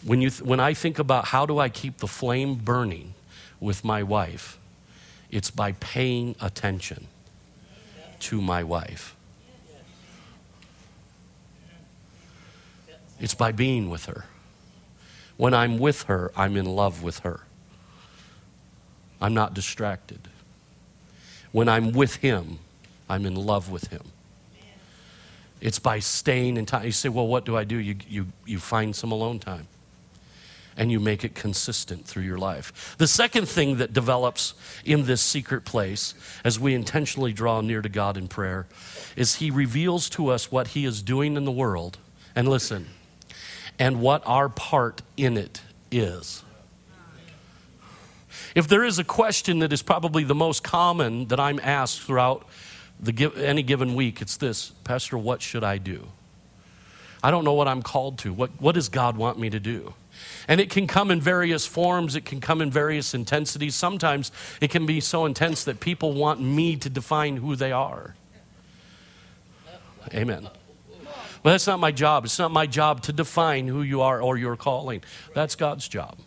When, 0.04 0.22
you 0.22 0.30
th- 0.30 0.42
when 0.42 0.60
I 0.60 0.74
think 0.74 1.00
about 1.00 1.26
how 1.26 1.46
do 1.46 1.60
I 1.60 1.70
keep 1.70 1.98
the 1.98 2.08
flame 2.08 2.56
burning 2.56 3.14
with 3.60 3.84
my 3.84 4.04
wife, 4.04 4.60
it's 5.34 5.50
by 5.50 5.72
paying 5.72 6.36
attention 6.40 7.08
to 8.20 8.40
my 8.40 8.64
wife. 8.64 9.16
It's 13.20 13.34
by 13.34 13.52
being 13.52 13.90
with 13.90 14.06
her. 14.06 14.26
When 15.38 15.56
I'm 15.56 15.80
with 15.80 16.04
her, 16.04 16.32
I'm 16.38 16.56
in 16.56 16.66
love 16.66 17.02
with 17.02 17.20
her. 17.20 17.40
I'm 19.20 19.34
not 19.34 19.56
distracted. 19.56 20.20
When 21.52 21.68
I'm 21.68 21.94
with 21.94 22.18
him, 22.18 22.60
I'm 23.10 23.26
in 23.26 23.34
love 23.34 23.72
with 23.72 23.88
him. 23.88 24.04
It's 25.62 25.80
by 25.80 25.98
staying 25.98 26.58
in 26.58 26.68
time. 26.68 26.86
You 26.86 26.92
say, 26.92 27.10
well, 27.10 27.26
what 27.26 27.44
do 27.44 27.58
I 27.58 27.64
do? 27.64 27.78
You, 27.78 27.96
you, 28.08 28.28
you 28.46 28.60
find 28.60 28.96
some 28.96 29.12
alone 29.12 29.40
time 29.40 29.68
and 30.78 30.92
you 30.92 31.00
make 31.00 31.24
it 31.24 31.36
consistent 31.36 32.06
through 32.06 32.24
your 32.24 32.38
life. 32.38 32.96
The 32.98 33.08
second 33.08 33.48
thing 33.48 33.78
that 33.78 33.94
develops 33.94 34.54
in 34.86 35.06
this 35.06 35.22
secret 35.22 35.66
place 35.66 36.14
as 36.44 36.60
we 36.60 36.74
intentionally 36.74 37.34
draw 37.34 37.62
near 37.62 37.82
to 37.82 37.90
God 37.90 38.18
in 38.18 38.28
prayer 38.28 38.68
is 39.16 39.36
He 39.36 39.52
reveals 39.52 40.10
to 40.12 40.30
us 40.30 40.52
what 40.52 40.70
He 40.70 40.86
is 40.86 41.02
doing 41.02 41.36
in 41.36 41.46
the 41.46 41.52
world. 41.52 41.98
And 42.36 42.48
listen, 42.48 42.88
and 43.78 44.02
what 44.02 44.24
our 44.26 44.50
part 44.50 45.02
in 45.18 45.38
it 45.38 45.62
is. 45.92 46.44
If 48.56 48.68
there 48.68 48.84
is 48.84 49.00
a 49.00 49.04
question 49.04 49.60
that 49.60 49.74
is 49.74 49.82
probably 49.82 50.24
the 50.24 50.36
most 50.36 50.64
common 50.64 51.28
that 51.28 51.40
I'm 51.40 51.60
asked 51.60 52.02
throughout 52.02 52.48
the, 53.00 53.32
any 53.36 53.64
given 53.64 53.96
week, 53.96 54.22
it's 54.22 54.38
this 54.38 54.72
Pastor, 54.84 55.18
what 55.18 55.42
should 55.42 55.64
I 55.64 55.78
do? 55.78 56.08
I 57.24 57.32
don't 57.32 57.46
know 57.46 57.54
what 57.54 57.68
I'm 57.68 57.82
called 57.82 58.20
to. 58.20 58.34
What, 58.34 58.52
what 58.60 58.76
does 58.76 58.90
God 58.90 59.18
want 59.18 59.40
me 59.40 59.50
to 59.50 59.60
do? 59.60 59.94
And 60.48 60.60
it 60.60 60.70
can 60.70 60.88
come 60.88 61.12
in 61.12 61.22
various 61.22 61.66
forms, 61.66 62.16
it 62.16 62.26
can 62.26 62.42
come 62.42 62.62
in 62.62 62.72
various 62.72 63.14
intensities. 63.14 63.76
Sometimes 63.76 64.32
it 64.62 64.70
can 64.70 64.86
be 64.86 65.00
so 65.00 65.26
intense 65.26 65.64
that 65.64 65.80
people 65.80 66.14
want 66.14 66.42
me 66.42 66.76
to 66.78 66.90
define 66.90 67.38
who 67.38 67.56
they 67.56 67.72
are. 67.72 68.16
Amen. 70.14 70.50
But 71.44 71.52
that's 71.52 71.68
not 71.68 71.80
my 71.80 71.92
job. 71.92 72.26
It's 72.26 72.40
not 72.40 72.52
my 72.52 72.66
job 72.66 73.02
to 73.04 73.14
define 73.14 73.68
who 73.68 73.82
you 73.82 74.02
are 74.02 74.22
or 74.22 74.38
your 74.38 74.56
calling. 74.56 75.04
That's 75.34 75.56
God's 75.56 75.88
job. 75.88 76.18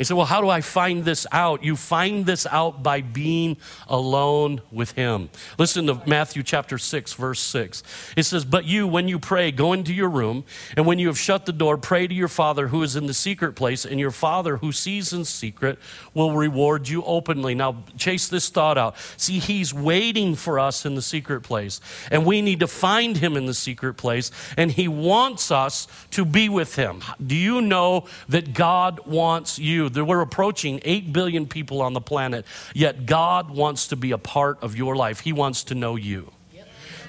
He 0.00 0.04
said, 0.04 0.16
Well, 0.16 0.24
how 0.24 0.40
do 0.40 0.48
I 0.48 0.62
find 0.62 1.04
this 1.04 1.26
out? 1.30 1.62
You 1.62 1.76
find 1.76 2.24
this 2.24 2.46
out 2.46 2.82
by 2.82 3.02
being 3.02 3.58
alone 3.86 4.62
with 4.72 4.92
Him. 4.92 5.28
Listen 5.58 5.88
to 5.88 6.00
Matthew 6.06 6.42
chapter 6.42 6.78
6, 6.78 7.12
verse 7.12 7.38
6. 7.38 7.82
It 8.16 8.22
says, 8.22 8.46
But 8.46 8.64
you, 8.64 8.86
when 8.86 9.08
you 9.08 9.18
pray, 9.18 9.50
go 9.50 9.74
into 9.74 9.92
your 9.92 10.08
room, 10.08 10.44
and 10.74 10.86
when 10.86 10.98
you 10.98 11.08
have 11.08 11.18
shut 11.18 11.44
the 11.44 11.52
door, 11.52 11.76
pray 11.76 12.06
to 12.06 12.14
your 12.14 12.28
Father 12.28 12.68
who 12.68 12.82
is 12.82 12.96
in 12.96 13.08
the 13.08 13.12
secret 13.12 13.52
place, 13.52 13.84
and 13.84 14.00
your 14.00 14.10
Father 14.10 14.56
who 14.56 14.72
sees 14.72 15.12
in 15.12 15.26
secret 15.26 15.78
will 16.14 16.32
reward 16.32 16.88
you 16.88 17.02
openly. 17.02 17.54
Now, 17.54 17.84
chase 17.98 18.26
this 18.26 18.48
thought 18.48 18.78
out. 18.78 18.96
See, 19.18 19.38
He's 19.38 19.74
waiting 19.74 20.34
for 20.34 20.58
us 20.58 20.86
in 20.86 20.94
the 20.94 21.02
secret 21.02 21.42
place, 21.42 21.78
and 22.10 22.24
we 22.24 22.40
need 22.40 22.60
to 22.60 22.68
find 22.68 23.18
Him 23.18 23.36
in 23.36 23.44
the 23.44 23.52
secret 23.52 23.98
place, 23.98 24.30
and 24.56 24.72
He 24.72 24.88
wants 24.88 25.50
us 25.50 25.86
to 26.12 26.24
be 26.24 26.48
with 26.48 26.76
Him. 26.76 27.02
Do 27.26 27.36
you 27.36 27.60
know 27.60 28.06
that 28.30 28.54
God 28.54 29.00
wants 29.06 29.58
you? 29.58 29.89
We're 29.96 30.20
approaching 30.20 30.80
8 30.84 31.12
billion 31.12 31.46
people 31.46 31.82
on 31.82 31.92
the 31.92 32.00
planet, 32.00 32.44
yet 32.74 33.06
God 33.06 33.50
wants 33.50 33.88
to 33.88 33.96
be 33.96 34.12
a 34.12 34.18
part 34.18 34.62
of 34.62 34.76
your 34.76 34.96
life. 34.96 35.20
He 35.20 35.32
wants 35.32 35.64
to 35.64 35.74
know 35.74 35.96
you, 35.96 36.32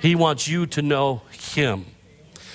He 0.01 0.15
wants 0.15 0.47
you 0.47 0.65
to 0.67 0.81
know 0.81 1.21
Him. 1.31 1.85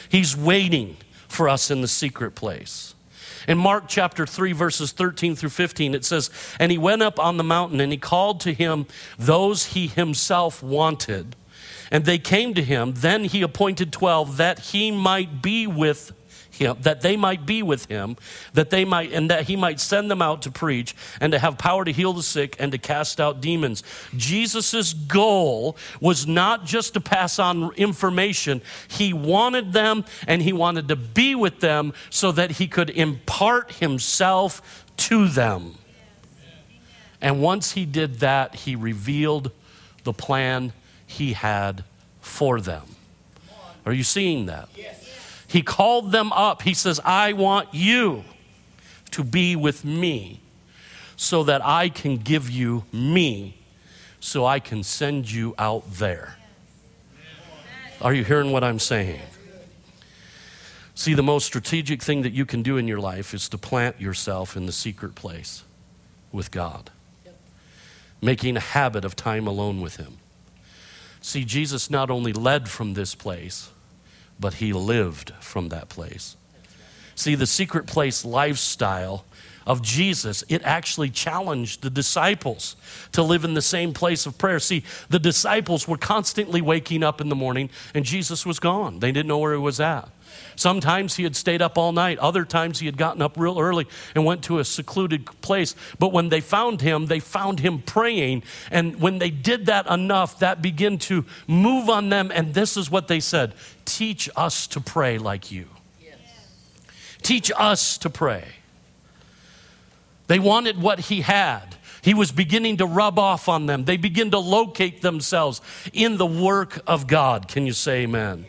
He's 0.09 0.37
waiting 0.37 0.97
for 1.29 1.49
us 1.49 1.71
in 1.71 1.81
the 1.81 1.89
secret 1.89 2.35
place. 2.35 2.95
In 3.49 3.59
Mark 3.59 3.85
chapter 3.87 4.27
3, 4.27 4.53
verses 4.53 4.93
13 4.93 5.37
through 5.37 5.51
15, 5.51 5.95
it 5.95 6.05
says, 6.05 6.31
And 6.59 6.73
he 6.73 6.79
went 6.79 7.03
up 7.03 7.21
on 7.21 7.37
the 7.37 7.45
mountain 7.45 7.81
and 7.81 7.93
he 7.93 7.99
called 7.99 8.41
to 8.41 8.53
him 8.53 8.87
those 9.19 9.67
he 9.67 9.87
himself 9.87 10.63
wanted. 10.63 11.37
And 11.91 12.05
they 12.05 12.19
came 12.19 12.55
to 12.55 12.63
him. 12.63 12.95
Then 12.97 13.25
he 13.25 13.43
appointed 13.43 13.93
12 13.93 14.39
that 14.39 14.59
he 14.59 14.91
might 14.91 15.43
be 15.43 15.67
with 15.67 16.13
him, 16.57 16.77
that 16.81 17.01
they 17.01 17.17
might 17.17 17.47
be 17.47 17.63
with 17.63 17.87
him, 17.87 18.17
that 18.53 18.71
they 18.71 18.85
might, 18.85 19.13
and 19.13 19.31
that 19.31 19.45
he 19.45 19.57
might 19.57 19.81
send 19.81 20.11
them 20.11 20.21
out 20.21 20.43
to 20.43 20.51
preach 20.51 20.95
and 21.21 21.33
to 21.33 21.39
have 21.39 21.59
power 21.59 21.85
to 21.85 21.93
heal 21.93 22.13
the 22.13 22.23
sick 22.23 22.57
and 22.59 22.73
to 22.73 22.79
cast 22.79 23.21
out 23.21 23.41
demons. 23.41 23.83
Jesus' 24.17 24.93
goal 24.93 25.77
was 26.01 26.27
not 26.27 26.65
just 26.65 26.95
to 26.95 27.01
pass 27.01 27.39
on 27.39 27.73
information, 27.75 28.61
he 28.89 29.13
wanted 29.13 29.73
them 29.73 30.05
and 30.27 30.43
he 30.43 30.53
wanted 30.53 30.89
to 30.89 30.97
be 30.97 31.35
with 31.35 31.61
them 31.61 31.93
so 32.11 32.33
that 32.33 32.53
he 32.53 32.67
could 32.67 32.91
impart 32.91 33.73
himself 33.73 34.85
to 34.97 35.29
them. 35.29 35.75
And 37.21 37.43
once 37.43 37.73
he 37.73 37.85
did 37.87 38.21
that, 38.21 38.55
he 38.55 38.77
revealed 38.77 39.51
the 40.05 40.13
plan 40.13 40.73
he 41.07 41.33
had 41.33 41.85
for 42.21 42.61
them. 42.61 42.83
Are 43.85 43.93
you 43.93 44.05
seeing 44.05 44.47
that? 44.47 44.69
Yes. 44.77 45.06
He 45.57 45.63
called 45.63 46.13
them 46.13 46.35
up. 46.35 46.61
He 46.61 46.75
says, 46.75 47.01
I 47.03 47.33
want 47.33 47.73
you 47.73 48.25
to 49.13 49.25
be 49.25 49.57
with 49.57 49.87
me 49.87 50.43
so 51.17 51.45
that 51.45 51.65
I 51.65 51.89
can 51.89 52.19
give 52.19 52.51
you 52.51 52.85
me, 52.93 53.57
so 54.21 54.45
I 54.45 54.61
can 54.61 54.83
send 54.83 55.33
you 55.33 55.55
out 55.57 55.91
there. 55.95 56.37
Are 58.03 58.13
you 58.13 58.23
hearing 58.23 58.53
what 58.53 58.65
I'm 58.65 58.79
saying? 58.79 59.23
See, 60.95 61.15
the 61.15 61.23
most 61.23 61.47
strategic 61.47 62.03
thing 62.03 62.21
that 62.21 62.35
you 62.35 62.45
can 62.45 62.63
do 62.63 62.77
in 62.77 62.87
your 62.87 63.01
life 63.01 63.33
is 63.33 63.49
to 63.49 63.57
plant 63.57 63.99
yourself 63.99 64.59
in 64.59 64.67
the 64.67 64.73
secret 64.73 65.15
place 65.15 65.65
with 66.33 66.51
God, 66.51 66.91
making 68.21 68.59
a 68.59 68.61
habit 68.61 69.07
of 69.07 69.17
time 69.17 69.47
alone 69.47 69.81
with 69.81 69.97
Him. 69.97 70.19
See, 71.23 71.47
Jesus 71.47 71.89
not 71.89 72.11
only 72.11 72.35
led 72.35 72.69
from 72.69 72.93
this 72.93 73.15
place, 73.15 73.71
but 74.39 74.55
he 74.55 74.73
lived 74.73 75.33
from 75.41 75.69
that 75.69 75.89
place. 75.89 76.37
See, 77.15 77.35
the 77.35 77.47
secret 77.47 77.87
place 77.87 78.25
lifestyle 78.25 79.25
of 79.67 79.83
Jesus, 79.83 80.45
it 80.49 80.63
actually 80.63 81.11
challenged 81.11 81.83
the 81.83 81.91
disciples 81.91 82.77
to 83.13 83.23
live 83.23 83.45
in 83.45 83.55
the 83.55 83.63
same 83.63 83.93
place 83.93 84.27
of 84.27 84.39
prayer. 84.39 84.61
See, 84.61 84.85
the 85.09 85.19
disciples 85.19 85.89
were 85.89 85.97
constantly 85.97 86.61
waking 86.61 87.03
up 87.03 87.21
in 87.21 87.29
the 87.29 87.35
morning 87.35 87.71
and 87.95 88.05
Jesus 88.05 88.47
was 88.47 88.61
gone. 88.61 89.01
They 89.01 89.11
didn't 89.11 89.27
know 89.27 89.39
where 89.39 89.53
he 89.53 89.59
was 89.59 89.81
at. 89.81 90.09
Sometimes 90.57 91.17
he 91.17 91.25
had 91.25 91.37
stayed 91.37 91.61
up 91.61 91.77
all 91.77 91.93
night. 91.93 92.19
Other 92.19 92.45
times 92.45 92.81
he 92.81 92.87
had 92.87 92.97
gotten 92.97 93.21
up 93.21 93.37
real 93.37 93.59
early 93.59 93.87
and 94.15 94.25
went 94.25 94.43
to 94.45 94.59
a 94.59 94.65
secluded 94.65 95.27
place. 95.43 95.75
But 95.99 96.13
when 96.13 96.29
they 96.29 96.41
found 96.41 96.81
him, 96.81 97.07
they 97.07 97.21
found 97.21 97.61
him 97.61 97.83
praying. 97.83 98.43
And 98.71 99.01
when 99.01 99.19
they 99.19 99.31
did 99.31 99.67
that 99.67 99.87
enough, 99.87 100.39
that 100.39 100.63
began 100.63 100.99
to 100.99 101.25
move 101.47 101.91
on 101.91 102.09
them. 102.09 102.31
And 102.35 102.55
this 102.55 102.77
is 102.77 102.91
what 102.91 103.09
they 103.09 103.21
said 103.21 103.55
Teach 103.85 104.29
us 104.35 104.67
to 104.69 104.81
pray 104.81 105.19
like 105.19 105.53
you. 105.53 105.67
Yes. 106.01 106.15
Teach 107.23 107.53
us 107.57 107.99
to 107.99 108.11
pray. 108.11 108.45
They 110.27 110.39
wanted 110.39 110.81
what 110.81 111.01
he 111.01 111.21
had. 111.21 111.77
He 112.03 112.15
was 112.15 112.31
beginning 112.31 112.77
to 112.77 112.87
rub 112.87 113.19
off 113.19 113.49
on 113.49 113.67
them. 113.67 113.85
They 113.85 113.97
begin 113.97 114.31
to 114.31 114.39
locate 114.39 115.03
themselves 115.03 115.61
in 115.93 116.19
the 116.19 116.27
work 116.27 116.81
of 116.87 117.07
God. 117.07 117.49
Can 117.49 117.67
you 117.67 117.73
say 117.73 118.03
amen? 118.03 118.47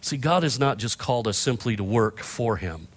See, 0.00 0.16
God 0.16 0.42
has 0.42 0.58
not 0.58 0.78
just 0.78 0.98
called 0.98 1.26
us 1.26 1.36
simply 1.36 1.76
to 1.76 1.84
work 1.84 2.20
for 2.20 2.56
Him, 2.56 2.88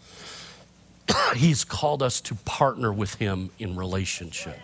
He's 1.35 1.63
called 1.63 2.03
us 2.03 2.21
to 2.21 2.35
partner 2.35 2.91
with 2.91 3.15
Him 3.15 3.49
in 3.59 3.75
relationship. 3.75 4.59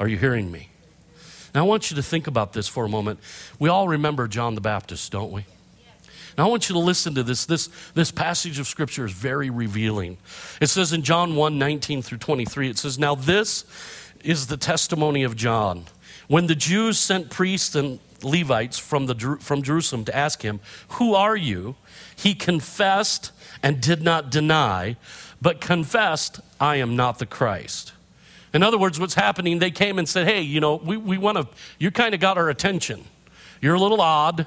Are 0.00 0.08
you 0.08 0.16
hearing 0.16 0.50
me? 0.50 0.68
Now, 1.54 1.64
I 1.64 1.66
want 1.68 1.90
you 1.90 1.96
to 1.96 2.02
think 2.02 2.26
about 2.26 2.54
this 2.54 2.66
for 2.66 2.84
a 2.84 2.88
moment. 2.88 3.20
We 3.58 3.68
all 3.68 3.88
remember 3.88 4.26
John 4.26 4.54
the 4.54 4.60
Baptist, 4.60 5.12
don't 5.12 5.30
we? 5.30 5.44
Now, 6.36 6.46
I 6.46 6.48
want 6.48 6.68
you 6.68 6.72
to 6.74 6.78
listen 6.78 7.14
to 7.14 7.22
this. 7.22 7.44
This, 7.44 7.68
this 7.94 8.10
passage 8.10 8.58
of 8.58 8.66
Scripture 8.66 9.04
is 9.04 9.12
very 9.12 9.50
revealing. 9.50 10.16
It 10.60 10.68
says 10.68 10.92
in 10.92 11.02
John 11.02 11.36
1 11.36 11.58
19 11.58 12.00
through 12.02 12.18
23, 12.18 12.70
it 12.70 12.78
says, 12.78 12.98
Now 12.98 13.14
this 13.14 13.64
is 14.24 14.46
the 14.46 14.56
testimony 14.56 15.24
of 15.24 15.36
John. 15.36 15.84
When 16.28 16.46
the 16.46 16.54
Jews 16.54 16.98
sent 16.98 17.30
priests 17.30 17.74
and 17.74 17.98
Levites 18.22 18.78
from, 18.78 19.06
the, 19.06 19.38
from 19.40 19.62
Jerusalem 19.62 20.04
to 20.04 20.16
ask 20.16 20.42
him, 20.42 20.60
Who 20.90 21.14
are 21.14 21.36
you? 21.36 21.76
He 22.14 22.34
confessed 22.34 23.32
and 23.62 23.80
did 23.80 24.02
not 24.02 24.30
deny, 24.30 24.96
but 25.40 25.60
confessed, 25.60 26.40
I 26.60 26.76
am 26.76 26.96
not 26.96 27.18
the 27.18 27.26
Christ. 27.26 27.92
In 28.54 28.62
other 28.62 28.78
words, 28.78 29.00
what's 29.00 29.14
happening, 29.14 29.58
they 29.58 29.70
came 29.70 29.98
and 29.98 30.08
said, 30.08 30.26
Hey, 30.26 30.42
you 30.42 30.60
know, 30.60 30.76
we, 30.76 30.96
we 30.96 31.18
want 31.18 31.38
to, 31.38 31.48
you 31.78 31.90
kind 31.90 32.14
of 32.14 32.20
got 32.20 32.38
our 32.38 32.48
attention. 32.48 33.04
You're 33.60 33.74
a 33.74 33.80
little 33.80 34.00
odd. 34.00 34.46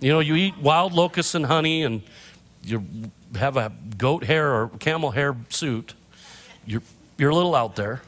You 0.00 0.12
know, 0.12 0.20
you 0.20 0.34
eat 0.34 0.58
wild 0.58 0.92
locusts 0.92 1.34
and 1.34 1.46
honey, 1.46 1.82
and 1.82 2.02
you 2.62 2.84
have 3.36 3.56
a 3.56 3.72
goat 3.98 4.24
hair 4.24 4.52
or 4.52 4.68
camel 4.78 5.10
hair 5.10 5.36
suit. 5.48 5.94
You're, 6.66 6.82
you're 7.18 7.30
a 7.30 7.34
little 7.34 7.54
out 7.54 7.76
there. 7.76 8.02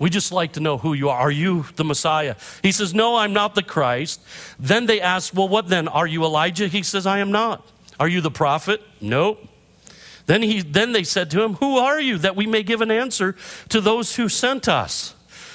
We 0.00 0.08
just 0.08 0.32
like 0.32 0.54
to 0.54 0.60
know 0.60 0.78
who 0.78 0.94
you 0.94 1.10
are. 1.10 1.18
Are 1.18 1.30
you 1.30 1.66
the 1.76 1.84
Messiah? 1.84 2.34
He 2.62 2.72
says, 2.72 2.94
No, 2.94 3.16
I'm 3.16 3.34
not 3.34 3.54
the 3.54 3.62
Christ. 3.62 4.20
Then 4.58 4.86
they 4.86 5.00
ask, 5.00 5.34
Well, 5.34 5.46
what 5.46 5.68
then? 5.68 5.86
Are 5.86 6.06
you 6.06 6.24
Elijah? 6.24 6.68
He 6.68 6.82
says, 6.82 7.06
I 7.06 7.18
am 7.18 7.30
not. 7.30 7.64
Are 8.00 8.08
you 8.08 8.22
the 8.22 8.30
prophet? 8.30 8.82
No. 9.00 9.36
Then, 10.24 10.42
he, 10.42 10.62
then 10.62 10.92
they 10.92 11.04
said 11.04 11.30
to 11.32 11.42
him, 11.42 11.54
Who 11.54 11.76
are 11.76 12.00
you 12.00 12.16
that 12.18 12.34
we 12.34 12.46
may 12.46 12.62
give 12.62 12.80
an 12.80 12.90
answer 12.90 13.36
to 13.68 13.80
those 13.80 14.16
who 14.16 14.30
sent 14.30 14.68
us? 14.68 15.14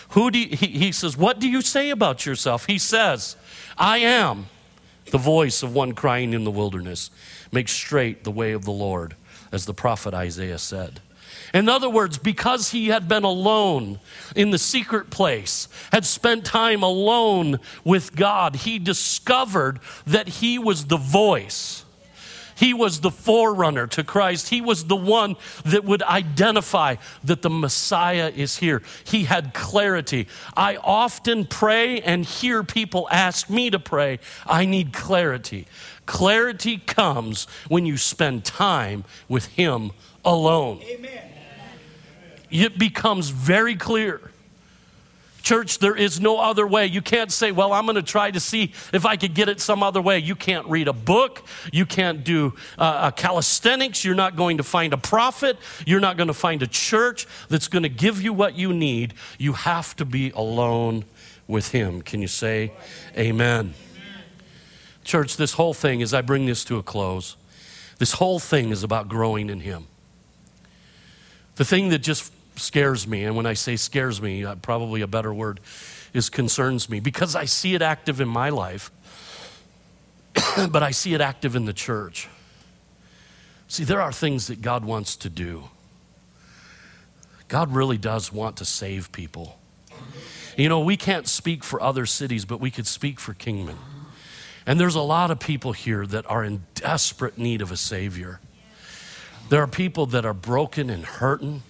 Who 0.09 0.29
do 0.29 0.37
you, 0.37 0.55
he, 0.55 0.67
he 0.67 0.91
says, 0.91 1.17
What 1.17 1.39
do 1.39 1.49
you 1.49 1.61
say 1.61 1.89
about 1.89 2.27
yourself? 2.27 2.67
He 2.67 2.77
says, 2.77 3.35
I 3.79 3.97
am 3.97 4.45
the 5.09 5.17
voice 5.17 5.63
of 5.63 5.73
one 5.73 5.93
crying 5.93 6.33
in 6.33 6.43
the 6.43 6.51
wilderness. 6.51 7.09
Make 7.51 7.67
straight 7.67 8.23
the 8.23 8.31
way 8.31 8.51
of 8.51 8.63
the 8.63 8.71
Lord, 8.71 9.15
as 9.51 9.65
the 9.65 9.73
prophet 9.73 10.13
Isaiah 10.13 10.59
said. 10.59 11.01
In 11.55 11.69
other 11.69 11.89
words, 11.89 12.17
because 12.17 12.71
he 12.71 12.89
had 12.89 13.07
been 13.07 13.23
alone 13.23 14.01
in 14.35 14.49
the 14.49 14.57
secret 14.57 15.09
place, 15.09 15.69
had 15.89 16.03
spent 16.03 16.43
time 16.43 16.83
alone 16.83 17.61
with 17.85 18.13
God, 18.13 18.57
he 18.57 18.77
discovered 18.77 19.79
that 20.05 20.27
he 20.27 20.59
was 20.59 20.87
the 20.87 20.97
voice. 20.97 21.85
He 22.55 22.73
was 22.73 22.99
the 22.99 23.09
forerunner 23.09 23.87
to 23.87 24.03
Christ. 24.03 24.49
He 24.49 24.59
was 24.59 24.87
the 24.87 24.97
one 24.97 25.37
that 25.63 25.85
would 25.85 26.03
identify 26.03 26.97
that 27.23 27.41
the 27.41 27.49
Messiah 27.49 28.33
is 28.35 28.57
here. 28.57 28.81
He 29.05 29.23
had 29.23 29.53
clarity. 29.53 30.27
I 30.57 30.75
often 30.75 31.45
pray 31.45 32.01
and 32.01 32.25
hear 32.25 32.63
people 32.63 33.07
ask 33.09 33.49
me 33.49 33.69
to 33.69 33.79
pray. 33.79 34.19
I 34.45 34.65
need 34.65 34.91
clarity. 34.91 35.67
Clarity 36.05 36.79
comes 36.79 37.47
when 37.69 37.85
you 37.85 37.95
spend 37.95 38.43
time 38.43 39.05
with 39.29 39.45
Him 39.45 39.91
alone. 40.25 40.81
Amen 40.83 41.34
it 42.63 42.77
becomes 42.77 43.29
very 43.29 43.75
clear. 43.75 44.31
Church, 45.45 45.77
there 45.77 45.95
is 45.95 46.19
no 46.19 46.39
other 46.39 46.65
way. 46.65 46.87
You 46.87 47.03
can't 47.03 47.31
say, 47.31 47.51
well, 47.51 47.71
I'm 47.71 47.85
going 47.85 47.97
to 47.97 48.01
try 48.01 48.31
to 48.31 48.39
see 48.39 48.73
if 48.91 49.05
I 49.05 49.15
could 49.15 49.35
get 49.35 49.47
it 49.47 49.61
some 49.61 49.83
other 49.83 50.01
way. 50.01 50.17
You 50.17 50.33
can't 50.33 50.65
read 50.65 50.87
a 50.87 50.93
book. 50.93 51.43
You 51.71 51.85
can't 51.85 52.23
do 52.23 52.55
uh, 52.79 53.11
calisthenics. 53.11 54.03
You're 54.03 54.15
not 54.15 54.35
going 54.35 54.57
to 54.57 54.63
find 54.63 54.91
a 54.91 54.97
prophet. 54.97 55.59
You're 55.85 55.99
not 55.99 56.17
going 56.17 56.29
to 56.29 56.33
find 56.33 56.63
a 56.63 56.67
church 56.67 57.27
that's 57.47 57.67
going 57.67 57.83
to 57.83 57.89
give 57.89 58.23
you 58.23 58.33
what 58.33 58.55
you 58.55 58.73
need. 58.73 59.13
You 59.37 59.53
have 59.53 59.95
to 59.97 60.05
be 60.05 60.31
alone 60.31 61.05
with 61.47 61.73
Him. 61.73 62.01
Can 62.01 62.23
you 62.23 62.27
say 62.27 62.71
amen? 63.15 63.75
Church, 65.03 65.37
this 65.37 65.53
whole 65.53 65.75
thing, 65.75 66.01
as 66.01 66.11
I 66.11 66.21
bring 66.21 66.47
this 66.47 66.65
to 66.65 66.77
a 66.77 66.83
close, 66.83 67.35
this 67.99 68.13
whole 68.13 68.39
thing 68.39 68.71
is 68.71 68.81
about 68.81 69.09
growing 69.09 69.51
in 69.51 69.59
Him. 69.59 69.85
The 71.57 71.65
thing 71.65 71.89
that 71.89 71.99
just 71.99 72.31
scares 72.57 73.07
me, 73.07 73.23
and 73.23 73.35
when 73.35 73.45
I 73.45 73.53
say 73.53 73.75
scares 73.75 74.21
me, 74.21 74.45
uh, 74.45 74.55
probably 74.55 75.01
a 75.01 75.07
better 75.07 75.33
word 75.33 75.59
is 76.13 76.29
concerns 76.29 76.89
me, 76.89 76.99
because 76.99 77.35
I 77.35 77.45
see 77.45 77.75
it 77.75 77.81
active 77.81 78.21
in 78.21 78.27
my 78.27 78.49
life, 78.49 78.91
but 80.69 80.83
I 80.83 80.91
see 80.91 81.13
it 81.13 81.21
active 81.21 81.55
in 81.55 81.65
the 81.65 81.73
church. 81.73 82.29
See, 83.67 83.83
there 83.83 84.01
are 84.01 84.11
things 84.11 84.47
that 84.47 84.61
God 84.61 84.85
wants 84.85 85.15
to 85.17 85.29
do. 85.29 85.65
God 87.47 87.73
really 87.73 87.97
does 87.97 88.31
want 88.31 88.57
to 88.57 88.65
save 88.65 89.11
people. 89.11 89.59
You 90.57 90.69
know, 90.69 90.79
we 90.79 90.97
can't 90.97 91.27
speak 91.27 91.63
for 91.63 91.81
other 91.81 92.05
cities, 92.05 92.45
but 92.45 92.59
we 92.59 92.71
could 92.71 92.87
speak 92.87 93.19
for 93.19 93.33
Kingman. 93.33 93.77
And 94.65 94.79
there's 94.79 94.95
a 94.95 95.01
lot 95.01 95.29
of 95.29 95.39
people 95.39 95.73
here 95.73 96.07
that 96.07 96.29
are 96.29 96.43
in 96.43 96.63
desperate 96.73 97.37
need 97.37 97.61
of 97.61 97.71
a 97.71 97.77
Savior. 97.77 98.39
There 99.49 99.61
are 99.61 99.67
people 99.67 100.07
that 100.07 100.25
are 100.25 100.33
broken 100.33 100.89
and 100.89 101.05
hurting. 101.05 101.61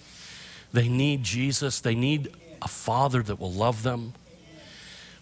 They 0.76 0.90
need 0.90 1.22
Jesus. 1.22 1.80
They 1.80 1.94
need 1.94 2.36
a 2.60 2.68
Father 2.68 3.22
that 3.22 3.40
will 3.40 3.50
love 3.50 3.82
them. 3.82 4.12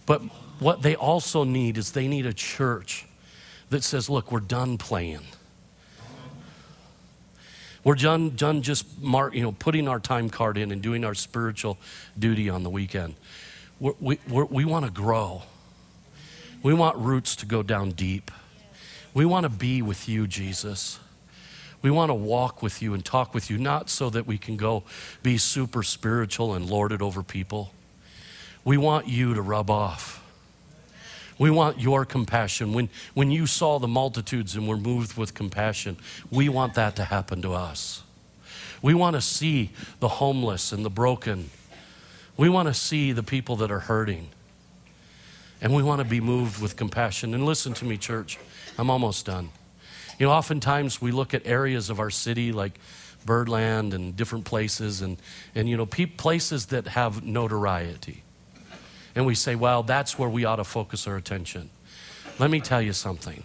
But 0.04 0.20
what 0.58 0.82
they 0.82 0.96
also 0.96 1.44
need 1.44 1.78
is 1.78 1.92
they 1.92 2.08
need 2.08 2.26
a 2.26 2.32
church 2.32 3.06
that 3.70 3.84
says, 3.84 4.10
look, 4.10 4.32
we're 4.32 4.40
done 4.40 4.78
playing. 4.78 5.20
We're 7.84 7.94
done, 7.94 8.34
done 8.34 8.62
just 8.62 8.84
you 9.00 9.42
know, 9.42 9.52
putting 9.52 9.86
our 9.86 10.00
time 10.00 10.28
card 10.28 10.58
in 10.58 10.72
and 10.72 10.82
doing 10.82 11.04
our 11.04 11.14
spiritual 11.14 11.78
duty 12.18 12.50
on 12.50 12.64
the 12.64 12.70
weekend. 12.70 13.14
We're, 13.78 13.92
we 14.00 14.18
we 14.28 14.42
we 14.42 14.64
want 14.64 14.86
to 14.86 14.90
grow. 14.90 15.42
We 16.64 16.74
want 16.74 16.96
roots 16.96 17.36
to 17.36 17.46
go 17.46 17.62
down 17.62 17.92
deep. 17.92 18.32
We 19.12 19.24
want 19.24 19.44
to 19.44 19.50
be 19.50 19.82
with 19.82 20.08
you, 20.08 20.26
Jesus. 20.26 20.98
We 21.84 21.90
want 21.90 22.08
to 22.08 22.14
walk 22.14 22.62
with 22.62 22.80
you 22.80 22.94
and 22.94 23.04
talk 23.04 23.34
with 23.34 23.50
you, 23.50 23.58
not 23.58 23.90
so 23.90 24.08
that 24.08 24.26
we 24.26 24.38
can 24.38 24.56
go 24.56 24.84
be 25.22 25.36
super 25.36 25.82
spiritual 25.82 26.54
and 26.54 26.64
lord 26.64 26.92
it 26.92 27.02
over 27.02 27.22
people. 27.22 27.74
We 28.64 28.78
want 28.78 29.06
you 29.06 29.34
to 29.34 29.42
rub 29.42 29.68
off. 29.68 30.24
We 31.38 31.50
want 31.50 31.78
your 31.78 32.06
compassion. 32.06 32.72
When, 32.72 32.88
when 33.12 33.30
you 33.30 33.46
saw 33.46 33.78
the 33.78 33.86
multitudes 33.86 34.56
and 34.56 34.66
were 34.66 34.78
moved 34.78 35.18
with 35.18 35.34
compassion, 35.34 35.98
we 36.30 36.48
want 36.48 36.72
that 36.72 36.96
to 36.96 37.04
happen 37.04 37.42
to 37.42 37.52
us. 37.52 38.02
We 38.80 38.94
want 38.94 39.16
to 39.16 39.20
see 39.20 39.70
the 40.00 40.08
homeless 40.08 40.72
and 40.72 40.86
the 40.86 40.90
broken. 40.90 41.50
We 42.38 42.48
want 42.48 42.68
to 42.68 42.74
see 42.74 43.12
the 43.12 43.22
people 43.22 43.56
that 43.56 43.70
are 43.70 43.80
hurting. 43.80 44.28
And 45.60 45.74
we 45.74 45.82
want 45.82 46.00
to 46.00 46.08
be 46.08 46.22
moved 46.22 46.62
with 46.62 46.76
compassion. 46.76 47.34
And 47.34 47.44
listen 47.44 47.74
to 47.74 47.84
me, 47.84 47.98
church, 47.98 48.38
I'm 48.78 48.88
almost 48.88 49.26
done. 49.26 49.50
You 50.18 50.26
know, 50.26 50.32
oftentimes 50.32 51.00
we 51.00 51.10
look 51.10 51.34
at 51.34 51.46
areas 51.46 51.90
of 51.90 52.00
our 52.00 52.10
city 52.10 52.52
like 52.52 52.78
Birdland 53.24 53.94
and 53.94 54.16
different 54.16 54.44
places, 54.44 55.00
and, 55.00 55.16
and 55.54 55.68
you 55.68 55.76
know, 55.76 55.86
pe- 55.86 56.06
places 56.06 56.66
that 56.66 56.88
have 56.88 57.24
notoriety. 57.24 58.22
And 59.14 59.26
we 59.26 59.34
say, 59.34 59.54
well, 59.54 59.82
that's 59.82 60.18
where 60.18 60.28
we 60.28 60.44
ought 60.44 60.56
to 60.56 60.64
focus 60.64 61.06
our 61.06 61.16
attention. 61.16 61.70
Let 62.38 62.50
me 62.50 62.60
tell 62.60 62.82
you 62.82 62.92
something. 62.92 63.44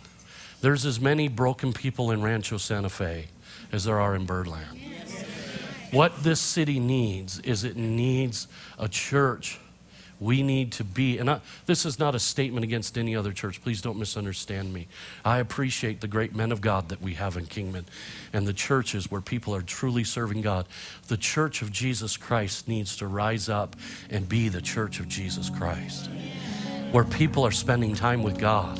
There's 0.61 0.85
as 0.85 0.99
many 0.99 1.27
broken 1.27 1.73
people 1.73 2.11
in 2.11 2.21
Rancho 2.21 2.57
Santa 2.57 2.89
Fe 2.89 3.27
as 3.71 3.85
there 3.85 3.99
are 3.99 4.15
in 4.15 4.25
Birdland. 4.25 4.79
What 5.91 6.23
this 6.23 6.39
city 6.39 6.79
needs 6.79 7.39
is 7.39 7.63
it 7.63 7.77
needs 7.77 8.47
a 8.77 8.87
church 8.87 9.59
we 10.19 10.43
need 10.43 10.71
to 10.73 10.83
be, 10.83 11.17
and 11.17 11.29
I, 11.29 11.41
this 11.65 11.85
is 11.85 11.99
not 11.99 12.15
a 12.15 12.19
statement 12.19 12.63
against 12.63 12.97
any 12.97 13.15
other 13.15 13.31
church. 13.31 13.61
Please 13.61 13.81
don't 13.81 13.97
misunderstand 13.97 14.73
me. 14.73 14.87
I 15.23 15.37
appreciate 15.37 16.01
the 16.01 16.07
great 16.07 16.35
men 16.35 16.51
of 16.51 16.61
God 16.61 16.89
that 16.89 17.01
we 17.01 17.13
have 17.13 17.37
in 17.37 17.45
Kingman 17.45 17.85
and 18.33 18.45
the 18.45 18.53
churches 18.53 19.09
where 19.09 19.21
people 19.21 19.55
are 19.55 19.61
truly 19.61 20.03
serving 20.03 20.41
God. 20.41 20.67
The 21.07 21.17
church 21.17 21.61
of 21.61 21.71
Jesus 21.71 22.17
Christ 22.17 22.67
needs 22.67 22.97
to 22.97 23.07
rise 23.07 23.49
up 23.49 23.75
and 24.09 24.27
be 24.27 24.49
the 24.49 24.61
church 24.61 24.99
of 24.99 25.07
Jesus 25.07 25.49
Christ, 25.49 26.09
where 26.91 27.05
people 27.05 27.45
are 27.45 27.51
spending 27.51 27.95
time 27.95 28.23
with 28.23 28.37
God, 28.37 28.77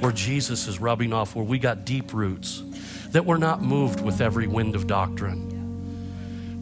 where 0.00 0.12
Jesus 0.12 0.66
is 0.66 0.80
rubbing 0.80 1.12
off, 1.12 1.36
where 1.36 1.44
we 1.44 1.58
got 1.58 1.84
deep 1.84 2.14
roots, 2.14 2.62
that 3.10 3.26
we're 3.26 3.36
not 3.36 3.62
moved 3.62 4.00
with 4.00 4.20
every 4.20 4.46
wind 4.46 4.74
of 4.74 4.86
doctrine 4.86 5.54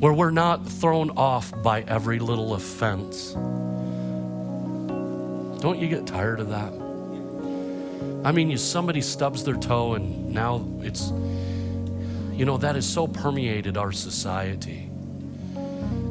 where 0.03 0.12
we're 0.12 0.32
not 0.32 0.66
thrown 0.66 1.11
off 1.11 1.53
by 1.62 1.82
every 1.82 2.18
little 2.18 2.55
offense, 2.55 3.36
don't 5.62 5.78
you 5.78 5.86
get 5.86 6.08
tired 6.08 6.40
of 6.40 6.48
that? 6.48 6.72
I 8.26 8.32
mean, 8.32 8.50
you, 8.50 8.56
somebody 8.56 9.00
stubs 9.00 9.44
their 9.44 9.54
toe 9.54 9.94
and 9.94 10.34
now 10.34 10.68
it's, 10.80 11.10
you 12.32 12.44
know, 12.44 12.56
that 12.56 12.74
has 12.74 12.84
so 12.84 13.06
permeated 13.06 13.76
our 13.76 13.92
society. 13.92 14.90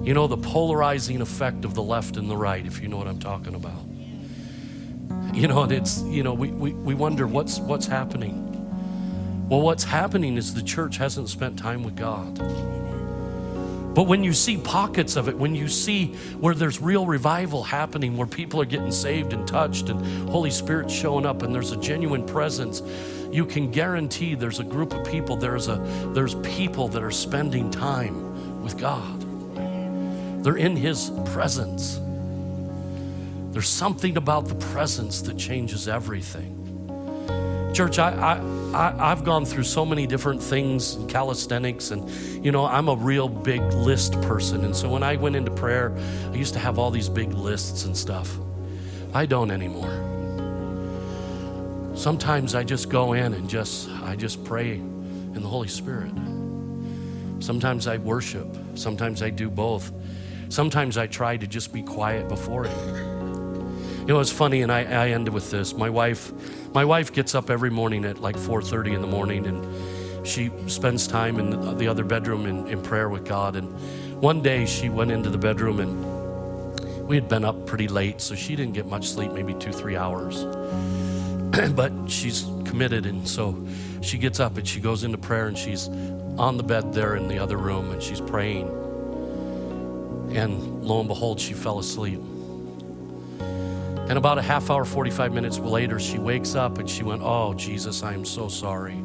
You 0.03 0.13
know, 0.13 0.27
the 0.27 0.37
polarizing 0.37 1.19
effect 1.19 1.65
of 1.65 1.73
the 1.73 1.83
left 1.83 2.15
and 2.15 2.29
the 2.29 2.37
right, 2.37 2.65
if 2.65 2.81
you 2.81 2.87
know 2.87 2.95
what 2.95 3.07
I'm 3.07 3.19
talking 3.19 3.53
about. 3.53 3.83
You 5.35 5.49
know, 5.49 5.63
and 5.63 5.71
it's, 5.73 6.01
you 6.03 6.23
know, 6.23 6.33
we, 6.33 6.51
we, 6.51 6.71
we 6.71 6.93
wonder 6.93 7.27
what's, 7.27 7.59
what's 7.59 7.85
happening. 7.85 8.47
Well, 9.49 9.59
what's 9.59 9.83
happening 9.83 10.37
is 10.37 10.53
the 10.53 10.63
church 10.63 10.95
hasn't 10.95 11.27
spent 11.27 11.59
time 11.59 11.83
with 11.83 11.97
God. 11.97 12.39
But 13.93 14.03
when 14.03 14.23
you 14.23 14.31
see 14.31 14.57
pockets 14.57 15.17
of 15.17 15.27
it, 15.27 15.37
when 15.37 15.53
you 15.53 15.67
see 15.67 16.13
where 16.39 16.55
there's 16.55 16.79
real 16.81 17.05
revival 17.05 17.61
happening, 17.61 18.15
where 18.15 18.27
people 18.27 18.61
are 18.61 18.65
getting 18.65 18.91
saved 18.91 19.33
and 19.33 19.45
touched 19.45 19.89
and 19.89 20.29
Holy 20.29 20.51
Spirit 20.51 20.89
showing 20.89 21.25
up 21.25 21.41
and 21.41 21.53
there's 21.53 21.73
a 21.73 21.77
genuine 21.77 22.25
presence, 22.25 22.81
you 23.31 23.45
can 23.45 23.69
guarantee 23.69 24.35
there's 24.35 24.59
a 24.59 24.63
group 24.63 24.93
of 24.93 25.05
people, 25.05 25.35
there's 25.35 25.67
a 25.67 25.75
there's 26.13 26.35
people 26.35 26.87
that 26.89 27.03
are 27.03 27.11
spending 27.11 27.69
time 27.69 28.63
with 28.63 28.77
God. 28.77 29.21
They're 30.43 30.57
in 30.57 30.75
his 30.75 31.11
presence. 31.25 31.99
There's 33.51 33.69
something 33.69 34.15
about 34.15 34.47
the 34.47 34.55
presence 34.55 35.21
that 35.23 35.37
changes 35.37 35.89
everything. 35.89 36.60
Church, 37.73 37.99
I, 37.99 38.11
I, 38.73 39.05
I, 39.05 39.09
have 39.09 39.23
gone 39.23 39.45
through 39.45 39.63
so 39.63 39.85
many 39.85 40.05
different 40.05 40.43
things, 40.43 40.95
and 40.95 41.09
calisthenics, 41.09 41.91
and, 41.91 42.09
you 42.43 42.51
know, 42.51 42.65
I'm 42.65 42.89
a 42.89 42.95
real 42.95 43.29
big 43.29 43.61
list 43.73 44.21
person. 44.23 44.65
And 44.65 44.75
so 44.75 44.89
when 44.89 45.03
I 45.03 45.15
went 45.15 45.37
into 45.37 45.51
prayer, 45.51 45.95
I 46.31 46.35
used 46.35 46.53
to 46.53 46.59
have 46.59 46.77
all 46.77 46.91
these 46.91 47.07
big 47.07 47.31
lists 47.31 47.85
and 47.85 47.95
stuff. 47.95 48.37
I 49.13 49.25
don't 49.25 49.51
anymore. 49.51 50.11
Sometimes 51.95 52.55
I 52.55 52.63
just 52.63 52.89
go 52.89 53.13
in 53.13 53.33
and 53.33 53.49
just, 53.49 53.89
I 54.03 54.17
just 54.17 54.43
pray 54.43 54.73
in 54.73 55.41
the 55.41 55.47
Holy 55.47 55.69
Spirit. 55.69 56.11
Sometimes 57.39 57.87
I 57.87 57.97
worship. 57.97 58.47
Sometimes 58.75 59.23
I 59.23 59.29
do 59.29 59.49
both. 59.49 59.91
Sometimes 60.49 60.97
I 60.97 61.07
try 61.07 61.37
to 61.37 61.47
just 61.47 61.71
be 61.71 61.81
quiet 61.81 62.27
before 62.27 62.65
Him. 62.65 63.10
Know, 64.11 64.19
it's 64.19 64.29
funny, 64.29 64.61
and 64.61 64.69
I, 64.69 64.81
I 64.81 65.09
ended 65.11 65.33
with 65.33 65.51
this. 65.51 65.73
My 65.73 65.89
wife, 65.89 66.33
my 66.73 66.83
wife 66.83 67.13
gets 67.13 67.33
up 67.33 67.49
every 67.49 67.69
morning 67.69 68.03
at 68.03 68.19
like 68.19 68.35
4:30 68.35 68.93
in 68.93 68.99
the 68.99 69.07
morning, 69.07 69.45
and 69.47 70.27
she 70.27 70.51
spends 70.67 71.07
time 71.07 71.39
in 71.39 71.77
the 71.77 71.87
other 71.87 72.03
bedroom 72.03 72.45
in, 72.45 72.67
in 72.67 72.81
prayer 72.81 73.07
with 73.07 73.23
God. 73.23 73.55
And 73.55 73.71
one 74.21 74.41
day 74.41 74.65
she 74.65 74.89
went 74.89 75.11
into 75.11 75.29
the 75.29 75.37
bedroom, 75.37 75.79
and 75.79 77.07
we 77.07 77.15
had 77.15 77.29
been 77.29 77.45
up 77.45 77.65
pretty 77.65 77.87
late, 77.87 78.19
so 78.19 78.35
she 78.35 78.53
didn't 78.53 78.73
get 78.73 78.85
much 78.85 79.07
sleep, 79.07 79.31
maybe 79.31 79.53
two, 79.53 79.71
three 79.71 79.95
hours. 79.95 80.43
but 81.73 81.93
she's 82.07 82.45
committed, 82.65 83.05
and 83.05 83.25
so 83.25 83.65
she 84.01 84.17
gets 84.17 84.41
up 84.41 84.57
and 84.57 84.67
she 84.67 84.81
goes 84.81 85.05
into 85.05 85.17
prayer, 85.17 85.47
and 85.47 85.57
she's 85.57 85.87
on 86.37 86.57
the 86.57 86.63
bed 86.63 86.91
there 86.91 87.15
in 87.15 87.29
the 87.29 87.39
other 87.39 87.55
room, 87.55 87.91
and 87.91 88.03
she's 88.03 88.19
praying. 88.19 88.67
And 90.35 90.83
lo 90.83 90.99
and 90.99 91.07
behold, 91.07 91.39
she 91.39 91.53
fell 91.53 91.79
asleep. 91.79 92.19
And 94.11 94.17
about 94.17 94.37
a 94.37 94.41
half 94.41 94.69
hour, 94.69 94.83
45 94.83 95.31
minutes 95.31 95.57
later, 95.57 95.97
she 95.97 96.19
wakes 96.19 96.53
up 96.53 96.79
and 96.79 96.89
she 96.89 97.01
went, 97.01 97.21
Oh, 97.23 97.53
Jesus, 97.53 98.03
I 98.03 98.13
am 98.13 98.25
so 98.25 98.49
sorry. 98.49 99.01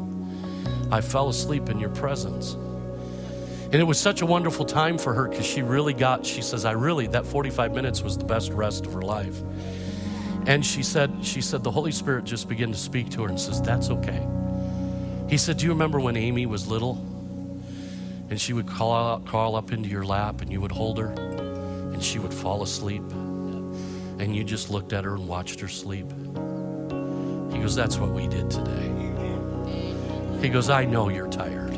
I 0.91 1.01
fell 1.01 1.29
asleep 1.29 1.69
in 1.69 1.79
your 1.79 1.91
presence. 1.91 2.55
And 2.55 3.77
it 3.77 3.85
was 3.85 4.01
such 4.01 4.23
a 4.23 4.27
wonderful 4.27 4.65
time 4.65 4.99
for 4.99 5.15
her 5.15 5.29
because 5.29 5.47
she 5.47 5.63
really 5.63 5.93
got, 5.93 6.27
she 6.27 6.43
says, 6.43 6.65
I 6.65 6.73
really, 6.73 7.07
that 7.07 7.25
45 7.25 7.73
minutes 7.73 8.03
was 8.03 8.19
the 8.19 8.25
best 8.25 8.51
rest 8.51 8.85
of 8.85 8.95
her 8.95 9.03
life. 9.03 9.41
And 10.49 10.67
she 10.67 10.83
said, 10.83 11.13
she 11.23 11.41
said, 11.41 11.63
the 11.63 11.71
Holy 11.71 11.93
Spirit 11.93 12.25
just 12.25 12.49
began 12.49 12.73
to 12.73 12.77
speak 12.77 13.09
to 13.11 13.23
her 13.23 13.29
and 13.29 13.39
says, 13.39 13.63
That's 13.63 13.91
okay. 13.91 14.27
He 15.29 15.37
said, 15.39 15.59
Do 15.59 15.67
you 15.67 15.71
remember 15.71 16.01
when 16.01 16.17
Amy 16.17 16.47
was 16.47 16.67
little? 16.67 16.97
And 18.29 18.41
she 18.41 18.53
would 18.53 18.67
call, 18.67 18.93
out, 18.93 19.25
crawl 19.25 19.55
up 19.55 19.71
into 19.71 19.89
your 19.89 20.05
lap 20.05 20.41
and 20.41 20.51
you 20.51 20.61
would 20.61 20.73
hold 20.73 20.99
her 20.99 21.11
and 21.93 22.03
she 22.03 22.19
would 22.19 22.35
fall 22.35 22.65
asleep. 22.65 23.05
And 24.19 24.35
you 24.35 24.45
just 24.45 24.71
looked 24.71 24.93
at 24.93 25.05
her 25.05 25.15
and 25.15 25.29
watched 25.29 25.61
her 25.61 25.69
sleep? 25.69 26.11
He 27.53 27.59
goes, 27.59 27.75
That's 27.75 27.99
what 27.99 28.11
we 28.11 28.29
did 28.29 28.51
today. 28.51 28.93
He 30.41 30.49
goes, 30.49 30.71
I 30.71 30.85
know 30.85 31.09
you're 31.09 31.29
tired. 31.29 31.73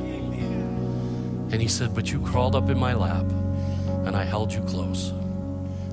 And 1.50 1.62
he 1.62 1.68
said, 1.68 1.94
But 1.94 2.10
you 2.10 2.20
crawled 2.20 2.54
up 2.54 2.68
in 2.68 2.78
my 2.78 2.94
lap, 2.94 3.24
and 4.06 4.16
I 4.16 4.24
held 4.24 4.52
you 4.52 4.60
close 4.62 5.10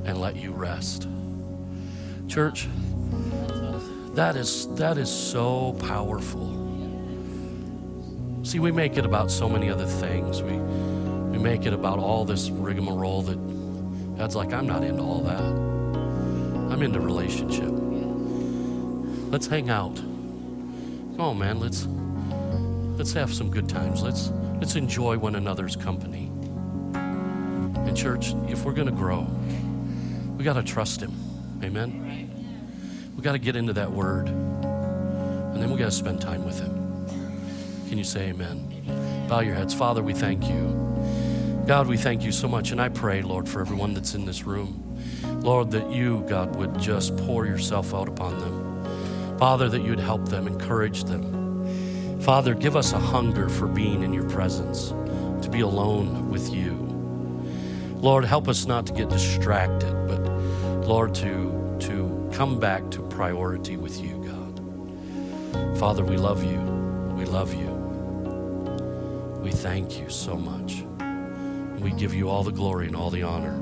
and 0.05 0.19
let 0.19 0.35
you 0.35 0.51
rest. 0.51 1.07
Church, 2.27 2.67
that 4.13 4.35
is, 4.35 4.67
that 4.75 4.97
is 4.97 5.09
so 5.09 5.73
powerful. 5.73 6.53
See, 8.43 8.59
we 8.59 8.71
make 8.71 8.97
it 8.97 9.05
about 9.05 9.31
so 9.31 9.49
many 9.49 9.69
other 9.69 9.85
things. 9.85 10.41
We, 10.41 10.53
we 10.53 11.37
make 11.37 11.65
it 11.65 11.73
about 11.73 11.99
all 11.99 12.25
this 12.25 12.49
rigmarole 12.49 13.21
that 13.23 14.17
God's 14.17 14.35
like, 14.35 14.53
I'm 14.53 14.67
not 14.67 14.83
into 14.83 15.01
all 15.01 15.21
that. 15.21 15.74
I'm 16.75 16.83
into 16.83 16.99
relationship. 16.99 17.71
Let's 19.31 19.47
hang 19.47 19.69
out. 19.69 19.95
Come 19.95 21.21
on, 21.21 21.39
man. 21.39 21.61
Let's 21.61 21.87
let's 22.97 23.13
have 23.13 23.33
some 23.33 23.49
good 23.49 23.69
times. 23.69 24.03
Let's 24.03 24.29
let's 24.59 24.75
enjoy 24.75 25.17
one 25.17 25.35
another's 25.35 25.77
company. 25.77 26.29
And 26.93 27.95
church, 27.95 28.35
if 28.49 28.65
we're 28.65 28.73
going 28.73 28.89
to 28.89 28.93
grow, 28.93 29.25
we 30.37 30.43
got 30.43 30.55
to 30.55 30.63
trust 30.63 30.99
Him. 30.99 31.13
Amen. 31.63 33.13
We 33.15 33.23
got 33.23 33.31
to 33.31 33.39
get 33.39 33.55
into 33.55 33.71
that 33.71 33.89
Word, 33.89 34.27
and 34.27 35.55
then 35.55 35.71
we 35.71 35.79
got 35.79 35.85
to 35.85 35.91
spend 35.91 36.19
time 36.19 36.43
with 36.43 36.59
Him. 36.59 37.07
Can 37.87 37.97
you 37.97 38.03
say 38.03 38.31
Amen? 38.31 39.25
Bow 39.29 39.39
your 39.39 39.55
heads, 39.55 39.73
Father. 39.73 40.03
We 40.03 40.13
thank 40.13 40.49
you. 40.49 41.63
God, 41.65 41.87
we 41.87 41.95
thank 41.95 42.23
you 42.23 42.33
so 42.33 42.49
much, 42.49 42.71
and 42.71 42.81
I 42.81 42.89
pray, 42.89 43.21
Lord, 43.21 43.47
for 43.47 43.61
everyone 43.61 43.93
that's 43.93 44.13
in 44.13 44.25
this 44.25 44.43
room. 44.43 44.94
Lord, 45.41 45.71
that 45.71 45.91
you, 45.91 46.25
God, 46.27 46.55
would 46.55 46.79
just 46.79 47.15
pour 47.17 47.45
yourself 47.45 47.93
out 47.93 48.07
upon 48.07 48.39
them. 48.39 49.37
Father, 49.37 49.69
that 49.69 49.81
you'd 49.81 49.99
help 49.99 50.27
them, 50.29 50.47
encourage 50.47 51.03
them. 51.03 52.21
Father, 52.21 52.53
give 52.53 52.75
us 52.75 52.93
a 52.93 52.99
hunger 52.99 53.49
for 53.49 53.67
being 53.67 54.01
in 54.01 54.13
your 54.13 54.27
presence, 54.29 54.89
to 55.43 55.49
be 55.51 55.61
alone 55.61 56.29
with 56.31 56.53
you. 56.53 56.71
Lord, 57.97 58.25
help 58.25 58.47
us 58.47 58.65
not 58.65 58.85
to 58.87 58.93
get 58.93 59.09
distracted, 59.09 59.93
but 60.07 60.19
Lord, 60.87 61.13
to, 61.15 61.77
to 61.81 62.29
come 62.33 62.59
back 62.59 62.89
to 62.91 63.01
priority 63.01 63.77
with 63.77 64.01
you, 64.01 64.23
God. 64.23 65.79
Father, 65.79 66.03
we 66.03 66.17
love 66.17 66.43
you. 66.43 66.59
We 67.15 67.25
love 67.25 67.53
you. 67.53 67.69
We 69.41 69.51
thank 69.51 69.99
you 69.99 70.09
so 70.09 70.35
much. 70.35 70.83
We 71.79 71.91
give 71.91 72.13
you 72.13 72.29
all 72.29 72.43
the 72.43 72.51
glory 72.51 72.87
and 72.87 72.95
all 72.95 73.09
the 73.09 73.23
honor. 73.23 73.61